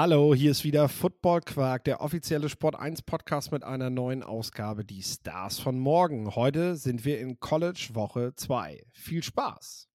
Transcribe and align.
Hallo, 0.00 0.32
hier 0.32 0.52
ist 0.52 0.62
wieder 0.62 0.88
Football 0.88 1.40
Quark, 1.40 1.82
der 1.82 2.00
offizielle 2.00 2.48
Sport 2.48 2.76
1 2.76 3.02
Podcast 3.02 3.50
mit 3.50 3.64
einer 3.64 3.90
neuen 3.90 4.22
Ausgabe, 4.22 4.84
die 4.84 5.02
Stars 5.02 5.58
von 5.58 5.76
morgen. 5.76 6.36
Heute 6.36 6.76
sind 6.76 7.04
wir 7.04 7.18
in 7.18 7.40
College 7.40 7.88
Woche 7.94 8.32
2. 8.36 8.80
Viel 8.92 9.24
Spaß! 9.24 9.88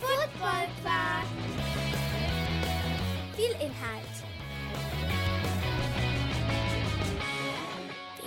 Football 0.00 0.66
Quark. 0.82 1.26
Viel 3.36 3.52
Inhalt. 3.60 4.24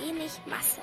Wenig 0.00 0.32
Masse. 0.46 0.80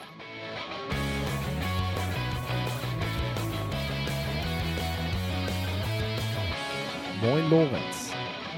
Moin 7.24 7.50
Lorenz. 7.50 8.12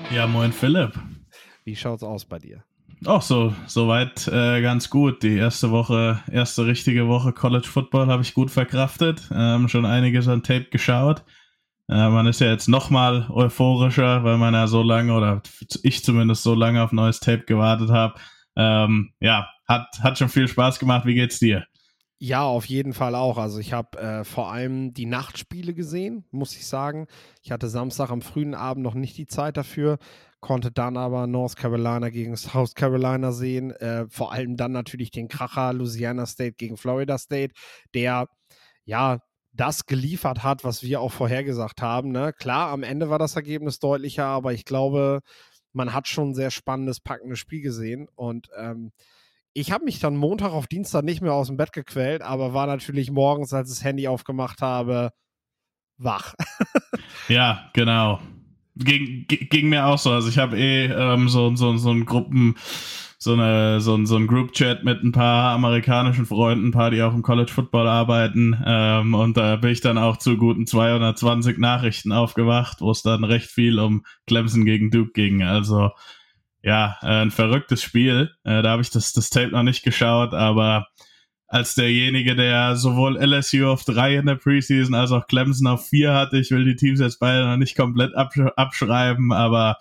Ja, 0.09 0.25
moin 0.25 0.51
Philipp. 0.51 0.93
Wie 1.65 1.75
schaut's 1.75 2.01
aus 2.01 2.25
bei 2.25 2.39
dir? 2.39 2.63
Auch 3.05 3.21
so, 3.21 3.53
soweit 3.67 4.27
äh, 4.27 4.59
ganz 4.63 4.89
gut. 4.89 5.21
Die 5.21 5.35
erste 5.35 5.69
Woche, 5.69 6.23
erste 6.31 6.65
richtige 6.65 7.07
Woche 7.07 7.31
College 7.31 7.67
Football 7.67 8.07
habe 8.07 8.23
ich 8.23 8.33
gut 8.33 8.49
verkraftet. 8.49 9.29
Ähm, 9.31 9.67
schon 9.67 9.85
einiges 9.85 10.27
an 10.27 10.41
Tape 10.41 10.65
geschaut. 10.71 11.23
Äh, 11.89 12.09
man 12.09 12.25
ist 12.25 12.41
ja 12.41 12.49
jetzt 12.49 12.67
nochmal 12.67 13.27
euphorischer, 13.29 14.23
weil 14.23 14.39
man 14.39 14.55
ja 14.55 14.65
so 14.65 14.81
lange, 14.81 15.13
oder 15.13 15.43
ich 15.83 16.03
zumindest 16.03 16.41
so 16.41 16.55
lange 16.55 16.81
auf 16.81 16.91
neues 16.91 17.19
Tape 17.19 17.43
gewartet 17.45 17.91
habe. 17.91 18.15
Ähm, 18.55 19.11
ja, 19.19 19.47
hat, 19.67 19.85
hat 20.01 20.17
schon 20.17 20.29
viel 20.29 20.47
Spaß 20.47 20.79
gemacht. 20.79 21.05
Wie 21.05 21.13
geht's 21.13 21.37
dir? 21.37 21.67
Ja, 22.17 22.43
auf 22.43 22.65
jeden 22.65 22.93
Fall 22.93 23.13
auch. 23.13 23.37
Also 23.37 23.59
ich 23.59 23.73
habe 23.73 23.97
äh, 23.99 24.23
vor 24.23 24.51
allem 24.51 24.93
die 24.93 25.05
Nachtspiele 25.05 25.73
gesehen, 25.73 26.23
muss 26.31 26.55
ich 26.55 26.65
sagen. 26.65 27.07
Ich 27.43 27.51
hatte 27.51 27.67
Samstag 27.67 28.09
am 28.09 28.21
frühen 28.21 28.55
Abend 28.55 28.83
noch 28.83 28.93
nicht 28.93 29.17
die 29.17 29.25
Zeit 29.25 29.57
dafür, 29.57 29.97
konnte 30.39 30.71
dann 30.71 30.95
aber 30.95 31.27
North 31.27 31.57
Carolina 31.57 32.09
gegen 32.09 32.37
South 32.37 32.73
Carolina 32.73 33.33
sehen. 33.33 33.71
Äh, 33.71 34.07
vor 34.07 34.31
allem 34.31 34.55
dann 34.55 34.71
natürlich 34.71 35.11
den 35.11 35.27
Kracher 35.27 35.73
Louisiana 35.73 36.25
State 36.25 36.53
gegen 36.53 36.77
Florida 36.77 37.17
State, 37.17 37.53
der 37.93 38.27
ja 38.85 39.19
das 39.51 39.85
geliefert 39.85 40.43
hat, 40.43 40.63
was 40.63 40.83
wir 40.83 41.01
auch 41.01 41.11
vorhergesagt 41.11 41.81
haben. 41.81 42.11
Ne? 42.11 42.33
Klar, 42.33 42.69
am 42.71 42.83
Ende 42.83 43.09
war 43.09 43.19
das 43.19 43.35
Ergebnis 43.35 43.79
deutlicher, 43.79 44.25
aber 44.25 44.53
ich 44.53 44.63
glaube, 44.65 45.21
man 45.73 45.93
hat 45.93 46.07
schon 46.07 46.29
ein 46.29 46.35
sehr 46.35 46.51
spannendes, 46.51 47.01
packendes 47.01 47.39
Spiel 47.39 47.61
gesehen 47.61 48.07
und 48.15 48.49
ähm, 48.57 48.91
ich 49.55 49.71
habe 49.71 49.85
mich 49.85 49.99
dann 49.99 50.17
Montag 50.17 50.51
auf 50.51 50.67
Dienstag 50.67 51.05
nicht 51.05 51.21
mehr 51.21 51.33
aus 51.33 51.47
dem 51.47 51.55
Bett 51.55 51.71
gequält, 51.71 52.21
aber 52.21 52.53
war 52.53 52.67
natürlich 52.67 53.09
morgens, 53.09 53.53
als 53.53 53.69
ich 53.69 53.77
das 53.77 53.83
Handy 53.85 54.07
aufgemacht 54.07 54.61
habe, 54.61 55.11
wach. 55.97 56.35
ja, 57.29 57.69
genau. 57.73 58.19
Ging, 58.75 59.25
ging 59.27 59.69
mir 59.69 59.85
auch 59.85 59.97
so. 59.97 60.11
Also 60.11 60.27
ich 60.27 60.37
habe 60.37 60.57
eh 60.57 60.87
ähm, 60.87 61.29
so, 61.29 61.55
so, 61.55 61.77
so 61.77 61.89
ein 61.89 62.05
Gruppen, 62.05 62.55
so 63.17 63.31
eine, 63.31 63.79
so, 63.79 64.05
so 64.05 64.17
ein 64.17 64.27
Group-Chat 64.27 64.83
mit 64.83 65.01
ein 65.01 65.13
paar 65.13 65.53
amerikanischen 65.53 66.25
Freunden, 66.25 66.67
ein 66.67 66.71
paar, 66.71 66.91
die 66.91 67.01
auch 67.01 67.13
im 67.13 67.21
College 67.21 67.53
Football 67.53 67.87
arbeiten. 67.87 68.61
Ähm, 68.65 69.13
und 69.13 69.37
da 69.37 69.55
bin 69.55 69.71
ich 69.71 69.79
dann 69.79 69.97
auch 69.97 70.17
zu 70.17 70.35
guten 70.35 70.67
220 70.67 71.59
Nachrichten 71.59 72.11
aufgewacht, 72.11 72.81
wo 72.81 72.91
es 72.91 73.03
dann 73.03 73.23
recht 73.23 73.49
viel 73.49 73.79
um 73.79 74.03
Clemson 74.27 74.65
gegen 74.65 74.91
Duke 74.91 75.13
ging. 75.13 75.43
Also 75.43 75.91
ja, 76.65 76.97
äh, 77.03 77.21
ein 77.21 77.31
verrücktes 77.31 77.83
Spiel. 77.83 78.31
Äh, 78.43 78.63
da 78.63 78.71
habe 78.71 78.81
ich 78.81 78.89
das, 78.89 79.13
das 79.13 79.29
Tape 79.29 79.51
noch 79.51 79.61
nicht 79.61 79.83
geschaut, 79.83 80.33
aber 80.33 80.87
als 81.47 81.75
derjenige, 81.75 82.35
der 82.35 82.75
sowohl 82.75 83.17
LSU 83.23 83.67
auf 83.67 83.83
drei 83.83 84.15
in 84.15 84.25
der 84.25 84.35
Preseason 84.35 84.95
als 84.95 85.11
auch 85.11 85.27
Clemson 85.27 85.67
auf 85.67 85.87
vier 85.87 86.13
hatte, 86.13 86.39
ich 86.39 86.49
will 86.49 86.65
die 86.65 86.75
Teams 86.75 86.99
jetzt 86.99 87.19
beide 87.19 87.45
noch 87.45 87.57
nicht 87.57 87.77
komplett 87.77 88.15
absch 88.15 88.39
abschreiben, 88.55 89.31
aber 89.31 89.77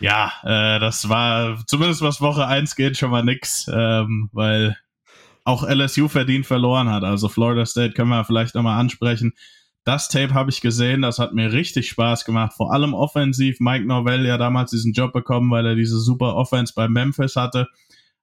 ja, 0.00 0.32
äh, 0.42 0.80
das 0.80 1.08
war 1.08 1.64
zumindest 1.68 2.02
was 2.02 2.20
Woche 2.20 2.44
eins 2.44 2.74
geht 2.74 2.98
schon 2.98 3.12
mal 3.12 3.22
nix, 3.22 3.70
ähm, 3.72 4.30
weil 4.32 4.76
auch 5.44 5.62
LSU 5.62 6.08
verdient 6.08 6.44
verloren 6.44 6.90
hat. 6.90 7.04
Also 7.04 7.28
Florida 7.28 7.66
State 7.66 7.94
können 7.94 8.08
wir 8.08 8.24
vielleicht 8.24 8.56
nochmal 8.56 8.80
ansprechen 8.80 9.32
das 9.84 10.08
Tape 10.08 10.32
habe 10.32 10.50
ich 10.50 10.62
gesehen, 10.62 11.02
das 11.02 11.18
hat 11.18 11.34
mir 11.34 11.52
richtig 11.52 11.88
Spaß 11.90 12.24
gemacht. 12.24 12.54
Vor 12.56 12.72
allem 12.72 12.94
offensiv. 12.94 13.60
Mike 13.60 13.84
Norvell 13.84 14.24
ja 14.24 14.38
damals 14.38 14.70
diesen 14.70 14.94
Job 14.94 15.12
bekommen, 15.12 15.50
weil 15.50 15.66
er 15.66 15.74
diese 15.74 15.98
super 15.98 16.34
Offense 16.36 16.72
bei 16.74 16.88
Memphis 16.88 17.36
hatte. 17.36 17.68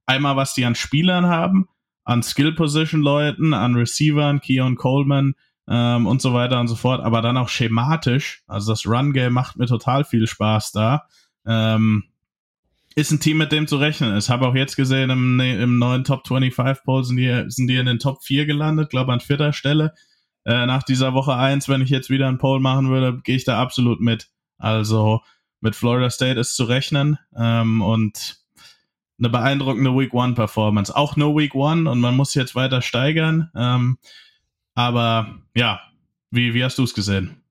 Einmal, 0.07 0.35
was 0.35 0.55
die 0.55 0.66
an 0.66 0.73
Spielern 0.73 1.27
haben, 1.27 1.67
an 2.03 2.23
Skill-Position-Leuten, 2.23 3.53
an 3.53 3.75
Receivern, 3.75 4.41
Keon 4.41 4.75
Coleman 4.75 5.35
ähm, 5.67 6.07
und 6.07 6.19
so 6.19 6.33
weiter 6.33 6.59
und 6.59 6.67
so 6.67 6.75
fort, 6.75 7.01
aber 7.01 7.21
dann 7.21 7.38
auch 7.38 7.50
schematisch. 7.50 8.44
Also 8.47 8.71
das 8.71 8.88
Run-Game 8.88 9.31
macht 9.31 9.57
mir 9.57 9.67
total 9.67 10.03
viel 10.03 10.25
Spaß 10.25 10.71
da. 10.71 11.03
Ähm, 11.45 12.05
ist 12.95 13.11
ein 13.11 13.19
Team, 13.19 13.38
mit 13.38 13.51
dem 13.51 13.67
zu 13.67 13.77
rechnen 13.77 14.16
ist. 14.16 14.29
Habe 14.29 14.47
auch 14.47 14.55
jetzt 14.55 14.75
gesehen, 14.75 15.11
im, 15.11 15.39
im 15.39 15.77
neuen 15.77 16.03
Top 16.03 16.27
25 16.27 16.83
Poll 16.83 17.03
sind 17.03 17.17
die, 17.17 17.45
sind 17.47 17.67
die 17.67 17.77
in 17.77 17.85
den 17.85 18.00
Top 18.00 18.23
4 18.23 18.47
gelandet, 18.47 18.89
glaube 18.89 19.13
an 19.13 19.19
vierter 19.19 19.53
Stelle 19.53 19.94
äh, 20.46 20.66
nach 20.66 20.84
dieser 20.84 21.13
Woche 21.13 21.35
1, 21.35 21.69
wenn 21.69 21.81
ich 21.81 21.90
jetzt 21.90 22.09
wieder 22.09 22.28
einen 22.28 22.38
Poll 22.38 22.59
machen 22.59 22.90
würde, 22.90 23.22
gehe 23.22 23.35
ich 23.35 23.44
da 23.44 23.62
absolut 23.62 24.00
mit. 24.02 24.29
Also 24.57 25.22
mit 25.59 25.75
Florida 25.75 26.09
State 26.09 26.40
ist 26.40 26.56
zu 26.56 26.63
rechnen 26.66 27.18
ähm, 27.35 27.81
und 27.81 28.41
eine 29.19 29.30
beeindruckende 29.30 29.96
Week 29.96 30.13
One 30.13 30.34
Performance. 30.34 30.96
Auch 30.96 31.16
nur 31.16 31.35
Week 31.35 31.53
One 31.53 31.90
und 31.90 32.00
man 32.00 32.16
muss 32.16 32.34
jetzt 32.34 32.56
weiter 32.56 32.81
steigern. 32.81 33.51
Ähm, 33.56 33.97
aber 34.74 35.41
ja, 35.56 35.81
wie, 36.31 36.53
wie 36.53 36.63
hast 36.63 36.78
du 36.78 36.84
es 36.84 36.94
gesehen? 36.94 37.44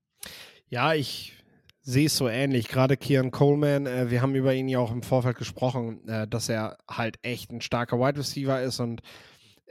Ja, 0.68 0.94
ich 0.94 1.34
sehe 1.82 2.06
es 2.06 2.16
so 2.16 2.28
ähnlich. 2.28 2.68
Gerade 2.68 2.96
Kieran 2.96 3.30
Coleman, 3.30 3.86
äh, 3.86 4.10
wir 4.10 4.22
haben 4.22 4.34
über 4.34 4.54
ihn 4.54 4.68
ja 4.68 4.80
auch 4.80 4.92
im 4.92 5.02
Vorfeld 5.02 5.36
gesprochen, 5.36 6.06
äh, 6.08 6.26
dass 6.26 6.48
er 6.48 6.78
halt 6.88 7.18
echt 7.22 7.52
ein 7.52 7.60
starker 7.60 7.98
Wide 7.98 8.18
Receiver 8.18 8.60
ist 8.60 8.80
und 8.80 9.02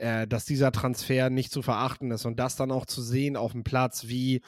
äh, 0.00 0.26
dass 0.26 0.44
dieser 0.44 0.72
Transfer 0.72 1.30
nicht 1.30 1.52
zu 1.52 1.62
verachten 1.62 2.10
ist 2.10 2.24
und 2.24 2.38
das 2.40 2.56
dann 2.56 2.70
auch 2.70 2.86
zu 2.86 3.02
sehen 3.02 3.36
auf 3.36 3.52
dem 3.52 3.64
Platz, 3.64 4.08
wie, 4.08 4.40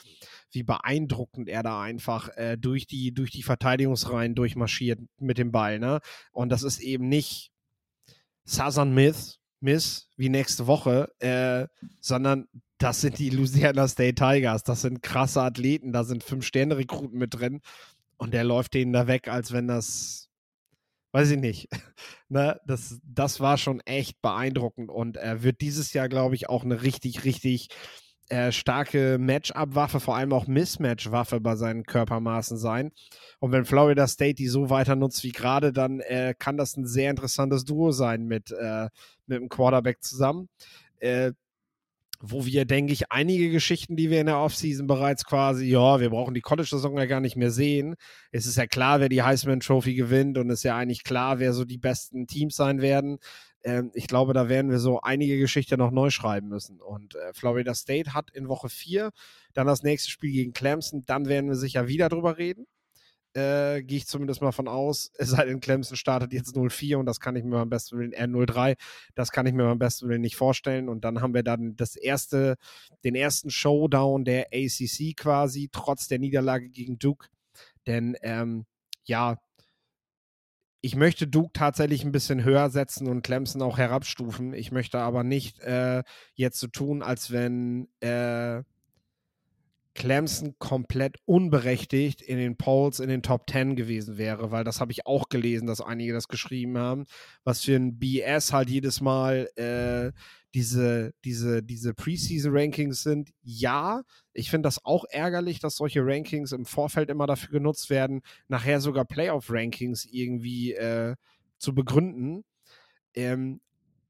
wie 0.51 0.63
beeindruckend 0.63 1.49
er 1.49 1.63
da 1.63 1.81
einfach 1.83 2.31
äh, 2.37 2.57
durch, 2.57 2.87
die, 2.87 3.13
durch 3.13 3.31
die 3.31 3.43
Verteidigungsreihen 3.43 4.35
durchmarschiert 4.35 5.01
mit 5.19 5.39
dem 5.39 5.53
Ball. 5.53 5.79
Ne? 5.79 6.01
Und 6.33 6.49
das 6.49 6.63
ist 6.63 6.81
eben 6.81 7.09
nicht 7.09 7.53
Southern 8.45 8.95
Myth, 8.95 9.39
Miss 9.61 10.09
wie 10.17 10.29
nächste 10.29 10.67
Woche, 10.67 11.13
äh, 11.21 11.69
sondern 12.01 12.49
das 12.79 13.01
sind 13.01 13.19
die 13.19 13.31
Louisiana 13.31 13.87
State 13.87 14.17
Tigers. 14.17 14.65
Das 14.65 14.83
sind 14.83 15.03
krasse 15.03 15.43
Athleten, 15.43 15.93
da 15.93 16.03
sind 16.03 16.25
Fünf-Sterne-Rekruten 16.25 17.19
mit 17.19 17.35
drin. 17.35 17.61
Und 18.17 18.35
der 18.35 18.45
läuft 18.45 18.75
denen 18.75 18.93
da 18.93 19.07
weg, 19.07 19.29
als 19.29 19.53
wenn 19.53 19.69
das 19.69 20.31
weiß 21.13 21.31
ich 21.31 21.39
nicht. 21.39 21.69
ne, 22.29 22.61
das, 22.67 23.01
das 23.05 23.41
war 23.41 23.59
schon 23.59 23.81
echt 23.81 24.21
beeindruckend 24.23 24.91
und 24.91 25.17
er 25.17 25.43
wird 25.43 25.61
dieses 25.61 25.93
Jahr, 25.93 26.09
glaube 26.09 26.35
ich, 26.35 26.49
auch 26.49 26.65
eine 26.65 26.83
richtig, 26.83 27.25
richtig 27.25 27.69
äh, 28.29 28.51
starke 28.51 29.19
Matchup-Waffe, 29.19 30.01
vor 30.01 30.17
allem 30.17 30.33
auch 30.33 30.47
Mismatch-Waffe 30.47 31.41
bei 31.41 31.55
seinen 31.55 31.85
Körpermaßen 31.85 32.57
sein. 32.57 32.91
Und 33.41 33.53
wenn 33.53 33.67
Florida 33.67 34.07
State 34.07 34.35
die 34.35 34.49
so 34.49 34.71
weiter 34.71 34.97
nutzt 34.97 35.23
wie 35.23 35.33
gerade, 35.33 35.73
dann 35.73 36.01
äh, 36.01 36.35
kann 36.39 36.57
das 36.57 36.77
ein 36.77 36.87
sehr 36.87 37.11
interessantes 37.11 37.65
Duo 37.65 37.93
sein 37.93 38.25
mit, 38.25 38.51
äh, 38.51 38.89
mit 39.27 39.39
dem 39.39 39.49
Quarterback 39.49 40.03
zusammen. 40.03 40.49
Wo 42.25 42.47
wir, 42.47 42.65
denke 42.65 42.93
ich, 42.93 43.11
einige 43.11 43.51
Geschichten, 43.51 43.97
die 43.97 44.09
wir 44.09 44.21
in 44.21 44.27
der 44.27 44.39
Offseason 44.39 44.87
bereits 44.87 45.25
quasi, 45.25 45.67
ja, 45.67 45.99
wir 45.99 46.11
brauchen 46.11 46.35
die 46.35 46.41
College-Saison 46.41 46.97
ja 46.97 47.07
gar 47.07 47.21
nicht 47.21 47.37
mehr 47.37 47.51
sehen. 47.51 47.97
Es 48.31 48.47
ist 48.47 48.57
ja 48.57 48.67
klar, 48.67 49.01
wer 49.01 49.09
die 49.09 49.23
Heisman 49.23 49.59
Trophy 49.59 49.95
gewinnt 49.95 50.39
und 50.39 50.49
es 50.51 50.61
ist 50.61 50.63
ja 50.63 50.77
eigentlich 50.77 51.03
klar, 51.03 51.41
wer 51.41 51.53
so 51.53 51.65
die 51.65 51.79
besten 51.79 52.29
Teams 52.29 52.55
sein 52.55 52.81
werden. 52.81 53.19
Ähm, 53.65 53.91
ich 53.95 54.07
glaube, 54.07 54.35
da 54.35 54.49
werden 54.49 54.71
wir 54.71 54.79
so 54.79 55.01
einige 55.01 55.39
Geschichten 55.39 55.79
noch 55.79 55.91
neu 55.91 56.11
schreiben 56.11 56.49
müssen. 56.49 56.81
Und 56.81 57.17
äh, 57.17 57.33
Florida 57.33 57.75
State 57.75 58.15
hat 58.15 58.31
in 58.31 58.49
Woche 58.49 58.69
4 58.69 59.11
dann 59.53 59.67
das 59.67 59.83
nächste 59.83 60.11
Spiel 60.11 60.33
gegen 60.33 60.53
Clemson. 60.53 61.05
Dann 61.07 61.27
werden 61.27 61.49
wir 61.49 61.57
sicher 61.57 61.89
wieder 61.89 62.09
drüber 62.09 62.39
reden 62.39 62.67
äh, 63.35 63.83
gehe 63.83 63.99
ich 63.99 64.07
zumindest 64.07 64.43
mal 64.43 64.53
von 64.53 64.69
aus. 64.69 65.11
Es 65.19 65.31
sei 65.31 65.45
denn, 65.47 65.61
Clemson 65.61 65.97
startet 65.97 66.33
jetzt 66.33 66.55
0-4 66.55 66.97
und 66.97 67.07
das 67.07 67.21
kann 67.21 67.37
ich 67.37 67.45
mir 67.45 67.57
beim 67.57 67.71
besten 67.71 67.99
Willen, 67.99 68.13
äh, 68.13 68.25
0-3, 68.25 68.77
das 69.15 69.31
kann 69.31 69.47
ich 69.47 69.53
mir 69.53 69.65
beim 69.65 69.79
besten 69.79 70.09
Willen 70.09 70.21
nicht 70.21 70.37
vorstellen. 70.37 70.89
Und 70.89 71.05
dann 71.05 71.21
haben 71.21 71.35
wir 71.35 71.43
dann 71.43 71.77
das 71.77 71.97
erste, 71.97 72.57
den 73.05 73.15
ersten 73.15 73.51
Showdown 73.51 74.25
der 74.25 74.49
ACC 74.53 75.17
quasi, 75.17 75.69
trotz 75.73 76.09
der 76.09 76.19
Niederlage 76.19 76.69
gegen 76.69 76.99
Duke. 76.99 77.29
Denn, 77.87 78.17
ähm, 78.23 78.67
ja, 79.05 79.39
ich 80.85 80.97
möchte 80.97 81.29
Duke 81.29 81.53
tatsächlich 81.53 82.05
ein 82.05 82.13
bisschen 82.13 82.43
höher 82.43 82.69
setzen 82.69 83.09
und 83.09 83.23
Clemson 83.23 83.63
auch 83.63 83.79
herabstufen. 83.79 84.53
Ich 84.53 84.73
möchte 84.73 84.99
aber 84.99 85.23
nicht 85.23 85.61
äh, 85.61 86.03
jetzt 86.35 86.59
so 86.59 86.67
tun, 86.67 87.03
als 87.03 87.31
wenn 87.31 87.89
äh, 88.01 88.65
Clemson 89.95 90.55
komplett 90.59 91.17
unberechtigt 91.27 92.23
in 92.23 92.39
den 92.39 92.57
Polls 92.57 92.99
in 92.99 93.09
den 93.09 93.23
Top 93.23 93.49
10 93.51 93.77
gewesen 93.77 94.17
wäre, 94.17 94.51
weil 94.51 94.65
das 94.65 94.81
habe 94.81 94.93
ich 94.93 95.07
auch 95.07 95.29
gelesen, 95.29 95.67
dass 95.67 95.81
einige 95.81 96.13
das 96.13 96.29
geschrieben 96.29 96.79
haben, 96.79 97.05
was 97.45 97.63
für 97.63 97.77
ein 97.77 97.99
BS 97.99 98.53
halt 98.53 98.71
jedes 98.71 99.01
Mal 99.01 99.49
äh, 99.57 100.13
diese, 100.55 101.15
diese, 101.25 101.63
diese 101.63 101.95
Preseason-Rankings 101.95 103.03
sind. 103.03 103.31
Ja, 103.43 104.03
ich 104.33 104.51
finde 104.51 104.67
das 104.67 104.85
auch 104.85 105.05
ärgerlich, 105.11 105.61
dass 105.61 105.77
solche 105.77 106.05
Rankings 106.05 106.53
im 106.53 106.67
Vorfeld 106.67 107.11
immer 107.11 107.27
dafür 107.27 107.51
genutzt 107.51 107.91
werden, 107.91 108.23
nachher 108.49 108.81
sogar 108.81 109.05
Playoff-Rankings 109.05 110.07
irgendwie 110.11 110.73
äh, 110.73 111.17
zu 111.59 111.75
begründen. 111.75 112.45
Ähm, 113.15 113.61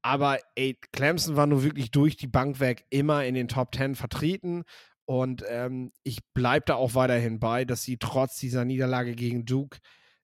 aber 0.01 0.39
ey, 0.55 0.77
Clemson 0.91 1.37
war 1.37 1.47
nur 1.47 1.63
wirklich 1.63 1.89
durch 1.89 2.17
die 2.17 2.27
Bank 2.27 2.59
weg 2.59 2.85
immer 2.89 3.23
in 3.23 3.35
den 3.35 3.47
Top 3.47 3.73
10 3.73 3.95
vertreten. 3.95 4.65
Und 5.05 5.43
ähm, 5.47 5.91
ich 6.03 6.19
bleibe 6.33 6.65
da 6.67 6.75
auch 6.75 6.95
weiterhin 6.95 7.39
bei, 7.39 7.65
dass 7.65 7.83
sie 7.83 7.97
trotz 7.97 8.37
dieser 8.37 8.65
Niederlage 8.65 9.15
gegen 9.15 9.45
Duke 9.45 9.79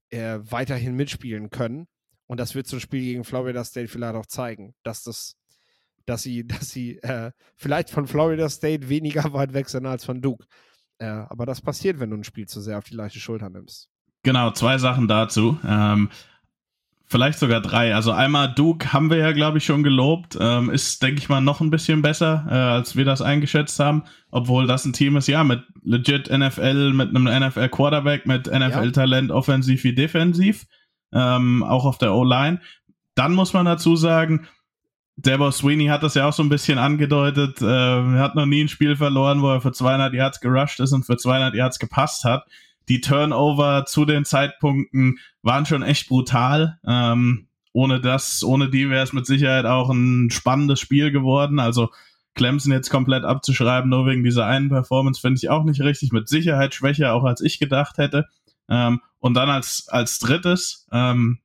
äh, 0.09 0.39
weiterhin 0.41 0.95
mitspielen 0.95 1.49
können. 1.49 1.87
Und 2.27 2.39
das 2.39 2.55
wird 2.55 2.67
so 2.67 2.77
ein 2.77 2.79
Spiel 2.79 3.01
gegen 3.01 3.23
Florida 3.23 3.63
State 3.63 3.87
vielleicht 3.87 4.15
auch 4.15 4.25
zeigen, 4.25 4.75
dass 4.83 5.03
das, 5.03 5.35
dass 6.05 6.21
sie, 6.21 6.47
dass 6.47 6.69
sie 6.69 6.97
äh, 6.99 7.31
vielleicht 7.55 7.89
von 7.89 8.07
Florida 8.07 8.49
State 8.49 8.89
weniger 8.89 9.23
weit 9.33 9.53
weg 9.53 9.69
sind 9.69 9.85
als 9.85 10.05
von 10.05 10.21
Duke. 10.21 10.45
Äh, 10.99 11.07
aber 11.07 11.45
das 11.45 11.61
passiert, 11.61 11.99
wenn 11.99 12.09
du 12.09 12.17
ein 12.17 12.23
Spiel 12.23 12.47
zu 12.47 12.61
sehr 12.61 12.77
auf 12.77 12.85
die 12.85 12.95
leichte 12.95 13.19
Schulter 13.19 13.49
nimmst. 13.49 13.89
Genau, 14.23 14.51
zwei 14.51 14.77
Sachen 14.77 15.07
dazu. 15.07 15.57
Ähm, 15.65 16.09
Vielleicht 17.11 17.39
sogar 17.39 17.59
drei. 17.59 17.95
Also 17.95 18.11
einmal 18.11 18.53
Duke 18.53 18.93
haben 18.93 19.09
wir 19.09 19.17
ja, 19.17 19.31
glaube 19.31 19.57
ich, 19.57 19.65
schon 19.65 19.81
gelobt. 19.81 20.37
Ähm, 20.39 20.69
ist, 20.69 21.01
denke 21.01 21.19
ich 21.19 21.27
mal, 21.27 21.41
noch 21.41 21.59
ein 21.59 21.71
bisschen 21.71 22.03
besser, 22.03 22.45
äh, 22.47 22.53
als 22.53 22.95
wir 22.95 23.03
das 23.03 23.23
eingeschätzt 23.23 23.79
haben. 23.79 24.03
Obwohl 24.29 24.67
das 24.67 24.85
ein 24.85 24.93
Team 24.93 25.17
ist, 25.17 25.27
ja, 25.27 25.43
mit 25.43 25.63
legit 25.81 26.29
NFL, 26.29 26.93
mit 26.93 27.09
einem 27.09 27.23
NFL-Quarterback, 27.23 28.27
mit 28.27 28.45
NFL-Talent, 28.45 29.31
offensiv 29.31 29.83
wie 29.85 29.95
defensiv. 29.95 30.67
Ähm, 31.11 31.63
auch 31.63 31.85
auf 31.85 31.97
der 31.97 32.13
O-Line. 32.13 32.61
Dann 33.15 33.33
muss 33.33 33.53
man 33.53 33.65
dazu 33.65 33.95
sagen, 33.95 34.47
Debo 35.15 35.49
Sweeney 35.49 35.87
hat 35.87 36.03
das 36.03 36.13
ja 36.13 36.29
auch 36.29 36.33
so 36.33 36.43
ein 36.43 36.49
bisschen 36.49 36.77
angedeutet. 36.77 37.59
Äh, 37.59 37.65
er 37.65 38.19
hat 38.19 38.35
noch 38.35 38.45
nie 38.45 38.61
ein 38.61 38.69
Spiel 38.69 38.95
verloren, 38.95 39.41
wo 39.41 39.49
er 39.49 39.61
für 39.61 39.71
200 39.71 40.13
Yards 40.13 40.41
gerusht 40.41 40.79
ist 40.79 40.93
und 40.93 41.07
für 41.07 41.17
200 41.17 41.55
Yards 41.55 41.79
gepasst 41.79 42.23
hat 42.23 42.45
die 42.89 43.01
Turnover 43.01 43.85
zu 43.85 44.05
den 44.05 44.25
Zeitpunkten 44.25 45.19
waren 45.41 45.65
schon 45.65 45.83
echt 45.83 46.09
brutal. 46.09 46.79
Ähm, 46.85 47.47
ohne 47.71 48.01
das, 48.01 48.43
ohne 48.43 48.69
die 48.69 48.89
wäre 48.89 49.03
es 49.03 49.13
mit 49.13 49.25
Sicherheit 49.25 49.65
auch 49.65 49.89
ein 49.89 50.29
spannendes 50.31 50.79
Spiel 50.79 51.11
geworden. 51.11 51.59
Also 51.59 51.89
Clemson 52.33 52.73
jetzt 52.73 52.89
komplett 52.89 53.23
abzuschreiben, 53.23 53.89
nur 53.89 54.07
wegen 54.07 54.23
dieser 54.23 54.45
einen 54.45 54.69
Performance, 54.69 55.21
finde 55.21 55.37
ich 55.37 55.49
auch 55.49 55.63
nicht 55.63 55.81
richtig. 55.81 56.11
Mit 56.11 56.27
Sicherheit 56.27 56.73
schwächer, 56.73 57.13
auch 57.13 57.23
als 57.23 57.41
ich 57.41 57.59
gedacht 57.59 57.97
hätte. 57.97 58.27
Ähm, 58.67 59.01
und 59.19 59.35
dann 59.35 59.49
als, 59.49 59.87
als 59.89 60.19
drittes, 60.19 60.87
ähm, 60.91 61.39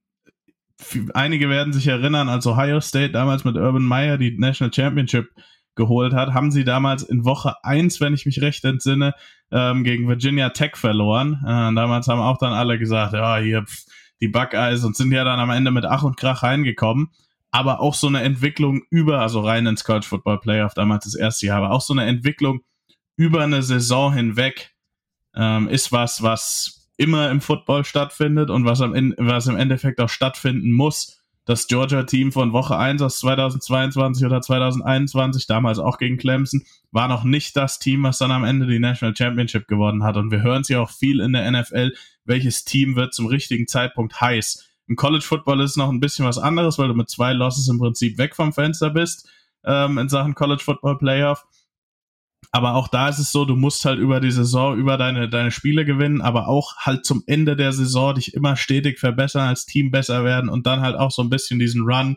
einige 1.13 1.49
werden 1.49 1.73
sich 1.73 1.87
erinnern, 1.87 2.29
als 2.29 2.47
Ohio 2.47 2.81
State 2.81 3.13
damals 3.13 3.45
mit 3.45 3.57
Urban 3.57 3.85
Meyer 3.85 4.19
die 4.19 4.37
National 4.39 4.73
Championship 4.73 5.29
geholt 5.75 6.13
hat, 6.13 6.35
haben 6.35 6.51
sie 6.51 6.65
damals 6.65 7.03
in 7.03 7.25
Woche 7.25 7.57
1, 7.63 8.01
wenn 8.01 8.15
ich 8.15 8.27
mich 8.27 8.41
recht 8.41 8.65
entsinne, 8.65 9.15
ähm, 9.51 9.85
gegen 9.85 10.09
Virginia 10.09 10.51
Tech 10.51 10.77
verloren. 10.77 11.41
Äh, 11.43 11.75
damals 11.75 12.09
haben 12.09 12.21
auch 12.21 12.39
dann 12.39 12.53
alle 12.53 12.79
gesagt, 12.79 13.15
ja, 13.15 13.39
hier 13.39 13.63
pff, 13.63 13.85
die 14.21 14.29
Buckeyes 14.29 14.85
und 14.85 14.97
sind 14.97 15.13
ja 15.13 15.25
dann 15.25 15.41
am 15.41 15.51
Ende 15.51 15.71
mit 15.71 15.85
Ach 15.85 16.03
und 16.03 16.17
Krach 16.17 16.43
reingekommen. 16.43 17.11
Aber 17.51 17.81
auch 17.81 17.95
so 17.95 18.09
eine 18.09 18.23
Entwicklung 18.23 18.83
über, 18.91 19.21
also 19.21 19.41
rein 19.41 19.67
ins 19.67 19.85
College 19.85 20.07
Football 20.07 20.41
Playoff, 20.41 20.75
damals 20.75 21.05
das 21.05 21.15
erste 21.15 21.47
Jahr, 21.47 21.59
aber 21.59 21.71
auch 21.71 21.83
so 21.83 21.93
eine 21.93 22.05
Entwicklung 22.05 22.61
über 23.17 23.43
eine 23.43 23.63
Saison 23.63 24.13
hinweg 24.13 24.75
ähm, 25.37 25.69
ist 25.69 25.93
was, 25.93 26.23
was 26.23 26.91
immer 26.97 27.31
im 27.31 27.41
Football 27.41 27.85
stattfindet 27.85 28.51
und 28.51 28.65
was, 28.65 28.81
am, 28.81 29.15
was 29.19 29.47
im 29.47 29.57
Endeffekt 29.57 30.01
auch 30.01 30.09
stattfinden 30.09 30.73
muss 30.73 31.24
das 31.45 31.67
Georgia-Team 31.67 32.33
von 32.33 32.53
Woche 32.53 32.77
1 32.77 33.03
aus 33.03 33.19
2022 33.19 34.25
oder 34.25 34.41
2021, 34.41 35.47
damals 35.47 35.79
auch 35.79 35.99
gegen 35.99 36.17
Clemson, 36.17 36.65
war 36.91 37.09
noch 37.09 37.25
nicht 37.25 37.57
das 37.57 37.79
Team, 37.79 38.03
was 38.03 38.19
dann 38.19 38.31
am 38.31 38.45
Ende 38.45 38.67
die 38.67 38.79
National 38.79 39.15
Championship 39.15 39.69
gewonnen 39.69 40.05
hat. 40.05 40.17
Und 40.17 40.31
wir 40.31 40.43
hören 40.43 40.63
es 40.63 40.69
ja 40.69 40.81
auch 40.81 40.91
viel 40.91 41.21
in 41.21 41.33
der 41.33 41.51
NFL, 41.51 41.93
welches 42.25 42.65
Team 42.65 42.97
wird 42.97 43.13
zum 43.13 43.27
richtigen 43.27 43.67
Zeitpunkt 43.67 44.21
heiß. 44.21 44.71
Im 44.87 44.97
College 44.97 45.25
Football 45.25 45.61
ist 45.61 45.73
es 45.73 45.77
noch 45.77 45.91
ein 45.91 46.01
bisschen 46.01 46.27
was 46.27 46.39
anderes, 46.39 46.79
weil 46.79 46.89
du 46.89 46.95
mit 46.95 47.11
zwei 47.11 47.33
Losses 47.33 47.69
im 47.69 47.79
Prinzip 47.79 48.19
weg 48.19 48.35
vom 48.37 48.53
Fenster 48.53 48.91
bist 48.91 49.29
ähm, 49.65 49.99
in 49.99 50.09
Sachen 50.09 50.35
College 50.35 50.63
Football 50.63 50.99
Playoff. 50.99 51.47
Aber 52.55 52.77
auch 52.77 52.87
da 52.87 53.09
ist 53.09 53.19
es 53.19 53.33
so, 53.33 53.45
du 53.45 53.57
musst 53.57 53.85
halt 53.85 53.99
über 53.99 54.21
die 54.21 54.31
Saison, 54.31 54.79
über 54.79 54.97
deine, 54.97 55.29
deine 55.29 55.51
Spiele 55.51 55.85
gewinnen, 55.85 56.21
aber 56.21 56.47
auch 56.47 56.77
halt 56.77 57.05
zum 57.05 57.25
Ende 57.27 57.57
der 57.57 57.73
Saison 57.73 58.15
dich 58.15 58.33
immer 58.33 58.55
stetig 58.55 59.01
verbessern, 59.01 59.49
als 59.49 59.67
Team 59.67 59.91
besser 59.91 60.23
werden 60.23 60.49
und 60.49 60.65
dann 60.65 60.81
halt 60.81 60.95
auch 60.95 61.11
so 61.11 61.21
ein 61.23 61.31
bisschen 61.31 61.59
diesen 61.59 61.83
Run, 61.83 62.17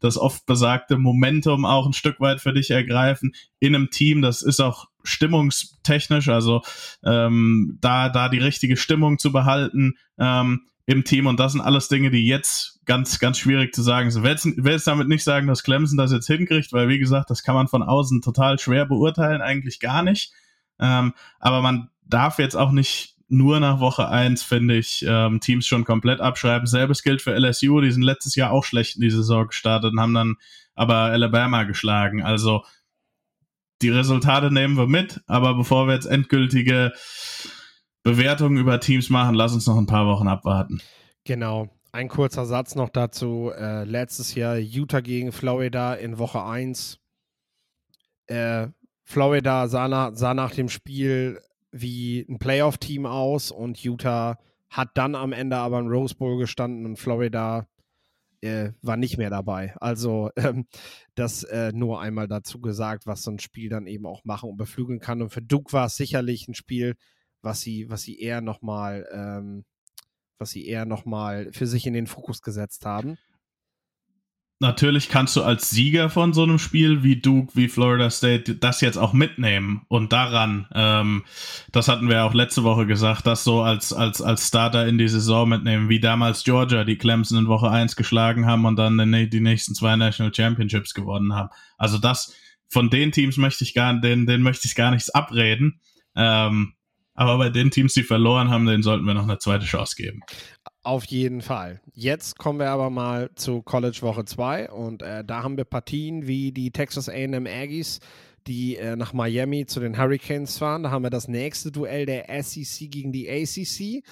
das 0.00 0.18
oft 0.18 0.44
besagte 0.44 0.98
Momentum 0.98 1.64
auch 1.64 1.86
ein 1.86 1.94
Stück 1.94 2.20
weit 2.20 2.42
für 2.42 2.52
dich 2.52 2.70
ergreifen 2.70 3.32
in 3.60 3.74
einem 3.74 3.88
Team. 3.88 4.20
Das 4.20 4.42
ist 4.42 4.60
auch 4.60 4.88
stimmungstechnisch, 5.04 6.28
also 6.28 6.60
ähm, 7.02 7.78
da, 7.80 8.10
da 8.10 8.28
die 8.28 8.40
richtige 8.40 8.76
Stimmung 8.76 9.18
zu 9.18 9.32
behalten, 9.32 9.94
ähm, 10.18 10.66
im 10.88 11.04
Team 11.04 11.26
und 11.26 11.38
das 11.38 11.52
sind 11.52 11.60
alles 11.60 11.88
Dinge, 11.88 12.10
die 12.10 12.26
jetzt 12.26 12.80
ganz, 12.86 13.18
ganz 13.18 13.36
schwierig 13.36 13.74
zu 13.74 13.82
sagen 13.82 14.10
sind. 14.10 14.24
Ich 14.24 14.64
will 14.64 14.72
jetzt 14.72 14.86
damit 14.86 15.06
nicht 15.06 15.22
sagen, 15.22 15.46
dass 15.46 15.62
Clemson 15.62 15.98
das 15.98 16.12
jetzt 16.12 16.28
hinkriegt, 16.28 16.72
weil 16.72 16.88
wie 16.88 16.98
gesagt, 16.98 17.28
das 17.28 17.42
kann 17.42 17.54
man 17.54 17.68
von 17.68 17.82
außen 17.82 18.22
total 18.22 18.58
schwer 18.58 18.86
beurteilen, 18.86 19.42
eigentlich 19.42 19.80
gar 19.80 20.02
nicht. 20.02 20.32
Ähm, 20.80 21.12
aber 21.40 21.60
man 21.60 21.90
darf 22.06 22.38
jetzt 22.38 22.54
auch 22.54 22.72
nicht 22.72 23.16
nur 23.28 23.60
nach 23.60 23.80
Woche 23.80 24.08
eins 24.08 24.42
finde 24.42 24.78
ich, 24.78 25.04
ähm, 25.06 25.40
Teams 25.40 25.66
schon 25.66 25.84
komplett 25.84 26.22
abschreiben. 26.22 26.66
Selbes 26.66 27.02
gilt 27.02 27.20
für 27.20 27.38
LSU, 27.38 27.82
die 27.82 27.92
sind 27.92 28.00
letztes 28.00 28.34
Jahr 28.34 28.50
auch 28.50 28.64
schlecht 28.64 28.96
in 28.96 29.02
die 29.02 29.10
Saison 29.10 29.48
gestartet 29.48 29.92
und 29.92 30.00
haben 30.00 30.14
dann 30.14 30.36
aber 30.74 30.94
Alabama 30.94 31.64
geschlagen. 31.64 32.22
Also 32.22 32.64
die 33.82 33.90
Resultate 33.90 34.50
nehmen 34.50 34.78
wir 34.78 34.86
mit, 34.86 35.20
aber 35.26 35.54
bevor 35.54 35.86
wir 35.86 35.92
jetzt 35.92 36.06
endgültige 36.06 36.94
Bewertungen 38.02 38.56
über 38.56 38.80
Teams 38.80 39.10
machen, 39.10 39.34
lass 39.34 39.54
uns 39.54 39.66
noch 39.66 39.76
ein 39.76 39.86
paar 39.86 40.06
Wochen 40.06 40.28
abwarten. 40.28 40.80
Genau. 41.24 41.68
Ein 41.90 42.08
kurzer 42.08 42.44
Satz 42.44 42.74
noch 42.74 42.90
dazu. 42.90 43.50
Äh, 43.56 43.84
letztes 43.84 44.34
Jahr 44.34 44.56
Utah 44.56 45.00
gegen 45.00 45.32
Florida 45.32 45.94
in 45.94 46.18
Woche 46.18 46.42
1. 46.44 47.00
Äh, 48.26 48.68
Florida 49.04 49.68
sah 49.68 49.88
nach, 49.88 50.10
sah 50.14 50.34
nach 50.34 50.54
dem 50.54 50.68
Spiel 50.68 51.40
wie 51.72 52.26
ein 52.28 52.38
Playoff-Team 52.38 53.06
aus 53.06 53.50
und 53.50 53.82
Utah 53.82 54.38
hat 54.68 54.90
dann 54.94 55.14
am 55.14 55.32
Ende 55.32 55.56
aber 55.56 55.78
im 55.78 55.88
Rose 55.88 56.14
Bowl 56.14 56.38
gestanden 56.38 56.84
und 56.84 56.98
Florida 56.98 57.66
äh, 58.40 58.72
war 58.82 58.96
nicht 58.96 59.18
mehr 59.18 59.30
dabei. 59.30 59.74
Also 59.80 60.30
ähm, 60.36 60.66
das 61.14 61.42
äh, 61.44 61.72
nur 61.72 62.00
einmal 62.00 62.28
dazu 62.28 62.60
gesagt, 62.60 63.06
was 63.06 63.22
so 63.22 63.30
ein 63.30 63.38
Spiel 63.38 63.68
dann 63.68 63.86
eben 63.86 64.06
auch 64.06 64.24
machen 64.24 64.50
und 64.50 64.56
beflügeln 64.56 65.00
kann. 65.00 65.22
Und 65.22 65.30
für 65.30 65.42
Duke 65.42 65.72
war 65.72 65.86
es 65.86 65.96
sicherlich 65.96 66.48
ein 66.48 66.54
Spiel, 66.54 66.94
was 67.42 67.60
sie, 67.60 67.88
was 67.88 68.02
sie 68.02 68.18
eher 68.18 68.40
nochmal, 68.40 69.06
ähm, 69.12 69.64
was 70.38 70.50
sie 70.50 70.66
eher 70.66 70.84
nochmal 70.84 71.50
für 71.52 71.66
sich 71.66 71.86
in 71.86 71.94
den 71.94 72.06
Fokus 72.06 72.42
gesetzt 72.42 72.84
haben. 72.84 73.18
Natürlich 74.60 75.08
kannst 75.08 75.36
du 75.36 75.44
als 75.44 75.70
Sieger 75.70 76.10
von 76.10 76.32
so 76.32 76.42
einem 76.42 76.58
Spiel 76.58 77.04
wie 77.04 77.20
Duke, 77.20 77.54
wie 77.54 77.68
Florida 77.68 78.10
State 78.10 78.56
das 78.56 78.80
jetzt 78.80 78.96
auch 78.96 79.12
mitnehmen 79.12 79.82
und 79.86 80.12
daran, 80.12 80.66
ähm, 80.74 81.24
das 81.70 81.86
hatten 81.86 82.08
wir 82.08 82.24
auch 82.24 82.34
letzte 82.34 82.64
Woche 82.64 82.84
gesagt, 82.84 83.24
das 83.28 83.44
so 83.44 83.62
als, 83.62 83.92
als, 83.92 84.20
als 84.20 84.48
Starter 84.48 84.88
in 84.88 84.98
die 84.98 85.06
Saison 85.06 85.48
mitnehmen, 85.48 85.88
wie 85.88 86.00
damals 86.00 86.42
Georgia, 86.42 86.82
die 86.82 86.98
Clemson 86.98 87.38
in 87.38 87.46
Woche 87.46 87.70
1 87.70 87.94
geschlagen 87.94 88.46
haben 88.46 88.64
und 88.64 88.74
dann 88.74 88.98
die 89.30 89.40
nächsten 89.40 89.76
zwei 89.76 89.94
National 89.94 90.34
Championships 90.34 90.92
gewonnen 90.92 91.34
haben. 91.34 91.50
Also 91.76 91.98
das, 91.98 92.34
von 92.68 92.90
den 92.90 93.12
Teams 93.12 93.36
möchte 93.36 93.62
ich 93.62 93.74
gar, 93.74 93.94
den, 94.00 94.26
den 94.26 94.42
möchte 94.42 94.66
ich 94.66 94.74
gar 94.74 94.90
nichts 94.90 95.10
abreden. 95.10 95.80
Ähm, 96.16 96.74
aber 97.18 97.36
bei 97.36 97.50
den 97.50 97.72
Teams, 97.72 97.94
die 97.94 98.04
verloren 98.04 98.48
haben, 98.48 98.64
denen 98.64 98.84
sollten 98.84 99.04
wir 99.04 99.12
noch 99.12 99.24
eine 99.24 99.38
zweite 99.38 99.66
Chance 99.66 99.96
geben. 99.96 100.20
Auf 100.84 101.04
jeden 101.06 101.42
Fall. 101.42 101.80
Jetzt 101.92 102.38
kommen 102.38 102.60
wir 102.60 102.70
aber 102.70 102.90
mal 102.90 103.30
zu 103.34 103.60
College 103.60 103.98
Woche 104.02 104.24
2 104.24 104.70
und 104.70 105.02
äh, 105.02 105.24
da 105.24 105.42
haben 105.42 105.56
wir 105.56 105.64
Partien 105.64 106.28
wie 106.28 106.52
die 106.52 106.70
Texas 106.70 107.08
AM 107.08 107.48
Aggies, 107.48 107.98
die 108.46 108.76
äh, 108.76 108.94
nach 108.94 109.12
Miami 109.12 109.66
zu 109.66 109.80
den 109.80 109.98
Hurricanes 109.98 110.58
fahren. 110.58 110.84
Da 110.84 110.92
haben 110.92 111.02
wir 111.02 111.10
das 111.10 111.26
nächste 111.26 111.72
Duell 111.72 112.06
der 112.06 112.26
SEC 112.40 112.88
gegen 112.88 113.10
die 113.10 113.28
ACC. 113.28 114.04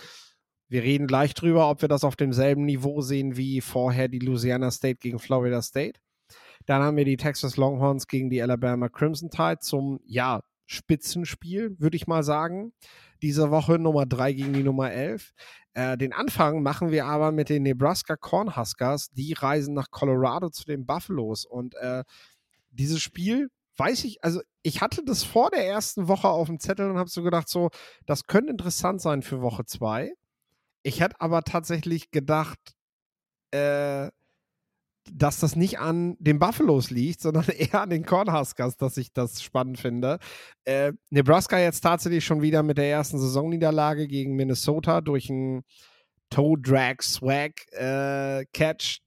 Wir 0.68 0.82
reden 0.82 1.06
gleich 1.06 1.32
drüber, 1.32 1.70
ob 1.70 1.82
wir 1.82 1.88
das 1.88 2.02
auf 2.02 2.16
demselben 2.16 2.64
Niveau 2.64 3.02
sehen 3.02 3.36
wie 3.36 3.60
vorher 3.60 4.08
die 4.08 4.18
Louisiana 4.18 4.72
State 4.72 4.98
gegen 5.00 5.20
Florida 5.20 5.62
State. 5.62 6.00
Dann 6.66 6.82
haben 6.82 6.96
wir 6.96 7.04
die 7.04 7.16
Texas 7.16 7.56
Longhorns 7.56 8.08
gegen 8.08 8.30
die 8.30 8.42
Alabama 8.42 8.88
Crimson 8.88 9.30
Tide 9.30 9.60
zum, 9.60 10.00
ja, 10.04 10.40
Spitzenspiel, 10.66 11.76
würde 11.78 11.96
ich 11.96 12.06
mal 12.06 12.23
sagen. 12.23 12.73
Diese 13.23 13.50
Woche 13.50 13.78
Nummer 13.78 14.04
3 14.06 14.32
gegen 14.32 14.52
die 14.52 14.62
Nummer 14.62 14.90
11. 14.90 15.32
Äh, 15.75 15.96
den 15.96 16.12
Anfang 16.12 16.62
machen 16.62 16.90
wir 16.90 17.06
aber 17.06 17.32
mit 17.32 17.49
den 17.49 17.62
Nebraska 17.62 18.16
Cornhuskers. 18.16 19.11
Die 19.11 19.32
reisen 19.32 19.75
nach 19.75 19.90
Colorado 19.90 20.50
zu 20.50 20.64
den 20.64 20.87
Buffaloes. 20.87 21.44
Und 21.44 21.75
äh, 21.76 22.04
dieses 22.70 23.00
Spiel 23.00 23.49
weiß 23.76 24.04
ich, 24.04 24.23
also 24.25 24.40
ich 24.62 24.80
hatte 24.80 25.04
das 25.04 25.23
vor 25.23 25.50
der 25.50 25.66
ersten 25.66 26.08
Woche 26.08 26.28
auf 26.28 26.49
dem 26.49 26.58
Zettel 26.58 26.90
und 26.90 26.99
habe 26.99 27.11
so 27.11 27.23
gedacht, 27.23 27.49
so, 27.49 27.70
das 28.06 28.26
könnte 28.26 28.50
interessant 28.50 29.00
sein 29.00 29.23
für 29.23 29.40
Woche 29.40 29.64
zwei. 29.64 30.12
Ich 30.82 31.00
hätte 31.00 31.20
aber 31.20 31.42
tatsächlich 31.42 32.11
gedacht, 32.11 32.58
äh, 33.50 34.11
dass 35.12 35.40
das 35.40 35.56
nicht 35.56 35.78
an 35.78 36.16
den 36.18 36.38
Buffaloes 36.38 36.90
liegt, 36.90 37.20
sondern 37.20 37.44
eher 37.48 37.82
an 37.82 37.90
den 37.90 38.04
Cornhuskers, 38.04 38.76
dass 38.76 38.96
ich 38.96 39.12
das 39.12 39.42
spannend 39.42 39.78
finde. 39.78 40.18
Äh, 40.64 40.92
Nebraska 41.10 41.58
jetzt 41.58 41.80
tatsächlich 41.80 42.25
schon 42.25 42.42
wieder 42.42 42.62
mit 42.62 42.78
der 42.78 42.90
ersten 42.90 43.18
Saisonniederlage 43.18 44.08
gegen 44.08 44.36
Minnesota 44.36 45.00
durch 45.00 45.30
einen 45.30 45.64
Toe 46.30 46.58
Drag 46.60 47.02
Swag 47.02 47.52
äh, 47.72 48.44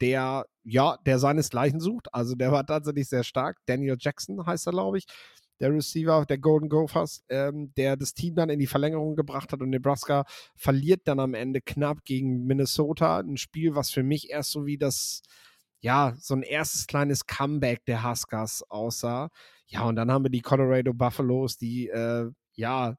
der 0.01 0.45
ja, 0.63 0.97
der 1.05 1.19
seinesgleichen 1.19 1.79
sucht. 1.79 2.13
Also 2.13 2.35
der 2.35 2.51
war 2.51 2.65
tatsächlich 2.65 3.09
sehr 3.09 3.23
stark. 3.23 3.57
Daniel 3.65 3.97
Jackson 3.99 4.45
heißt 4.45 4.67
er, 4.67 4.71
glaube 4.71 4.99
ich. 4.99 5.05
Der 5.59 5.73
Receiver 5.73 6.25
der 6.25 6.37
Golden 6.37 6.69
Gophers, 6.69 7.23
ähm, 7.27 7.73
der 7.75 7.97
das 7.97 8.13
Team 8.13 8.35
dann 8.35 8.49
in 8.49 8.59
die 8.59 8.67
Verlängerung 8.67 9.15
gebracht 9.15 9.51
hat 9.51 9.61
und 9.61 9.71
Nebraska 9.71 10.23
verliert 10.55 11.01
dann 11.03 11.19
am 11.19 11.33
Ende 11.33 11.59
knapp 11.59 12.05
gegen 12.05 12.45
Minnesota. 12.45 13.19
Ein 13.19 13.35
Spiel, 13.35 13.75
was 13.75 13.89
für 13.89 14.03
mich 14.03 14.29
erst 14.29 14.51
so 14.51 14.65
wie 14.65 14.77
das, 14.77 15.21
ja, 15.81 16.15
so 16.17 16.35
ein 16.35 16.43
erstes 16.43 16.87
kleines 16.87 17.25
Comeback 17.25 17.85
der 17.85 18.03
Huskers 18.03 18.63
aussah. 18.69 19.29
Ja, 19.67 19.83
und 19.83 19.95
dann 19.95 20.11
haben 20.11 20.25
wir 20.25 20.31
die 20.31 20.41
Colorado 20.41 20.93
Buffaloes, 20.93 21.57
die, 21.57 21.89
äh, 21.89 22.29
ja, 22.55 22.95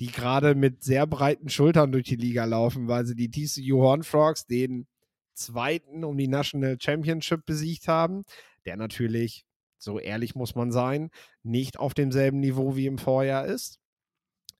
die 0.00 0.06
gerade 0.08 0.54
mit 0.54 0.82
sehr 0.82 1.06
breiten 1.06 1.48
Schultern 1.48 1.92
durch 1.92 2.04
die 2.04 2.16
Liga 2.16 2.44
laufen, 2.44 2.88
weil 2.88 3.06
sie 3.06 3.16
die 3.16 3.30
TCU 3.30 3.80
Horn 3.80 4.02
Frogs, 4.02 4.46
den 4.46 4.86
zweiten 5.34 6.04
um 6.04 6.16
die 6.16 6.28
National 6.28 6.78
Championship 6.80 7.44
besiegt 7.46 7.88
haben, 7.88 8.24
der 8.64 8.76
natürlich, 8.76 9.44
so 9.78 9.98
ehrlich 9.98 10.34
muss 10.34 10.54
man 10.54 10.72
sein, 10.72 11.10
nicht 11.42 11.78
auf 11.78 11.94
demselben 11.94 12.40
Niveau 12.40 12.76
wie 12.76 12.86
im 12.86 12.98
Vorjahr 12.98 13.46
ist. 13.46 13.78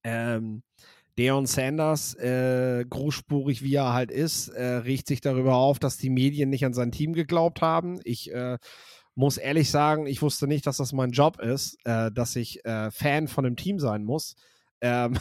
Ähm, 0.04 0.62
Deon 1.18 1.46
Sanders, 1.46 2.14
äh, 2.14 2.84
großspurig 2.88 3.62
wie 3.62 3.74
er 3.74 3.92
halt 3.92 4.10
ist, 4.10 4.48
äh, 4.48 4.62
riecht 4.62 5.06
sich 5.06 5.20
darüber 5.20 5.56
auf, 5.56 5.78
dass 5.78 5.96
die 5.96 6.10
Medien 6.10 6.50
nicht 6.50 6.64
an 6.64 6.74
sein 6.74 6.92
Team 6.92 7.14
geglaubt 7.14 7.62
haben. 7.62 8.00
Ich 8.04 8.32
äh, 8.32 8.58
muss 9.14 9.38
ehrlich 9.38 9.70
sagen, 9.70 10.06
ich 10.06 10.20
wusste 10.20 10.46
nicht, 10.46 10.66
dass 10.66 10.76
das 10.76 10.92
mein 10.92 11.10
Job 11.10 11.40
ist, 11.40 11.78
äh, 11.84 12.12
dass 12.12 12.36
ich 12.36 12.64
äh, 12.66 12.90
Fan 12.90 13.28
von 13.28 13.46
einem 13.46 13.56
Team 13.56 13.78
sein 13.78 14.04
muss. 14.04 14.36
Ähm 14.82 15.18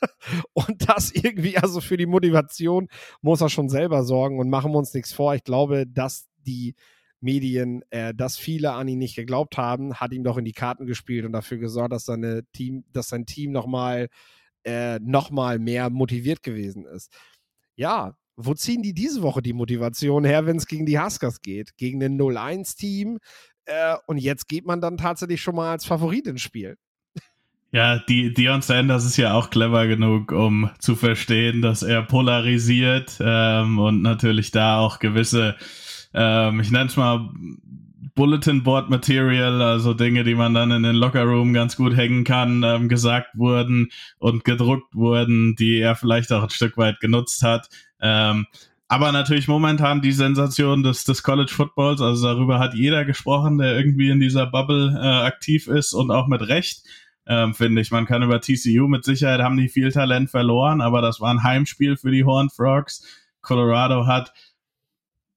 und 0.54 0.88
das 0.88 1.12
irgendwie, 1.12 1.58
also 1.58 1.82
für 1.82 1.98
die 1.98 2.06
Motivation 2.06 2.88
muss 3.20 3.42
er 3.42 3.50
schon 3.50 3.68
selber 3.68 4.02
sorgen 4.04 4.38
und 4.38 4.48
machen 4.48 4.72
wir 4.72 4.78
uns 4.78 4.94
nichts 4.94 5.12
vor. 5.12 5.34
Ich 5.34 5.44
glaube, 5.44 5.86
dass 5.86 6.26
die 6.46 6.74
Medien, 7.20 7.82
äh, 7.90 8.14
dass 8.14 8.38
viele 8.38 8.72
an 8.72 8.88
ihn 8.88 8.98
nicht 8.98 9.16
geglaubt 9.16 9.58
haben, 9.58 9.94
hat 9.94 10.12
ihm 10.12 10.24
doch 10.24 10.38
in 10.38 10.44
die 10.46 10.52
Karten 10.52 10.86
gespielt 10.86 11.26
und 11.26 11.32
dafür 11.32 11.58
gesorgt, 11.58 11.92
dass 11.92 12.06
seine 12.06 12.44
Team, 12.52 12.84
dass 12.92 13.08
sein 13.08 13.26
Team 13.26 13.52
nochmal 13.52 14.08
äh, 14.64 14.98
noch 15.00 15.30
mehr 15.30 15.90
motiviert 15.90 16.42
gewesen 16.42 16.86
ist. 16.86 17.12
Ja, 17.76 18.16
wo 18.36 18.54
ziehen 18.54 18.82
die 18.82 18.94
diese 18.94 19.22
Woche 19.22 19.42
die 19.42 19.52
Motivation 19.52 20.24
her, 20.24 20.46
wenn 20.46 20.56
es 20.56 20.66
gegen 20.66 20.86
die 20.86 20.98
Huskers 20.98 21.40
geht? 21.40 21.76
Gegen 21.76 22.02
ein 22.02 22.18
0-1-Team. 22.18 23.18
Äh, 23.66 23.96
und 24.06 24.18
jetzt 24.18 24.48
geht 24.48 24.66
man 24.66 24.80
dann 24.80 24.96
tatsächlich 24.96 25.40
schon 25.40 25.54
mal 25.54 25.70
als 25.70 25.84
Favorit 25.84 26.26
ins 26.26 26.42
Spiel. 26.42 26.76
Ja, 27.70 27.98
die, 27.98 28.32
Dion 28.32 28.62
Sanders 28.62 29.04
ist 29.04 29.16
ja 29.16 29.34
auch 29.34 29.50
clever 29.50 29.88
genug, 29.88 30.30
um 30.30 30.70
zu 30.78 30.94
verstehen, 30.94 31.60
dass 31.60 31.82
er 31.82 32.02
polarisiert 32.02 33.18
ähm, 33.20 33.80
und 33.80 34.00
natürlich 34.00 34.52
da 34.52 34.78
auch 34.78 35.00
gewisse, 35.00 35.56
ähm, 36.12 36.60
ich 36.60 36.70
nenne 36.70 36.86
es 36.86 36.96
mal 36.96 37.30
Bulletin 38.14 38.62
Board 38.62 38.90
Material, 38.90 39.60
also 39.60 39.92
Dinge, 39.92 40.24
die 40.24 40.34
man 40.34 40.54
dann 40.54 40.70
in 40.70 40.82
den 40.84 40.94
Locker 40.94 41.24
Room 41.24 41.52
ganz 41.52 41.76
gut 41.76 41.96
hängen 41.96 42.24
kann, 42.24 42.62
ähm, 42.62 42.88
gesagt 42.88 43.30
wurden 43.34 43.88
und 44.18 44.44
gedruckt 44.44 44.94
wurden, 44.94 45.56
die 45.56 45.78
er 45.78 45.96
vielleicht 45.96 46.32
auch 46.32 46.44
ein 46.44 46.50
Stück 46.50 46.76
weit 46.76 47.00
genutzt 47.00 47.42
hat. 47.42 47.68
Ähm, 48.00 48.46
aber 48.86 49.10
natürlich 49.12 49.48
momentan 49.48 50.02
die 50.02 50.12
Sensation 50.12 50.82
des, 50.82 51.04
des 51.04 51.22
College 51.22 51.52
Footballs, 51.52 52.00
also 52.00 52.26
darüber 52.26 52.58
hat 52.58 52.74
jeder 52.74 53.04
gesprochen, 53.04 53.58
der 53.58 53.76
irgendwie 53.76 54.10
in 54.10 54.20
dieser 54.20 54.46
Bubble 54.46 54.96
äh, 54.96 55.26
aktiv 55.26 55.66
ist 55.66 55.94
und 55.94 56.10
auch 56.10 56.28
mit 56.28 56.46
Recht 56.46 56.84
ähm, 57.26 57.54
finde 57.54 57.80
ich. 57.80 57.90
Man 57.90 58.06
kann 58.06 58.22
über 58.22 58.40
TCU 58.40 58.86
mit 58.86 59.04
Sicherheit 59.04 59.40
haben 59.40 59.56
die 59.56 59.68
viel 59.68 59.90
Talent 59.90 60.30
verloren, 60.30 60.80
aber 60.80 61.00
das 61.00 61.20
war 61.20 61.30
ein 61.30 61.42
Heimspiel 61.42 61.96
für 61.96 62.10
die 62.10 62.24
Horned 62.24 62.52
Frogs. 62.52 63.02
Colorado 63.40 64.06
hat 64.06 64.32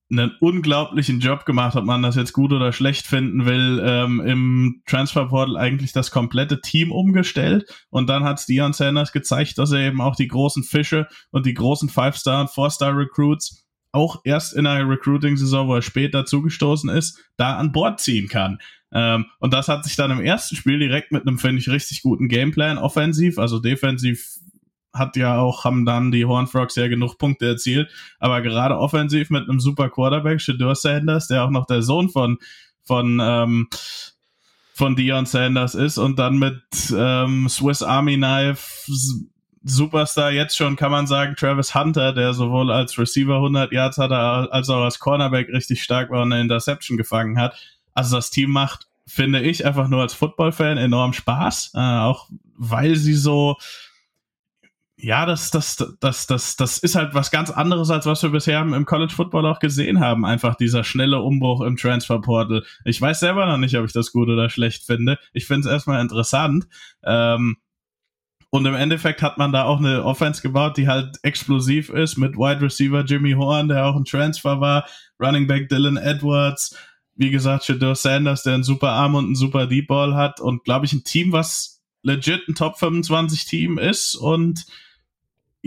einen 0.10 0.32
unglaublichen 0.40 1.20
Job 1.20 1.46
gemacht, 1.46 1.76
ob 1.76 1.84
man 1.84 2.02
das 2.02 2.16
jetzt 2.16 2.32
gut 2.32 2.54
oder 2.54 2.72
schlecht 2.72 3.06
finden 3.06 3.46
will, 3.46 3.82
ähm, 3.84 4.22
im 4.22 4.82
Transferportal 4.86 5.58
eigentlich 5.58 5.92
das 5.92 6.12
komplette 6.12 6.62
Team 6.62 6.92
umgestellt 6.92 7.66
und 7.90 8.08
dann 8.08 8.24
hat 8.24 8.48
Dion 8.48 8.74
Sanders 8.74 9.12
gezeigt, 9.12 9.58
dass 9.58 9.72
er 9.72 9.80
eben 9.80 10.00
auch 10.00 10.16
die 10.16 10.28
großen 10.28 10.64
Fische 10.64 11.08
und 11.32 11.46
die 11.46 11.54
großen 11.54 11.90
Five-Star 11.90 12.42
und 12.42 12.50
Four-Star-Recruits 12.50 13.68
auch 13.92 14.22
erst 14.24 14.54
in 14.54 14.68
einer 14.68 14.88
Recruiting-Saison, 14.88 15.68
wo 15.68 15.76
er 15.76 15.82
später 15.82 16.26
zugestoßen 16.26 16.90
ist, 16.90 17.20
da 17.36 17.58
an 17.58 17.72
Bord 17.72 18.00
ziehen 18.00 18.28
kann. 18.28 18.60
Ähm, 18.94 19.26
und 19.40 19.54
das 19.54 19.68
hat 19.68 19.84
sich 19.84 19.96
dann 19.96 20.12
im 20.12 20.22
ersten 20.22 20.56
Spiel 20.56 20.80
direkt 20.80 21.12
mit 21.12 21.28
einem, 21.28 21.40
finde 21.40 21.60
ich, 21.60 21.70
richtig 21.70 22.02
guten 22.02 22.30
Gameplan 22.30 22.78
offensiv, 22.78 23.38
also 23.38 23.60
defensiv 23.60 24.38
hat 24.98 25.16
ja 25.16 25.38
auch, 25.38 25.64
haben 25.64 25.86
dann 25.86 26.12
die 26.12 26.26
Horn 26.26 26.48
Frogs 26.48 26.76
ja 26.76 26.88
genug 26.88 27.18
Punkte 27.18 27.48
erzielt, 27.48 27.92
aber 28.20 28.42
gerade 28.42 28.78
offensiv 28.78 29.30
mit 29.30 29.50
einem 29.50 29.60
super 29.60 29.90
Quarterback, 29.90 30.42
Shadur 30.42 30.76
Sanders, 30.76 31.28
der 31.28 31.44
auch 31.44 31.50
noch 31.50 31.66
der 31.66 31.82
Sohn 31.82 32.10
von, 32.10 32.38
von, 32.84 33.20
ähm, 33.22 33.68
von 34.74 34.96
Dion 34.96 35.26
Sanders 35.26 35.76
ist 35.76 35.98
und 35.98 36.20
dann 36.20 36.38
mit 36.38 36.62
ähm, 36.96 37.50
Swiss 37.50 37.82
Army 37.82 38.16
Knife 38.16 38.92
Superstar 39.70 40.32
jetzt 40.32 40.56
schon, 40.56 40.76
kann 40.76 40.92
man 40.92 41.08
sagen, 41.08 41.36
Travis 41.36 41.76
Hunter, 41.76 42.14
der 42.14 42.34
sowohl 42.34 42.72
als 42.72 42.98
Receiver 42.98 43.36
100 43.36 43.72
Yards 43.72 43.98
hatte, 43.98 44.16
als 44.16 44.70
auch 44.70 44.84
als 44.84 45.00
Cornerback 45.00 45.50
richtig 45.50 45.84
stark 45.84 46.10
war 46.10 46.22
und 46.22 46.32
eine 46.32 46.42
Interception 46.42 46.98
gefangen 46.98 47.40
hat. 47.40 47.58
Also 47.94 48.16
das 48.16 48.30
Team 48.30 48.52
macht, 48.52 48.88
finde 49.06 49.42
ich, 49.42 49.66
einfach 49.66 49.88
nur 49.88 50.02
als 50.02 50.14
Football-Fan 50.14 50.78
enorm 50.78 51.14
Spaß, 51.14 51.72
äh, 51.76 51.80
auch 51.80 52.30
weil 52.58 52.96
sie 52.96 53.16
so, 53.16 53.58
ja, 55.00 55.28
das, 55.28 55.52
das, 55.52 55.78
das, 56.00 56.26
das, 56.26 56.56
das 56.56 56.78
ist 56.80 56.96
halt 56.96 57.14
was 57.14 57.30
ganz 57.30 57.52
anderes, 57.52 57.92
als 57.92 58.08
was 58.08 58.24
wir 58.24 58.32
bisher 58.32 58.62
im 58.62 58.86
College 58.86 59.14
Football 59.14 59.46
auch 59.46 59.60
gesehen 59.60 60.00
haben. 60.00 60.26
Einfach 60.26 60.56
dieser 60.56 60.84
schnelle 60.84 61.22
Umbruch 61.22 61.62
im 61.62 61.78
Transfer 61.78 62.20
Portal. 62.20 62.64
Ich 62.84 63.00
weiß 63.00 63.20
selber 63.20 63.46
noch 63.46 63.58
nicht, 63.58 63.78
ob 63.78 63.86
ich 63.86 63.94
das 63.94 64.12
gut 64.12 64.28
oder 64.28 64.50
schlecht 64.50 64.86
finde. 64.86 65.20
Ich 65.34 65.46
finde 65.46 65.68
es 65.68 65.72
erstmal 65.72 66.02
interessant. 66.02 66.68
Ähm, 67.04 67.58
und 68.50 68.66
im 68.66 68.74
Endeffekt 68.74 69.22
hat 69.22 69.38
man 69.38 69.52
da 69.52 69.66
auch 69.66 69.78
eine 69.78 70.04
Offense 70.04 70.42
gebaut, 70.42 70.78
die 70.78 70.88
halt 70.88 71.18
explosiv 71.22 71.90
ist 71.90 72.18
mit 72.18 72.36
Wide 72.36 72.62
Receiver 72.62 73.04
Jimmy 73.04 73.34
Horn, 73.34 73.68
der 73.68 73.86
auch 73.86 73.96
ein 73.96 74.06
Transfer 74.06 74.60
war, 74.62 74.88
Running 75.22 75.46
Back 75.46 75.70
Dylan 75.70 75.98
Edwards, 75.98 76.76
wie 77.14 77.30
gesagt, 77.30 77.66
Shadow 77.66 77.94
Sanders, 77.94 78.44
der 78.44 78.56
einen 78.56 78.64
super 78.64 78.92
Arm 78.92 79.14
und 79.14 79.26
einen 79.26 79.36
super 79.36 79.68
Deep 79.68 79.88
Ball 79.88 80.16
hat 80.16 80.40
und 80.40 80.64
glaube 80.64 80.88
ich 80.88 80.94
ein 80.94 81.04
Team, 81.04 81.34
was 81.34 81.84
legit 82.04 82.48
ein 82.48 82.56
Top 82.56 82.80
25 82.80 83.46
Team 83.46 83.78
ist 83.78 84.16
und 84.16 84.66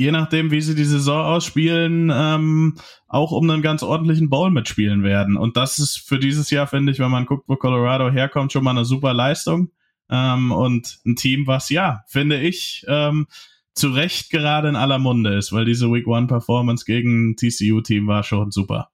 je 0.01 0.13
nachdem, 0.13 0.51
wie 0.51 0.63
sie 0.63 0.75
die 0.75 0.87
Saison 0.87 1.27
ausspielen, 1.27 2.11
ähm, 2.13 2.79
auch 3.07 3.33
um 3.33 3.49
einen 3.51 3.61
ganz 3.61 3.83
ordentlichen 3.83 4.31
Bowl 4.31 4.51
mitspielen 4.51 5.03
werden. 5.03 5.37
Und 5.37 5.59
das 5.59 5.79
ist 5.79 5.99
für 5.99 6.19
dieses 6.19 6.49
Jahr, 6.49 6.67
finde 6.67 6.91
ich, 6.91 6.99
wenn 6.99 7.11
man 7.11 7.27
guckt, 7.27 7.45
wo 7.49 7.57
Colorado 7.57 8.11
herkommt, 8.11 8.51
schon 8.51 8.65
mal 8.65 8.71
eine 8.71 8.87
super 8.87 9.13
Leistung. 9.13 9.73
Ähm, 10.09 10.53
und 10.53 11.01
ein 11.05 11.17
Team, 11.17 11.47
was 11.47 11.69
ja, 11.69 12.03
finde 12.07 12.41
ich, 12.41 12.83
ähm, 12.89 13.27
zu 13.75 13.91
Recht 13.91 14.31
gerade 14.31 14.71
in 14.71 14.77
aller 14.77 14.99
Munde 14.99 15.37
ist, 15.37 15.53
weil 15.53 15.67
diese 15.67 15.93
Week 15.93 16.07
One 16.07 16.27
Performance 16.27 16.87
gegen 16.87 17.37
TCU-Team 17.37 18.07
war 18.07 18.23
schon 18.23 18.51
super. 18.51 18.91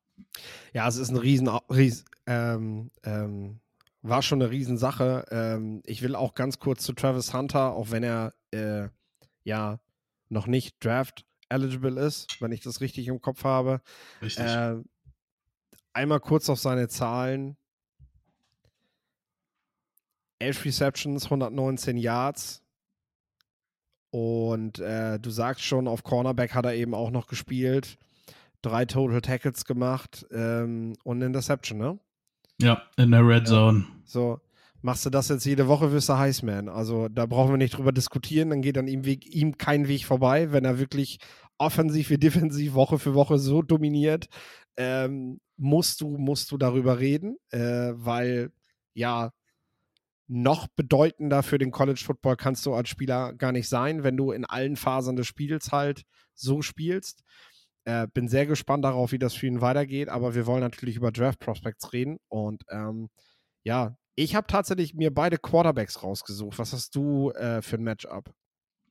Ja, 0.75 0.89
es 0.89 0.97
ist 0.97 1.11
ein 1.11 1.17
riesen, 1.17 1.49
riesen 1.71 2.05
ähm, 2.27 2.91
ähm, 3.05 3.61
war 4.03 4.23
schon 4.23 4.43
eine 4.43 4.51
Riesensache. 4.51 5.25
Ähm, 5.31 5.83
ich 5.87 6.03
will 6.03 6.17
auch 6.17 6.35
ganz 6.35 6.59
kurz 6.59 6.83
zu 6.83 6.95
Travis 6.95 7.33
Hunter, 7.33 7.75
auch 7.75 7.93
wenn 7.93 8.03
er 8.03 8.35
äh, 8.51 8.89
ja 9.45 9.79
noch 10.29 10.47
nicht 10.47 10.85
Draft 10.85 11.25
eligible 11.49 12.01
ist, 12.01 12.41
wenn 12.41 12.53
ich 12.53 12.61
das 12.61 12.81
richtig 12.81 13.09
im 13.09 13.21
Kopf 13.21 13.45
habe. 13.45 13.81
Richtig. 14.21 14.45
Äh, 14.45 14.77
einmal 15.93 16.21
kurz 16.21 16.49
auf 16.49 16.59
seine 16.59 16.89
Zahlen. 16.89 17.57
11 20.39 20.65
Receptions, 20.65 21.25
119 21.25 21.97
Yards. 21.97 22.63
Und 24.11 24.79
äh, 24.79 25.19
du 25.19 25.31
sagst 25.31 25.65
schon, 25.65 25.89
auf 25.89 26.03
Cornerback 26.03 26.55
hat 26.55 26.65
er 26.65 26.75
eben 26.75 26.95
auch 26.95 27.11
noch 27.11 27.27
gespielt. 27.27 27.99
Drei 28.63 28.85
Total 28.85 29.21
Tackles 29.21 29.65
gemacht 29.65 30.27
ähm, 30.31 30.95
und 31.05 31.23
Interception, 31.23 31.79
ne? 31.79 31.99
Ja, 32.61 32.83
in 32.97 33.11
der 33.11 33.27
Red 33.27 33.47
Zone. 33.47 33.85
So, 34.05 34.41
machst 34.83 35.07
du 35.07 35.11
das 35.11 35.29
jetzt 35.29 35.45
jede 35.45 35.69
Woche, 35.69 35.93
wirst 35.93 36.09
du 36.09 36.19
Heißman. 36.19 36.69
Also 36.69 37.09
da 37.09 37.27
brauchen 37.27 37.53
wir 37.53 37.59
nicht 37.59 37.77
drüber 37.77 37.93
diskutieren, 37.93 38.51
dann 38.51 38.63
geht 38.63 38.79
an 38.79 38.89
ihm, 38.89 39.05
Weg, 39.05 39.27
ihm 39.35 39.59
kein 39.59 39.89
Weg 39.89 40.05
vorbei, 40.05 40.53
wenn 40.53 40.65
er 40.65 40.79
wirklich 40.79 41.19
offensiv 41.59 42.11
wie 42.11 42.19
defensiv 42.19 42.75
Woche 42.75 42.99
für 42.99 43.15
Woche 43.15 43.39
so 43.39 43.63
dominiert, 43.63 44.29
ähm, 44.77 45.41
musst 45.57 46.01
du, 46.01 46.19
musst 46.19 46.51
du 46.51 46.59
darüber 46.59 46.99
reden, 46.99 47.37
äh, 47.51 47.93
weil 47.95 48.53
ja, 48.95 49.33
noch 50.29 50.67
bedeutender 50.69 51.43
für 51.43 51.59
den 51.59 51.71
College 51.71 52.03
Football 52.05 52.37
kannst 52.37 52.67
du 52.67 52.75
als 52.75 52.89
Spieler 52.89 53.33
gar 53.35 53.53
nicht 53.53 53.69
sein, 53.69 54.03
wenn 54.03 54.17
du 54.17 54.33
in 54.33 54.45
allen 54.45 54.77
Phasen 54.77 55.17
des 55.17 55.27
Spiels 55.27 55.71
halt 55.73 56.03
so 56.35 56.63
spielst. 56.63 57.23
Äh, 57.85 58.09
bin 58.13 58.29
sehr 58.29 58.47
gespannt 58.47 58.85
darauf, 58.85 59.13
wie 59.13 59.19
das 59.19 59.35
für 59.35 59.47
ihn 59.47 59.61
weitergeht, 59.61 60.09
aber 60.09 60.35
wir 60.35 60.47
wollen 60.47 60.61
natürlich 60.61 60.97
über 60.97 61.13
Draft 61.13 61.39
Prospects 61.39 61.93
reden 61.93 62.19
und 62.29 62.65
ähm, 62.71 63.09
ja, 63.63 63.97
ich 64.17 64.35
habe 64.35 64.47
tatsächlich 64.47 64.95
mir 64.95 65.15
beide 65.15 65.39
Quarterbacks 65.39 66.03
rausgesucht. 66.03 66.59
Was 66.59 66.73
hast 66.73 66.97
du 66.97 67.31
äh, 67.33 67.63
für 67.63 67.77
ein 67.77 67.85
Matchup? 67.85 68.33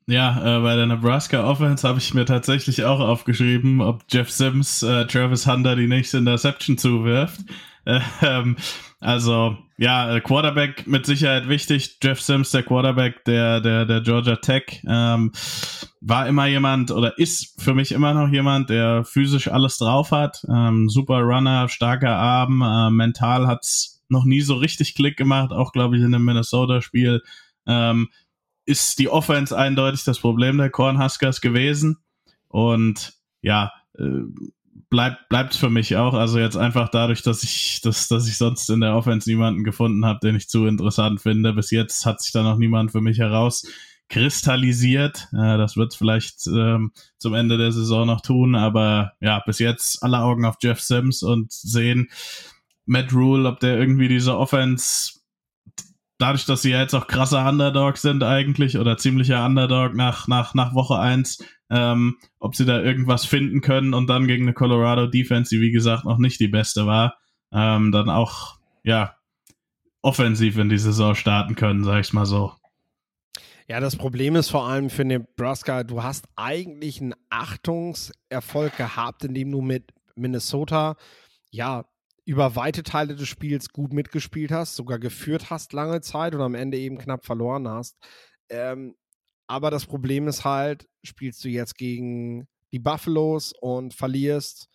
Ja, 0.07 0.57
äh, 0.57 0.61
bei 0.61 0.75
der 0.75 0.85
Nebraska 0.85 1.43
Offense 1.49 1.87
habe 1.87 1.97
ich 1.97 2.13
mir 2.13 2.25
tatsächlich 2.25 2.83
auch 2.83 2.99
aufgeschrieben, 2.99 3.81
ob 3.81 4.03
Jeff 4.07 4.29
Sims 4.29 4.83
äh, 4.83 5.07
Travis 5.07 5.47
Hunter 5.47 5.75
die 5.75 5.87
nächste 5.87 6.17
Interception 6.17 6.77
zuwirft. 6.77 7.41
Ähm, 8.23 8.55
also, 8.99 9.59
ja, 9.77 10.15
äh, 10.15 10.19
Quarterback 10.19 10.87
mit 10.87 11.05
Sicherheit 11.05 11.47
wichtig. 11.47 11.99
Jeff 12.01 12.19
Sims, 12.19 12.49
der 12.49 12.63
Quarterback 12.63 13.23
der, 13.25 13.61
der, 13.61 13.85
der 13.85 14.01
Georgia 14.01 14.37
Tech, 14.37 14.81
ähm, 14.87 15.31
war 16.01 16.27
immer 16.27 16.47
jemand 16.47 16.89
oder 16.89 17.19
ist 17.19 17.61
für 17.61 17.75
mich 17.75 17.91
immer 17.91 18.15
noch 18.15 18.29
jemand, 18.29 18.71
der 18.71 19.03
physisch 19.03 19.49
alles 19.49 19.77
drauf 19.77 20.09
hat. 20.09 20.43
Ähm, 20.49 20.89
super 20.89 21.19
Runner, 21.19 21.69
starker 21.69 22.15
Arm, 22.15 22.63
äh, 22.63 22.89
mental 22.89 23.45
hat's 23.45 24.03
noch 24.09 24.25
nie 24.25 24.41
so 24.41 24.55
richtig 24.55 24.95
Klick 24.95 25.17
gemacht, 25.17 25.51
auch 25.51 25.71
glaube 25.71 25.97
ich 25.97 26.03
in 26.03 26.11
dem 26.11 26.25
Minnesota-Spiel. 26.25 27.21
Ähm, 27.67 28.09
ist 28.65 28.99
die 28.99 29.09
Offense 29.09 29.57
eindeutig 29.57 30.03
das 30.03 30.19
Problem 30.19 30.57
der 30.57 30.69
Cornhuskers 30.69 31.41
gewesen. 31.41 31.97
Und 32.47 33.13
ja, 33.41 33.71
äh, 33.97 34.23
bleibt 34.89 35.29
bleibt 35.29 35.55
für 35.55 35.69
mich 35.69 35.95
auch. 35.97 36.13
Also 36.13 36.39
jetzt 36.39 36.57
einfach 36.57 36.89
dadurch, 36.89 37.21
dass 37.21 37.43
ich, 37.43 37.81
dass, 37.81 38.07
dass 38.07 38.27
ich 38.27 38.37
sonst 38.37 38.69
in 38.69 38.81
der 38.81 38.95
Offense 38.95 39.29
niemanden 39.29 39.63
gefunden 39.63 40.05
habe, 40.05 40.19
den 40.21 40.35
ich 40.35 40.49
zu 40.49 40.65
interessant 40.65 41.21
finde. 41.21 41.53
Bis 41.53 41.71
jetzt 41.71 42.05
hat 42.05 42.21
sich 42.21 42.31
da 42.31 42.43
noch 42.43 42.57
niemand 42.57 42.91
für 42.91 43.01
mich 43.01 43.19
herauskristallisiert. 43.19 45.27
Äh, 45.33 45.57
das 45.57 45.77
wird 45.77 45.95
vielleicht 45.95 46.47
ähm, 46.47 46.91
zum 47.17 47.33
Ende 47.33 47.57
der 47.57 47.71
Saison 47.71 48.07
noch 48.07 48.21
tun, 48.21 48.55
aber 48.55 49.13
ja, 49.19 49.41
bis 49.45 49.59
jetzt 49.59 50.03
alle 50.03 50.19
Augen 50.19 50.45
auf 50.45 50.55
Jeff 50.61 50.79
Sims 50.79 51.23
und 51.23 51.51
sehen 51.51 52.09
Matt 52.85 53.13
Rule, 53.13 53.49
ob 53.49 53.59
der 53.59 53.77
irgendwie 53.77 54.07
diese 54.07 54.37
Offense 54.37 55.13
dadurch, 56.17 56.45
dass 56.45 56.61
sie 56.61 56.71
ja 56.71 56.81
jetzt 56.81 56.93
auch 56.93 57.07
krasse 57.07 57.37
Underdogs 57.37 58.01
sind 58.01 58.23
eigentlich 58.23 58.77
oder 58.77 58.97
ziemlicher 58.97 59.45
Underdog 59.45 59.95
nach, 59.95 60.27
nach, 60.27 60.53
nach 60.53 60.73
Woche 60.73 60.97
eins 60.97 61.39
ähm, 61.69 62.17
ob 62.39 62.55
sie 62.55 62.65
da 62.65 62.81
irgendwas 62.81 63.25
finden 63.25 63.61
können 63.61 63.93
und 63.93 64.07
dann 64.07 64.27
gegen 64.27 64.45
eine 64.45 64.53
Colorado 64.53 65.07
Defense, 65.07 65.49
die 65.49 65.61
wie 65.61 65.71
gesagt 65.71 66.05
noch 66.05 66.17
nicht 66.17 66.39
die 66.39 66.47
beste 66.47 66.85
war, 66.85 67.17
ähm, 67.51 67.91
dann 67.91 68.09
auch, 68.09 68.57
ja, 68.83 69.15
offensiv 70.01 70.57
in 70.57 70.69
die 70.69 70.77
Saison 70.77 71.15
starten 71.15 71.55
können, 71.55 71.83
sag 71.83 71.99
ich 72.01 72.13
mal 72.13 72.25
so. 72.25 72.53
Ja, 73.67 73.79
das 73.79 73.95
Problem 73.95 74.35
ist 74.35 74.49
vor 74.49 74.67
allem 74.67 74.91
für 74.91 75.05
Nebraska, 75.05 75.83
du 75.83 76.03
hast 76.03 76.27
eigentlich 76.35 77.01
einen 77.01 77.15
Achtungserfolg 77.29 78.77
gehabt, 78.77 79.23
indem 79.23 79.51
du 79.51 79.61
mit 79.61 79.91
Minnesota, 80.15 80.95
ja, 81.49 81.85
über 82.25 82.55
weite 82.55 82.83
Teile 82.83 83.15
des 83.15 83.27
Spiels 83.27 83.69
gut 83.69 83.93
mitgespielt 83.93 84.51
hast, 84.51 84.75
sogar 84.75 84.99
geführt 84.99 85.51
hast 85.51 85.73
lange 85.73 86.01
Zeit 86.01 86.33
und 86.33 86.41
am 86.41 86.55
Ende 86.55 86.77
eben 86.77 86.97
knapp 86.97 87.23
verloren 87.23 87.67
hast. 87.67 87.97
Ähm, 88.49 88.95
aber 89.47 89.69
das 89.69 89.85
Problem 89.85 90.27
ist 90.27 90.43
halt, 90.43 90.87
spielst 91.03 91.43
du 91.43 91.49
jetzt 91.49 91.77
gegen 91.77 92.47
die 92.71 92.79
Buffaloes 92.79 93.53
und 93.53 93.93
verlierst 93.93 94.69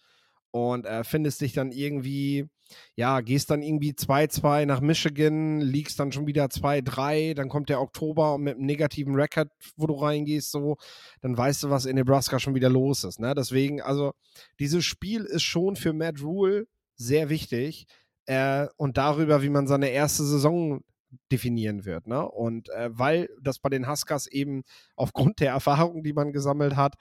und 0.52 0.87
äh, 0.87 1.02
findest 1.02 1.40
dich 1.40 1.52
dann 1.52 1.73
irgendwie, 1.73 2.47
ja, 2.95 3.21
gehst 3.21 3.50
dann 3.50 3.62
irgendwie 3.62 3.92
2-2 3.92 4.64
nach 4.66 4.80
Michigan, 4.80 5.61
liegst 5.61 5.99
dann 5.99 6.12
schon 6.12 6.28
wieder 6.28 6.47
2-3, 6.47 7.35
dann 7.35 7.49
kommt 7.49 7.69
der 7.69 7.80
Oktober 7.80 8.35
und 8.35 8.42
mit 8.42 8.57
einem 8.57 8.66
negativen 8.66 9.16
Rekord, 9.16 9.49
wo 9.76 9.88
du 9.88 9.95
reingehst, 9.95 10.52
so, 10.52 10.76
dann 11.21 11.37
weißt 11.37 11.64
du, 11.64 11.71
was 11.71 11.85
in 11.85 11.97
Nebraska 11.97 12.38
schon 12.38 12.54
wieder 12.54 12.71
los 12.71 13.02
ist. 13.02 13.19
Ne? 13.19 13.35
Deswegen, 13.35 13.83
also, 13.83 14.12
dieses 14.61 14.85
Spiel 14.85 15.25
ist 15.25 15.42
schon 15.42 15.75
für 15.75 15.92
Matt 15.92 16.23
Rule 16.23 16.66
sehr 17.00 17.28
wichtig. 17.28 17.87
Äh, 18.26 18.69
und 18.76 18.97
darüber, 18.97 19.42
wie 19.42 19.49
man 19.49 19.66
seine 19.66 19.88
erste 19.88 20.25
Saison 20.25 20.83
definieren 21.33 21.85
wird. 21.85 22.07
Ne? 22.07 22.28
Und 22.28 22.69
äh, 22.71 22.90
weil 22.92 23.28
das 23.42 23.59
bei 23.59 23.69
den 23.69 23.88
Huskers 23.88 24.26
eben 24.28 24.62
aufgrund 24.95 25.40
der 25.40 25.50
Erfahrung, 25.50 26.04
die 26.04 26.12
man 26.12 26.33
gesammelt 26.33 26.76
hat, 26.76 26.95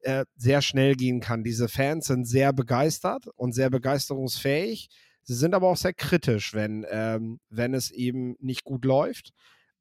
äh, 0.00 0.24
sehr 0.36 0.62
schnell 0.62 0.94
gehen 0.94 1.20
kann. 1.20 1.42
Diese 1.42 1.68
Fans 1.68 2.06
sind 2.06 2.26
sehr 2.26 2.52
begeistert 2.52 3.26
und 3.34 3.52
sehr 3.52 3.70
begeisterungsfähig. 3.70 4.88
Sie 5.22 5.34
sind 5.34 5.54
aber 5.54 5.68
auch 5.68 5.76
sehr 5.76 5.94
kritisch, 5.94 6.54
wenn, 6.54 6.86
ähm, 6.88 7.40
wenn 7.48 7.74
es 7.74 7.90
eben 7.90 8.36
nicht 8.38 8.62
gut 8.62 8.84
läuft. 8.84 9.32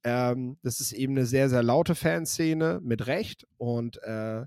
Ähm, 0.03 0.57
das 0.63 0.79
ist 0.79 0.93
eben 0.93 1.13
eine 1.13 1.27
sehr, 1.27 1.49
sehr 1.49 1.61
laute 1.61 1.93
Fanszene 1.93 2.79
mit 2.81 3.05
Recht 3.05 3.45
und 3.57 4.01
äh, 4.01 4.45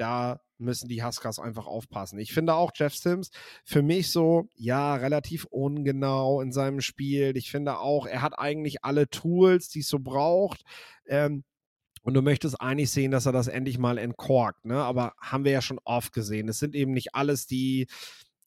da 0.00 0.40
müssen 0.58 0.88
die 0.88 1.02
Huskers 1.02 1.38
einfach 1.38 1.66
aufpassen. 1.66 2.18
Ich 2.18 2.32
finde 2.32 2.54
auch 2.54 2.72
Jeff 2.74 2.94
Sims 2.94 3.30
für 3.64 3.82
mich 3.82 4.10
so, 4.10 4.48
ja, 4.56 4.94
relativ 4.94 5.46
ungenau 5.46 6.40
in 6.40 6.52
seinem 6.52 6.80
Spiel. 6.80 7.36
Ich 7.36 7.50
finde 7.50 7.78
auch, 7.78 8.06
er 8.06 8.22
hat 8.22 8.38
eigentlich 8.38 8.84
alle 8.84 9.08
Tools, 9.08 9.68
die 9.68 9.80
es 9.80 9.88
so 9.88 9.98
braucht. 9.98 10.62
Ähm, 11.06 11.44
und 12.02 12.14
du 12.14 12.22
möchtest 12.22 12.60
eigentlich 12.60 12.90
sehen, 12.90 13.10
dass 13.10 13.26
er 13.26 13.32
das 13.32 13.48
endlich 13.48 13.78
mal 13.78 13.98
entkorkt, 13.98 14.64
ne? 14.64 14.76
Aber 14.76 15.12
haben 15.20 15.44
wir 15.44 15.52
ja 15.52 15.60
schon 15.60 15.80
oft 15.84 16.14
gesehen. 16.14 16.48
Es 16.48 16.58
sind 16.58 16.74
eben 16.74 16.92
nicht 16.92 17.14
alles 17.14 17.46
die, 17.46 17.88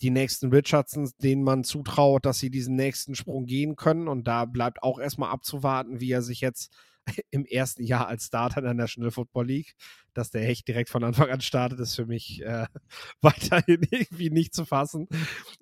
die 0.01 0.09
nächsten 0.09 0.49
Richardsons, 0.49 1.15
denen 1.17 1.43
man 1.43 1.63
zutraut, 1.63 2.25
dass 2.25 2.39
sie 2.39 2.49
diesen 2.49 2.75
nächsten 2.75 3.13
Sprung 3.13 3.45
gehen 3.45 3.75
können. 3.75 4.07
Und 4.07 4.27
da 4.27 4.45
bleibt 4.45 4.81
auch 4.81 4.99
erstmal 4.99 5.29
abzuwarten, 5.29 5.99
wie 5.99 6.11
er 6.11 6.23
sich 6.23 6.41
jetzt 6.41 6.71
im 7.31 7.45
ersten 7.45 7.83
Jahr 7.83 8.07
als 8.07 8.25
Starter 8.25 8.59
in 8.59 8.65
der 8.65 8.73
National 8.73 9.11
Football 9.11 9.47
League. 9.47 9.75
Dass 10.13 10.31
der 10.31 10.43
Hecht 10.43 10.67
direkt 10.67 10.89
von 10.89 11.03
Anfang 11.03 11.29
an 11.29 11.41
startet, 11.41 11.79
ist 11.79 11.95
für 11.95 12.05
mich 12.05 12.41
äh, 12.43 12.67
weiterhin 13.21 13.81
irgendwie 13.89 14.29
nicht 14.29 14.53
zu 14.53 14.65
fassen. 14.65 15.07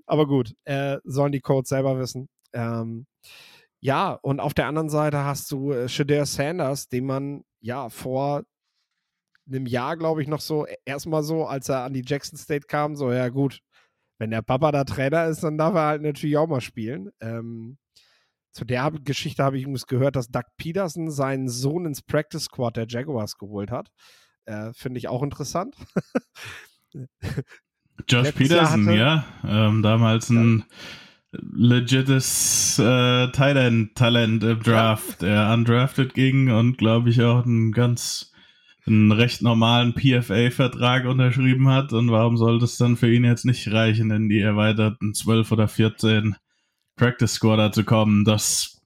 Aber 0.06 0.28
gut, 0.28 0.54
äh, 0.66 0.98
sollen 1.04 1.32
die 1.32 1.42
Codes 1.42 1.70
selber 1.70 2.00
wissen. 2.00 2.28
Ähm, 2.54 3.06
ja, 3.80 4.14
und 4.14 4.40
auf 4.40 4.54
der 4.54 4.68
anderen 4.68 4.90
Seite 4.90 5.24
hast 5.24 5.52
du 5.52 5.72
äh, 5.72 5.90
Shadir 5.90 6.26
Sanders, 6.26 6.88
den 6.90 7.06
man 7.06 7.44
ja 7.62 7.90
vor 7.90 8.44
einem 9.48 9.66
Jahr, 9.66 9.98
glaube 9.98 10.22
ich, 10.22 10.28
noch 10.28 10.42
so, 10.42 10.68
e, 10.68 10.76
erstmal 10.86 11.24
so, 11.24 11.46
als 11.46 11.70
er 11.70 11.84
an 11.84 11.94
die 11.94 12.04
Jackson 12.06 12.38
State 12.38 12.68
kam, 12.68 12.96
so, 12.96 13.12
ja 13.12 13.30
gut, 13.30 13.62
wenn 14.20 14.32
der 14.32 14.44
Papa 14.44 14.72
da 14.72 14.84
Trainer 14.84 15.26
ist, 15.28 15.44
dann 15.44 15.58
darf 15.58 15.74
er 15.74 15.86
halt 15.88 16.02
natürlich 16.04 16.38
auch 16.38 16.48
mal 16.48 16.62
spielen. 16.62 17.12
Ähm, 17.22 17.78
zu 18.52 18.66
der 18.66 18.92
Geschichte 19.04 19.44
habe 19.44 19.58
ich 19.58 19.64
übrigens 19.64 19.88
gehört, 19.88 20.16
dass 20.16 20.30
Doug 20.30 20.44
Peterson 20.58 21.10
seinen 21.10 21.48
Sohn 21.48 21.86
ins 21.86 22.02
Practice 22.02 22.44
Squad 22.44 22.78
der 22.78 22.88
Jaguars 22.88 23.38
geholt 23.38 23.72
hat. 23.72 23.90
Äh, 24.46 24.72
Finde 24.74 24.98
ich 24.98 25.08
auch 25.08 25.24
interessant. 25.24 25.76
Josh 28.08 28.32
Peterson, 28.32 28.88
hatte, 28.88 28.98
ja. 28.98 29.26
Ähm, 29.48 29.82
damals 29.82 30.30
ein 30.30 30.66
ja. 31.32 31.40
legites 31.54 32.80
äh, 32.80 33.28
Talent, 33.32 33.96
Talent 33.96 34.44
im 34.44 34.60
Draft, 34.62 35.22
ja. 35.22 35.28
der 35.28 35.54
undrafted 35.54 36.14
ging 36.14 36.52
und 36.52 36.78
glaube 36.78 37.10
ich 37.10 37.22
auch 37.22 37.46
einen 37.46 37.72
ganz 37.72 38.32
einen 38.88 39.12
recht 39.12 39.42
normalen 39.42 39.94
PFA-Vertrag 39.94 41.06
unterschrieben 41.06 41.70
hat. 41.70 41.94
Und 41.94 42.12
warum 42.12 42.38
sollte 42.38 42.66
es 42.66 42.78
dann 42.78 42.98
für 42.98 43.14
ihn 43.14 43.24
jetzt 43.24 43.46
nicht 43.46 43.72
reichen, 43.72 44.12
in 44.12 44.28
die 44.28 44.40
erweiterten 44.40 45.14
12 45.14 45.52
oder 45.52 45.68
14 45.68 46.36
Practice 46.96 47.34
Squad 47.34 47.74
zu 47.74 47.84
kommen, 47.84 48.26
dass 48.26 48.82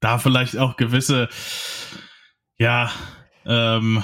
da 0.00 0.18
vielleicht 0.18 0.56
auch 0.56 0.76
gewisse, 0.76 1.28
ja, 2.58 2.90
ähm, 3.44 4.02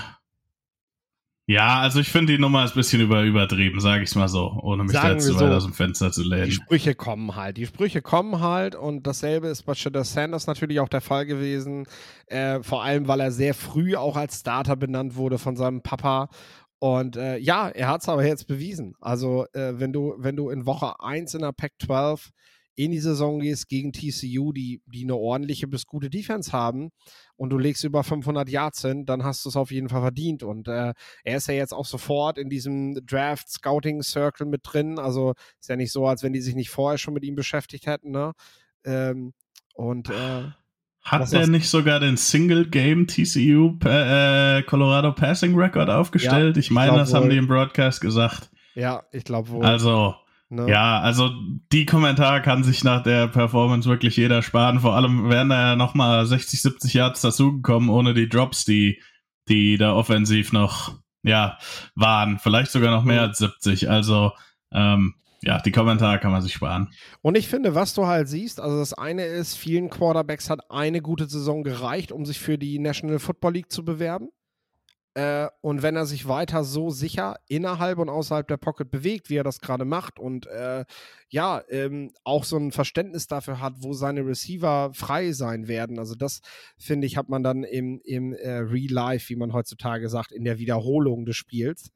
ja, 1.46 1.80
also 1.80 2.00
ich 2.00 2.08
finde 2.08 2.32
die 2.32 2.38
Nummer 2.38 2.64
ist 2.64 2.72
ein 2.72 2.76
bisschen 2.76 3.02
über, 3.02 3.22
übertrieben, 3.22 3.78
sage 3.78 4.02
ich 4.02 4.08
es 4.08 4.14
mal 4.14 4.28
so, 4.28 4.58
ohne 4.62 4.84
mich 4.84 4.92
Sagen 4.92 5.08
da 5.08 5.12
jetzt 5.14 5.26
zu 5.26 5.38
weit 5.38 5.52
aus 5.52 5.64
dem 5.64 5.74
Fenster 5.74 6.10
zu 6.10 6.22
lehnen. 6.22 6.46
Die 6.46 6.52
Sprüche 6.52 6.94
kommen 6.94 7.36
halt. 7.36 7.58
Die 7.58 7.66
Sprüche 7.66 8.00
kommen 8.00 8.40
halt 8.40 8.74
und 8.74 9.06
dasselbe 9.06 9.48
ist 9.48 9.64
bei 9.64 9.74
Shadow 9.74 10.04
Sanders 10.04 10.46
natürlich 10.46 10.80
auch 10.80 10.88
der 10.88 11.02
Fall 11.02 11.26
gewesen. 11.26 11.86
Äh, 12.28 12.62
vor 12.62 12.82
allem, 12.82 13.08
weil 13.08 13.20
er 13.20 13.30
sehr 13.30 13.52
früh 13.52 13.94
auch 13.94 14.16
als 14.16 14.40
Starter 14.40 14.74
benannt 14.76 15.16
wurde 15.16 15.36
von 15.36 15.54
seinem 15.54 15.82
Papa. 15.82 16.30
Und 16.78 17.16
äh, 17.16 17.36
ja, 17.36 17.68
er 17.68 17.88
hat 17.88 18.00
es 18.00 18.08
aber 18.08 18.24
jetzt 18.24 18.46
bewiesen. 18.46 18.94
Also, 19.00 19.44
äh, 19.52 19.78
wenn 19.78 19.92
du, 19.92 20.14
wenn 20.16 20.36
du 20.36 20.48
in 20.48 20.64
Woche 20.64 20.98
1 21.00 21.34
in 21.34 21.42
der 21.42 21.52
Pac 21.52 21.72
12 21.82 22.30
in 22.76 22.90
die 22.90 23.00
Saison 23.00 23.40
gehst 23.40 23.68
gegen 23.68 23.92
TCU, 23.92 24.52
die, 24.52 24.82
die 24.86 25.04
eine 25.04 25.16
ordentliche 25.16 25.68
bis 25.68 25.86
gute 25.86 26.10
Defense 26.10 26.52
haben 26.52 26.90
und 27.36 27.50
du 27.50 27.58
legst 27.58 27.84
über 27.84 28.02
500 28.02 28.48
Yards 28.48 28.82
hin, 28.82 29.06
dann 29.06 29.24
hast 29.24 29.44
du 29.44 29.48
es 29.48 29.56
auf 29.56 29.70
jeden 29.70 29.88
Fall 29.88 30.00
verdient. 30.00 30.42
Und 30.42 30.68
äh, 30.68 30.92
er 31.24 31.36
ist 31.36 31.48
ja 31.48 31.54
jetzt 31.54 31.72
auch 31.72 31.86
sofort 31.86 32.38
in 32.38 32.48
diesem 32.48 32.94
Draft-Scouting-Circle 33.06 34.46
mit 34.46 34.62
drin. 34.64 34.98
Also 34.98 35.34
ist 35.60 35.68
ja 35.68 35.76
nicht 35.76 35.92
so, 35.92 36.06
als 36.06 36.22
wenn 36.22 36.32
die 36.32 36.40
sich 36.40 36.54
nicht 36.54 36.70
vorher 36.70 36.98
schon 36.98 37.14
mit 37.14 37.24
ihm 37.24 37.34
beschäftigt 37.34 37.86
hätten. 37.86 38.10
Ne? 38.10 38.32
Ähm, 38.84 39.32
und 39.74 40.10
äh, 40.10 40.50
hat 41.02 41.32
er 41.32 41.46
nicht 41.46 41.68
sogar 41.68 42.00
den 42.00 42.16
Single 42.16 42.68
Game 42.70 43.06
TCU 43.06 43.78
äh, 43.84 44.62
Colorado 44.62 45.12
Passing 45.12 45.54
Record 45.54 45.90
aufgestellt? 45.90 46.56
Ja, 46.56 46.60
ich 46.60 46.70
meine, 46.70 46.96
das 46.96 47.12
wohl. 47.12 47.20
haben 47.20 47.30
die 47.30 47.36
im 47.36 47.46
Broadcast 47.46 48.00
gesagt. 48.00 48.50
Ja, 48.74 49.04
ich 49.12 49.24
glaube 49.24 49.50
wohl. 49.50 49.64
Also, 49.64 50.14
Ne? 50.54 50.68
Ja, 50.68 51.00
also 51.00 51.30
die 51.72 51.86
Kommentare 51.86 52.42
kann 52.42 52.64
sich 52.64 52.84
nach 52.84 53.02
der 53.02 53.28
Performance 53.28 53.88
wirklich 53.88 54.16
jeder 54.16 54.42
sparen. 54.42 54.80
Vor 54.80 54.94
allem 54.94 55.28
wären 55.28 55.48
da 55.48 55.70
ja 55.70 55.76
nochmal 55.76 56.24
60, 56.26 56.62
70 56.62 56.94
Yards 56.94 57.20
dazugekommen, 57.20 57.88
ohne 57.88 58.14
die 58.14 58.28
Drops, 58.28 58.64
die, 58.64 59.00
die 59.48 59.76
da 59.76 59.94
offensiv 59.94 60.52
noch, 60.52 60.98
ja, 61.22 61.58
waren. 61.94 62.38
Vielleicht 62.38 62.70
sogar 62.70 62.90
noch 62.90 63.04
mehr 63.04 63.22
als 63.22 63.38
70. 63.38 63.90
Also, 63.90 64.32
ähm, 64.72 65.14
ja, 65.42 65.60
die 65.60 65.72
Kommentare 65.72 66.18
kann 66.18 66.32
man 66.32 66.42
sich 66.42 66.54
sparen. 66.54 66.90
Und 67.20 67.36
ich 67.36 67.48
finde, 67.48 67.74
was 67.74 67.92
du 67.94 68.06
halt 68.06 68.28
siehst, 68.28 68.60
also 68.60 68.78
das 68.78 68.94
eine 68.94 69.24
ist, 69.24 69.56
vielen 69.56 69.90
Quarterbacks 69.90 70.48
hat 70.48 70.70
eine 70.70 71.02
gute 71.02 71.26
Saison 71.28 71.62
gereicht, 71.62 72.12
um 72.12 72.24
sich 72.24 72.40
für 72.40 72.56
die 72.56 72.78
National 72.78 73.18
Football 73.18 73.52
League 73.52 73.70
zu 73.70 73.84
bewerben. 73.84 74.30
Äh, 75.14 75.48
und 75.60 75.82
wenn 75.82 75.94
er 75.94 76.06
sich 76.06 76.26
weiter 76.26 76.64
so 76.64 76.90
sicher 76.90 77.36
innerhalb 77.46 77.98
und 77.98 78.08
außerhalb 78.08 78.48
der 78.48 78.56
Pocket 78.56 78.90
bewegt, 78.90 79.30
wie 79.30 79.36
er 79.36 79.44
das 79.44 79.60
gerade 79.60 79.84
macht 79.84 80.18
und 80.18 80.46
äh, 80.48 80.84
ja, 81.28 81.62
ähm, 81.68 82.10
auch 82.24 82.42
so 82.42 82.56
ein 82.56 82.72
Verständnis 82.72 83.28
dafür 83.28 83.60
hat, 83.60 83.74
wo 83.78 83.92
seine 83.92 84.26
Receiver 84.26 84.92
frei 84.92 85.32
sein 85.32 85.68
werden. 85.68 86.00
Also 86.00 86.16
das, 86.16 86.40
finde 86.76 87.06
ich, 87.06 87.16
hat 87.16 87.28
man 87.28 87.44
dann 87.44 87.62
im, 87.62 88.00
im 88.04 88.32
äh, 88.32 88.58
Real 88.58 88.92
Life, 88.92 89.28
wie 89.28 89.36
man 89.36 89.52
heutzutage 89.52 90.08
sagt, 90.08 90.32
in 90.32 90.44
der 90.44 90.58
Wiederholung 90.58 91.24
des 91.26 91.36
Spiels 91.36 91.90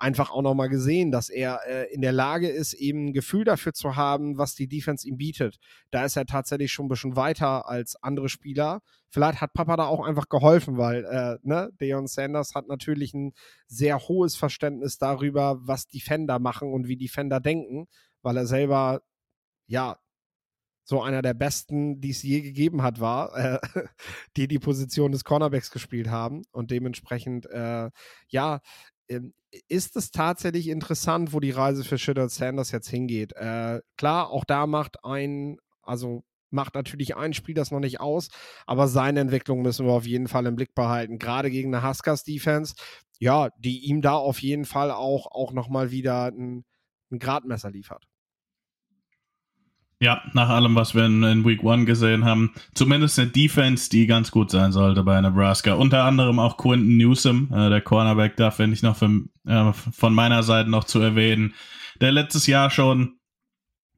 einfach 0.00 0.30
auch 0.30 0.42
nochmal 0.42 0.68
gesehen, 0.68 1.10
dass 1.10 1.28
er 1.28 1.60
äh, 1.66 1.92
in 1.92 2.00
der 2.00 2.12
Lage 2.12 2.48
ist, 2.48 2.72
eben 2.72 3.06
ein 3.06 3.12
Gefühl 3.12 3.44
dafür 3.44 3.72
zu 3.72 3.96
haben, 3.96 4.38
was 4.38 4.54
die 4.54 4.68
Defense 4.68 5.06
ihm 5.06 5.16
bietet. 5.16 5.58
Da 5.90 6.04
ist 6.04 6.16
er 6.16 6.26
tatsächlich 6.26 6.72
schon 6.72 6.86
ein 6.86 6.88
bisschen 6.88 7.16
weiter 7.16 7.68
als 7.68 7.96
andere 7.96 8.28
Spieler. 8.28 8.82
Vielleicht 9.10 9.40
hat 9.40 9.52
Papa 9.52 9.76
da 9.76 9.86
auch 9.86 10.04
einfach 10.04 10.28
geholfen, 10.28 10.78
weil 10.78 11.04
äh, 11.04 11.38
ne, 11.42 11.70
Deion 11.78 12.06
Sanders 12.06 12.54
hat 12.54 12.68
natürlich 12.68 13.12
ein 13.14 13.32
sehr 13.66 13.98
hohes 13.98 14.36
Verständnis 14.36 14.98
darüber, 14.98 15.58
was 15.60 15.86
Defender 15.86 16.38
machen 16.38 16.72
und 16.72 16.88
wie 16.88 16.96
Defender 16.96 17.40
denken, 17.40 17.86
weil 18.22 18.36
er 18.36 18.46
selber 18.46 19.02
ja 19.66 19.98
so 20.84 21.02
einer 21.02 21.22
der 21.22 21.34
besten, 21.34 22.00
die 22.00 22.10
es 22.10 22.22
je 22.22 22.40
gegeben 22.40 22.82
hat, 22.82 23.00
war, 23.00 23.36
äh, 23.36 23.58
die 24.36 24.48
die 24.48 24.58
Position 24.58 25.12
des 25.12 25.24
Cornerbacks 25.24 25.70
gespielt 25.70 26.08
haben. 26.08 26.42
Und 26.50 26.72
dementsprechend, 26.72 27.46
äh, 27.46 27.90
ja, 28.28 28.60
ist 29.68 29.96
es 29.96 30.10
tatsächlich 30.10 30.68
interessant, 30.68 31.32
wo 31.32 31.40
die 31.40 31.50
Reise 31.50 31.84
für 31.84 31.98
Schiller 31.98 32.28
Sanders 32.28 32.70
jetzt 32.70 32.88
hingeht. 32.88 33.32
Äh, 33.32 33.80
klar, 33.96 34.30
auch 34.30 34.44
da 34.44 34.66
macht 34.66 35.04
ein, 35.04 35.58
also 35.82 36.22
macht 36.50 36.74
natürlich 36.74 37.16
ein 37.16 37.32
Spiel 37.32 37.54
das 37.54 37.70
noch 37.70 37.80
nicht 37.80 38.00
aus, 38.00 38.28
aber 38.66 38.88
seine 38.88 39.20
Entwicklung 39.20 39.62
müssen 39.62 39.86
wir 39.86 39.92
auf 39.92 40.06
jeden 40.06 40.28
Fall 40.28 40.46
im 40.46 40.56
Blick 40.56 40.74
behalten. 40.74 41.18
Gerade 41.18 41.50
gegen 41.50 41.74
eine 41.74 41.86
Huskers-Defense, 41.86 42.74
ja, 43.18 43.50
die 43.58 43.84
ihm 43.86 44.02
da 44.02 44.14
auf 44.14 44.40
jeden 44.40 44.64
Fall 44.64 44.90
auch, 44.90 45.26
auch 45.30 45.52
nochmal 45.52 45.90
wieder 45.90 46.26
ein, 46.26 46.64
ein 47.10 47.18
Gradmesser 47.18 47.70
liefert. 47.70 48.09
Ja, 50.02 50.22
nach 50.32 50.48
allem, 50.48 50.74
was 50.76 50.94
wir 50.94 51.04
in, 51.04 51.22
in 51.22 51.44
Week 51.44 51.62
One 51.62 51.84
gesehen 51.84 52.24
haben, 52.24 52.54
zumindest 52.74 53.18
eine 53.18 53.28
Defense, 53.28 53.90
die 53.90 54.06
ganz 54.06 54.30
gut 54.30 54.50
sein 54.50 54.72
sollte 54.72 55.02
bei 55.02 55.20
Nebraska. 55.20 55.74
Unter 55.74 56.04
anderem 56.04 56.38
auch 56.38 56.56
Quinton 56.56 56.96
Newsom, 56.96 57.52
äh, 57.52 57.68
der 57.68 57.82
Cornerback, 57.82 58.34
da 58.36 58.50
finde 58.50 58.74
ich 58.74 58.82
noch 58.82 58.96
für, 58.96 59.24
äh, 59.46 59.72
von 59.74 60.14
meiner 60.14 60.42
Seite 60.42 60.70
noch 60.70 60.84
zu 60.84 61.00
erwähnen, 61.00 61.52
der 62.00 62.12
letztes 62.12 62.46
Jahr 62.46 62.70
schon 62.70 63.18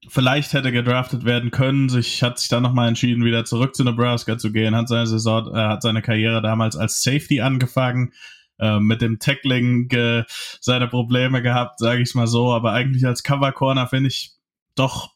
vielleicht 0.09 0.53
hätte 0.53 0.73
gedraftet 0.73 1.25
werden 1.25 1.53
können, 1.53 1.89
sich 1.89 2.25
hat 2.25 2.41
sich 2.41 2.49
dann 2.49 2.65
nochmal 2.65 2.89
entschieden, 2.89 3.25
wieder 3.25 3.45
zurück 3.45 3.77
zu 3.77 3.85
Nebraska 3.85 4.37
zu 4.39 4.51
gehen, 4.51 4.75
hat 4.75 4.89
seine 4.89 5.07
Saison, 5.07 5.55
äh, 5.55 5.59
hat 5.59 5.83
seine 5.83 6.03
Karriere 6.03 6.43
damals 6.43 6.75
als 6.75 7.03
Safety 7.03 7.41
angefangen, 7.41 8.13
äh, 8.59 8.81
mit 8.81 9.03
dem 9.03 9.21
Tackling 9.21 9.89
äh, 9.91 10.25
seine 10.61 10.89
Probleme 10.89 11.43
gehabt, 11.43 11.79
sage 11.79 12.03
ich 12.03 12.13
mal 12.17 12.27
so, 12.27 12.53
aber 12.53 12.73
eigentlich 12.73 13.07
als 13.07 13.23
Cover 13.23 13.53
Corner 13.53 13.87
finde 13.87 14.09
ich 14.09 14.33
doch 14.75 15.12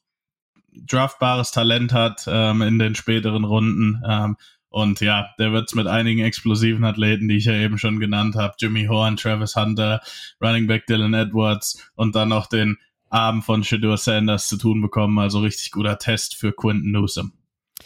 draftbares 0.87 1.51
Talent 1.51 1.93
hat 1.93 2.25
ähm, 2.29 2.63
in 2.63 2.79
den 2.79 2.95
späteren 2.95 3.45
Runden. 3.45 4.03
Ähm, 4.07 4.37
und 4.69 5.01
ja, 5.01 5.29
der 5.39 5.53
wird 5.53 5.69
es 5.69 5.75
mit 5.75 5.87
einigen 5.87 6.21
explosiven 6.21 6.85
Athleten, 6.85 7.29
die 7.29 7.37
ich 7.37 7.47
ja 7.47 7.55
eben 7.55 7.79
schon 7.79 7.99
genannt 7.99 8.37
habe, 8.37 8.55
Jimmy 8.59 8.87
Horn, 8.87 9.17
Travis 9.17 9.57
Hunter, 9.57 10.01
Running 10.43 10.67
Back 10.67 10.87
Dylan 10.87 11.15
Edwards 11.15 11.91
und 11.95 12.15
dann 12.15 12.29
noch 12.29 12.47
den 12.47 12.77
Arm 13.09 13.43
von 13.43 13.65
Shadur 13.65 13.97
Sanders 13.97 14.49
zu 14.49 14.59
tun 14.59 14.83
bekommen. 14.83 15.19
Also 15.19 15.41
richtig 15.41 15.71
guter 15.71 15.99
Test 15.99 16.37
für 16.37 16.53
Quinton 16.53 16.91
Newsom. 16.91 17.33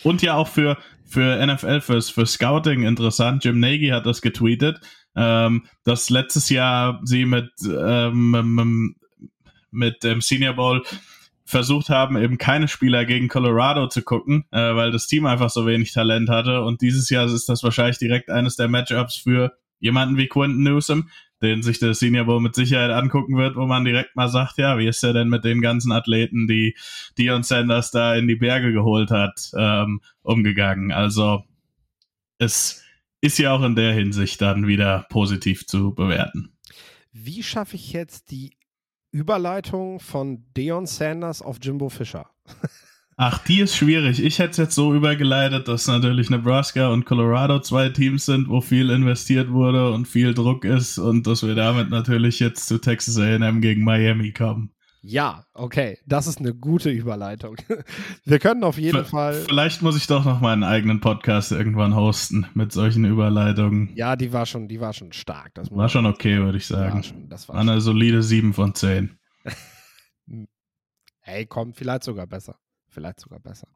Und 0.03 0.22
ja 0.22 0.35
auch 0.35 0.48
für, 0.48 0.79
für 1.05 1.44
NFL, 1.46 1.81
fürs, 1.81 2.11
für 2.11 2.26
Scouting 2.26 2.83
interessant. 2.83 3.44
Jim 3.44 3.61
Nagy 3.61 3.88
hat 3.88 4.07
das 4.07 4.22
getweetet, 4.22 4.81
ähm, 5.14 5.66
dass 5.85 6.11
letztes 6.11 6.48
Jahr 6.48 7.00
sie 7.05 7.24
mit, 7.26 7.50
ähm, 7.64 8.96
mit 9.70 10.03
dem 10.03 10.20
Senior 10.20 10.55
Bowl 10.55 10.83
versucht 11.50 11.88
haben, 11.88 12.16
eben 12.16 12.38
keine 12.38 12.68
Spieler 12.68 13.04
gegen 13.04 13.28
Colorado 13.28 13.88
zu 13.88 14.02
gucken, 14.02 14.44
äh, 14.52 14.74
weil 14.74 14.90
das 14.92 15.06
Team 15.06 15.26
einfach 15.26 15.50
so 15.50 15.66
wenig 15.66 15.92
Talent 15.92 16.28
hatte. 16.28 16.62
Und 16.62 16.80
dieses 16.80 17.10
Jahr 17.10 17.26
ist 17.26 17.48
das 17.48 17.62
wahrscheinlich 17.62 17.98
direkt 17.98 18.30
eines 18.30 18.56
der 18.56 18.68
Matchups 18.68 19.16
für 19.16 19.52
jemanden 19.80 20.16
wie 20.16 20.28
Quentin 20.28 20.62
Newsom, 20.62 21.10
den 21.42 21.62
sich 21.62 21.78
der 21.78 21.94
Senior 21.94 22.26
Bowl 22.26 22.40
mit 22.40 22.54
Sicherheit 22.54 22.90
angucken 22.90 23.36
wird, 23.36 23.56
wo 23.56 23.66
man 23.66 23.84
direkt 23.84 24.14
mal 24.14 24.28
sagt, 24.28 24.58
ja, 24.58 24.78
wie 24.78 24.86
ist 24.86 25.02
er 25.02 25.12
denn 25.12 25.28
mit 25.28 25.44
den 25.44 25.60
ganzen 25.60 25.90
Athleten, 25.90 26.46
die 26.46 26.76
Dion 27.18 27.42
Sanders 27.42 27.90
da 27.90 28.14
in 28.14 28.28
die 28.28 28.36
Berge 28.36 28.72
geholt 28.72 29.10
hat, 29.10 29.50
ähm, 29.56 30.00
umgegangen. 30.22 30.92
Also 30.92 31.44
es 32.38 32.84
ist 33.20 33.38
ja 33.38 33.52
auch 33.52 33.62
in 33.62 33.74
der 33.74 33.92
Hinsicht 33.92 34.40
dann 34.40 34.66
wieder 34.66 35.06
positiv 35.08 35.66
zu 35.66 35.94
bewerten. 35.94 36.52
Wie 37.12 37.42
schaffe 37.42 37.76
ich 37.76 37.92
jetzt 37.92 38.30
die 38.30 38.52
Überleitung 39.12 40.00
von 40.00 40.44
Deon 40.56 40.86
Sanders 40.86 41.42
auf 41.42 41.58
Jimbo 41.60 41.88
Fischer. 41.88 42.30
Ach, 43.16 43.38
die 43.44 43.60
ist 43.60 43.76
schwierig. 43.76 44.22
Ich 44.24 44.38
hätte 44.38 44.52
es 44.52 44.56
jetzt 44.56 44.74
so 44.74 44.94
übergeleitet, 44.94 45.68
dass 45.68 45.86
natürlich 45.86 46.30
Nebraska 46.30 46.88
und 46.88 47.04
Colorado 47.04 47.60
zwei 47.60 47.90
Teams 47.90 48.24
sind, 48.24 48.48
wo 48.48 48.62
viel 48.62 48.88
investiert 48.88 49.50
wurde 49.50 49.92
und 49.92 50.08
viel 50.08 50.32
Druck 50.32 50.64
ist 50.64 50.96
und 50.96 51.26
dass 51.26 51.46
wir 51.46 51.54
damit 51.54 51.90
natürlich 51.90 52.40
jetzt 52.40 52.66
zu 52.66 52.78
Texas 52.78 53.18
AM 53.18 53.60
gegen 53.60 53.84
Miami 53.84 54.32
kommen. 54.32 54.72
Ja, 55.02 55.46
okay, 55.54 55.98
das 56.04 56.26
ist 56.26 56.40
eine 56.40 56.54
gute 56.54 56.90
Überleitung. 56.90 57.56
Wir 58.24 58.38
können 58.38 58.62
auf 58.64 58.76
jeden 58.76 59.04
v 59.04 59.10
Fall. 59.10 59.34
Vielleicht 59.34 59.80
muss 59.80 59.96
ich 59.96 60.06
doch 60.06 60.26
noch 60.26 60.40
meinen 60.40 60.62
eigenen 60.62 61.00
Podcast 61.00 61.52
irgendwann 61.52 61.96
hosten 61.96 62.46
mit 62.52 62.72
solchen 62.72 63.06
Überleitungen. 63.06 63.96
Ja, 63.96 64.14
die 64.16 64.32
war 64.34 64.44
schon, 64.44 64.68
die 64.68 64.78
war 64.78 64.92
schon 64.92 65.12
stark. 65.12 65.54
Das 65.54 65.70
war 65.70 65.88
schon 65.88 66.04
okay, 66.04 66.38
würde 66.40 66.58
ich 66.58 66.66
sagen. 66.66 66.96
War 66.96 67.02
schon, 67.02 67.28
das 67.30 67.48
war 67.48 67.56
Eine 67.56 67.72
schon. 67.72 67.80
solide 67.80 68.22
7 68.22 68.52
von 68.52 68.74
10. 68.74 69.18
hey, 71.20 71.46
komm, 71.46 71.72
vielleicht 71.72 72.04
sogar 72.04 72.26
besser. 72.26 72.58
Vielleicht 72.88 73.20
sogar 73.20 73.40
besser. 73.40 73.68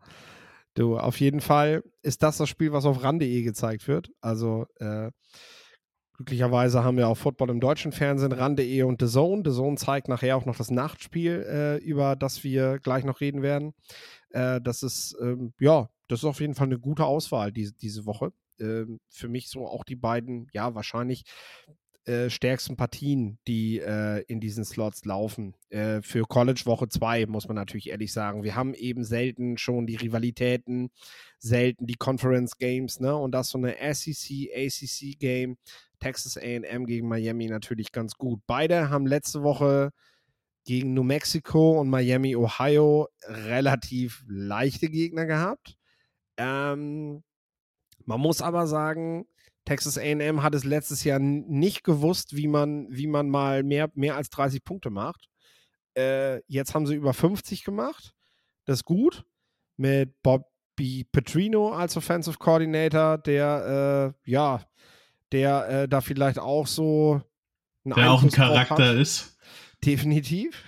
Du, 0.74 0.98
auf 0.98 1.20
jeden 1.20 1.40
Fall 1.40 1.84
ist 2.02 2.22
das 2.22 2.36
das 2.36 2.50
Spiel, 2.50 2.72
was 2.72 2.84
auf 2.84 3.02
RAN.de 3.02 3.42
gezeigt 3.42 3.88
wird. 3.88 4.10
Also, 4.20 4.66
äh, 4.76 5.10
Glücklicherweise 6.16 6.84
haben 6.84 6.96
wir 6.96 7.08
auch 7.08 7.16
Football 7.16 7.50
im 7.50 7.60
deutschen 7.60 7.90
Fernsehen, 7.90 8.30
RAN.de 8.30 8.82
und 8.82 9.02
The 9.02 9.08
Zone. 9.08 9.42
The 9.44 9.50
Zone 9.50 9.76
zeigt 9.76 10.06
nachher 10.06 10.36
auch 10.36 10.44
noch 10.44 10.56
das 10.56 10.70
Nachtspiel, 10.70 11.44
äh, 11.48 11.76
über 11.78 12.14
das 12.14 12.44
wir 12.44 12.78
gleich 12.78 13.04
noch 13.04 13.20
reden 13.20 13.42
werden. 13.42 13.74
Äh, 14.30 14.60
das 14.60 14.84
ist, 14.84 15.16
ähm, 15.20 15.54
ja, 15.58 15.88
das 16.06 16.20
ist 16.20 16.24
auf 16.24 16.40
jeden 16.40 16.54
Fall 16.54 16.68
eine 16.68 16.78
gute 16.78 17.04
Auswahl 17.04 17.50
diese, 17.50 17.72
diese 17.72 18.06
Woche. 18.06 18.32
Ähm, 18.60 19.00
für 19.08 19.28
mich 19.28 19.48
so 19.48 19.66
auch 19.66 19.82
die 19.82 19.96
beiden, 19.96 20.48
ja, 20.52 20.76
wahrscheinlich 20.76 21.24
äh, 22.06 22.28
stärksten 22.30 22.76
Partien, 22.76 23.38
die 23.48 23.80
äh, 23.80 24.22
in 24.28 24.38
diesen 24.38 24.64
Slots 24.64 25.04
laufen. 25.06 25.54
Äh, 25.70 26.02
für 26.02 26.24
College 26.26 26.62
Woche 26.66 26.86
2 26.86 27.26
muss 27.26 27.48
man 27.48 27.56
natürlich 27.56 27.88
ehrlich 27.88 28.12
sagen. 28.12 28.44
Wir 28.44 28.54
haben 28.54 28.74
eben 28.74 29.04
selten 29.04 29.56
schon 29.56 29.86
die 29.86 29.96
Rivalitäten, 29.96 30.90
selten 31.38 31.86
die 31.86 31.94
Conference 31.94 32.58
Games, 32.58 33.00
ne? 33.00 33.16
Und 33.16 33.32
das 33.32 33.48
so 33.48 33.58
eine 33.58 33.76
SEC, 33.94 34.50
ACC 34.54 35.18
Game 35.18 35.56
Texas 36.04 36.36
AM 36.36 36.84
gegen 36.84 37.08
Miami 37.08 37.46
natürlich 37.46 37.90
ganz 37.90 38.16
gut. 38.16 38.42
Beide 38.46 38.90
haben 38.90 39.06
letzte 39.06 39.42
Woche 39.42 39.90
gegen 40.66 40.92
New 40.92 41.02
Mexico 41.02 41.80
und 41.80 41.88
Miami, 41.88 42.36
Ohio 42.36 43.08
relativ 43.26 44.22
leichte 44.28 44.90
Gegner 44.90 45.24
gehabt. 45.24 45.78
Ähm, 46.36 47.22
man 48.04 48.20
muss 48.20 48.42
aber 48.42 48.66
sagen, 48.66 49.24
Texas 49.64 49.96
AM 49.96 50.42
hat 50.42 50.54
es 50.54 50.64
letztes 50.64 51.04
Jahr 51.04 51.18
nicht 51.18 51.84
gewusst, 51.84 52.36
wie 52.36 52.48
man, 52.48 52.86
wie 52.90 53.06
man 53.06 53.30
mal 53.30 53.62
mehr, 53.62 53.90
mehr 53.94 54.16
als 54.16 54.28
30 54.28 54.62
Punkte 54.62 54.90
macht. 54.90 55.30
Äh, 55.96 56.42
jetzt 56.48 56.74
haben 56.74 56.86
sie 56.86 56.96
über 56.96 57.14
50 57.14 57.64
gemacht. 57.64 58.12
Das 58.66 58.80
ist 58.80 58.84
gut. 58.84 59.24
Mit 59.78 60.22
Bobby 60.22 61.06
Petrino 61.10 61.72
als 61.72 61.96
Offensive 61.96 62.36
Coordinator, 62.36 63.16
der 63.16 64.12
äh, 64.26 64.30
ja 64.30 64.60
der 65.34 65.68
äh, 65.68 65.88
da 65.88 66.00
vielleicht 66.00 66.38
auch 66.38 66.66
so 66.66 67.20
ein 67.84 67.92
der 67.94 68.10
auch 68.10 68.22
ein 68.22 68.30
Charakter 68.30 68.94
ist. 68.94 69.36
Definitiv. 69.84 70.64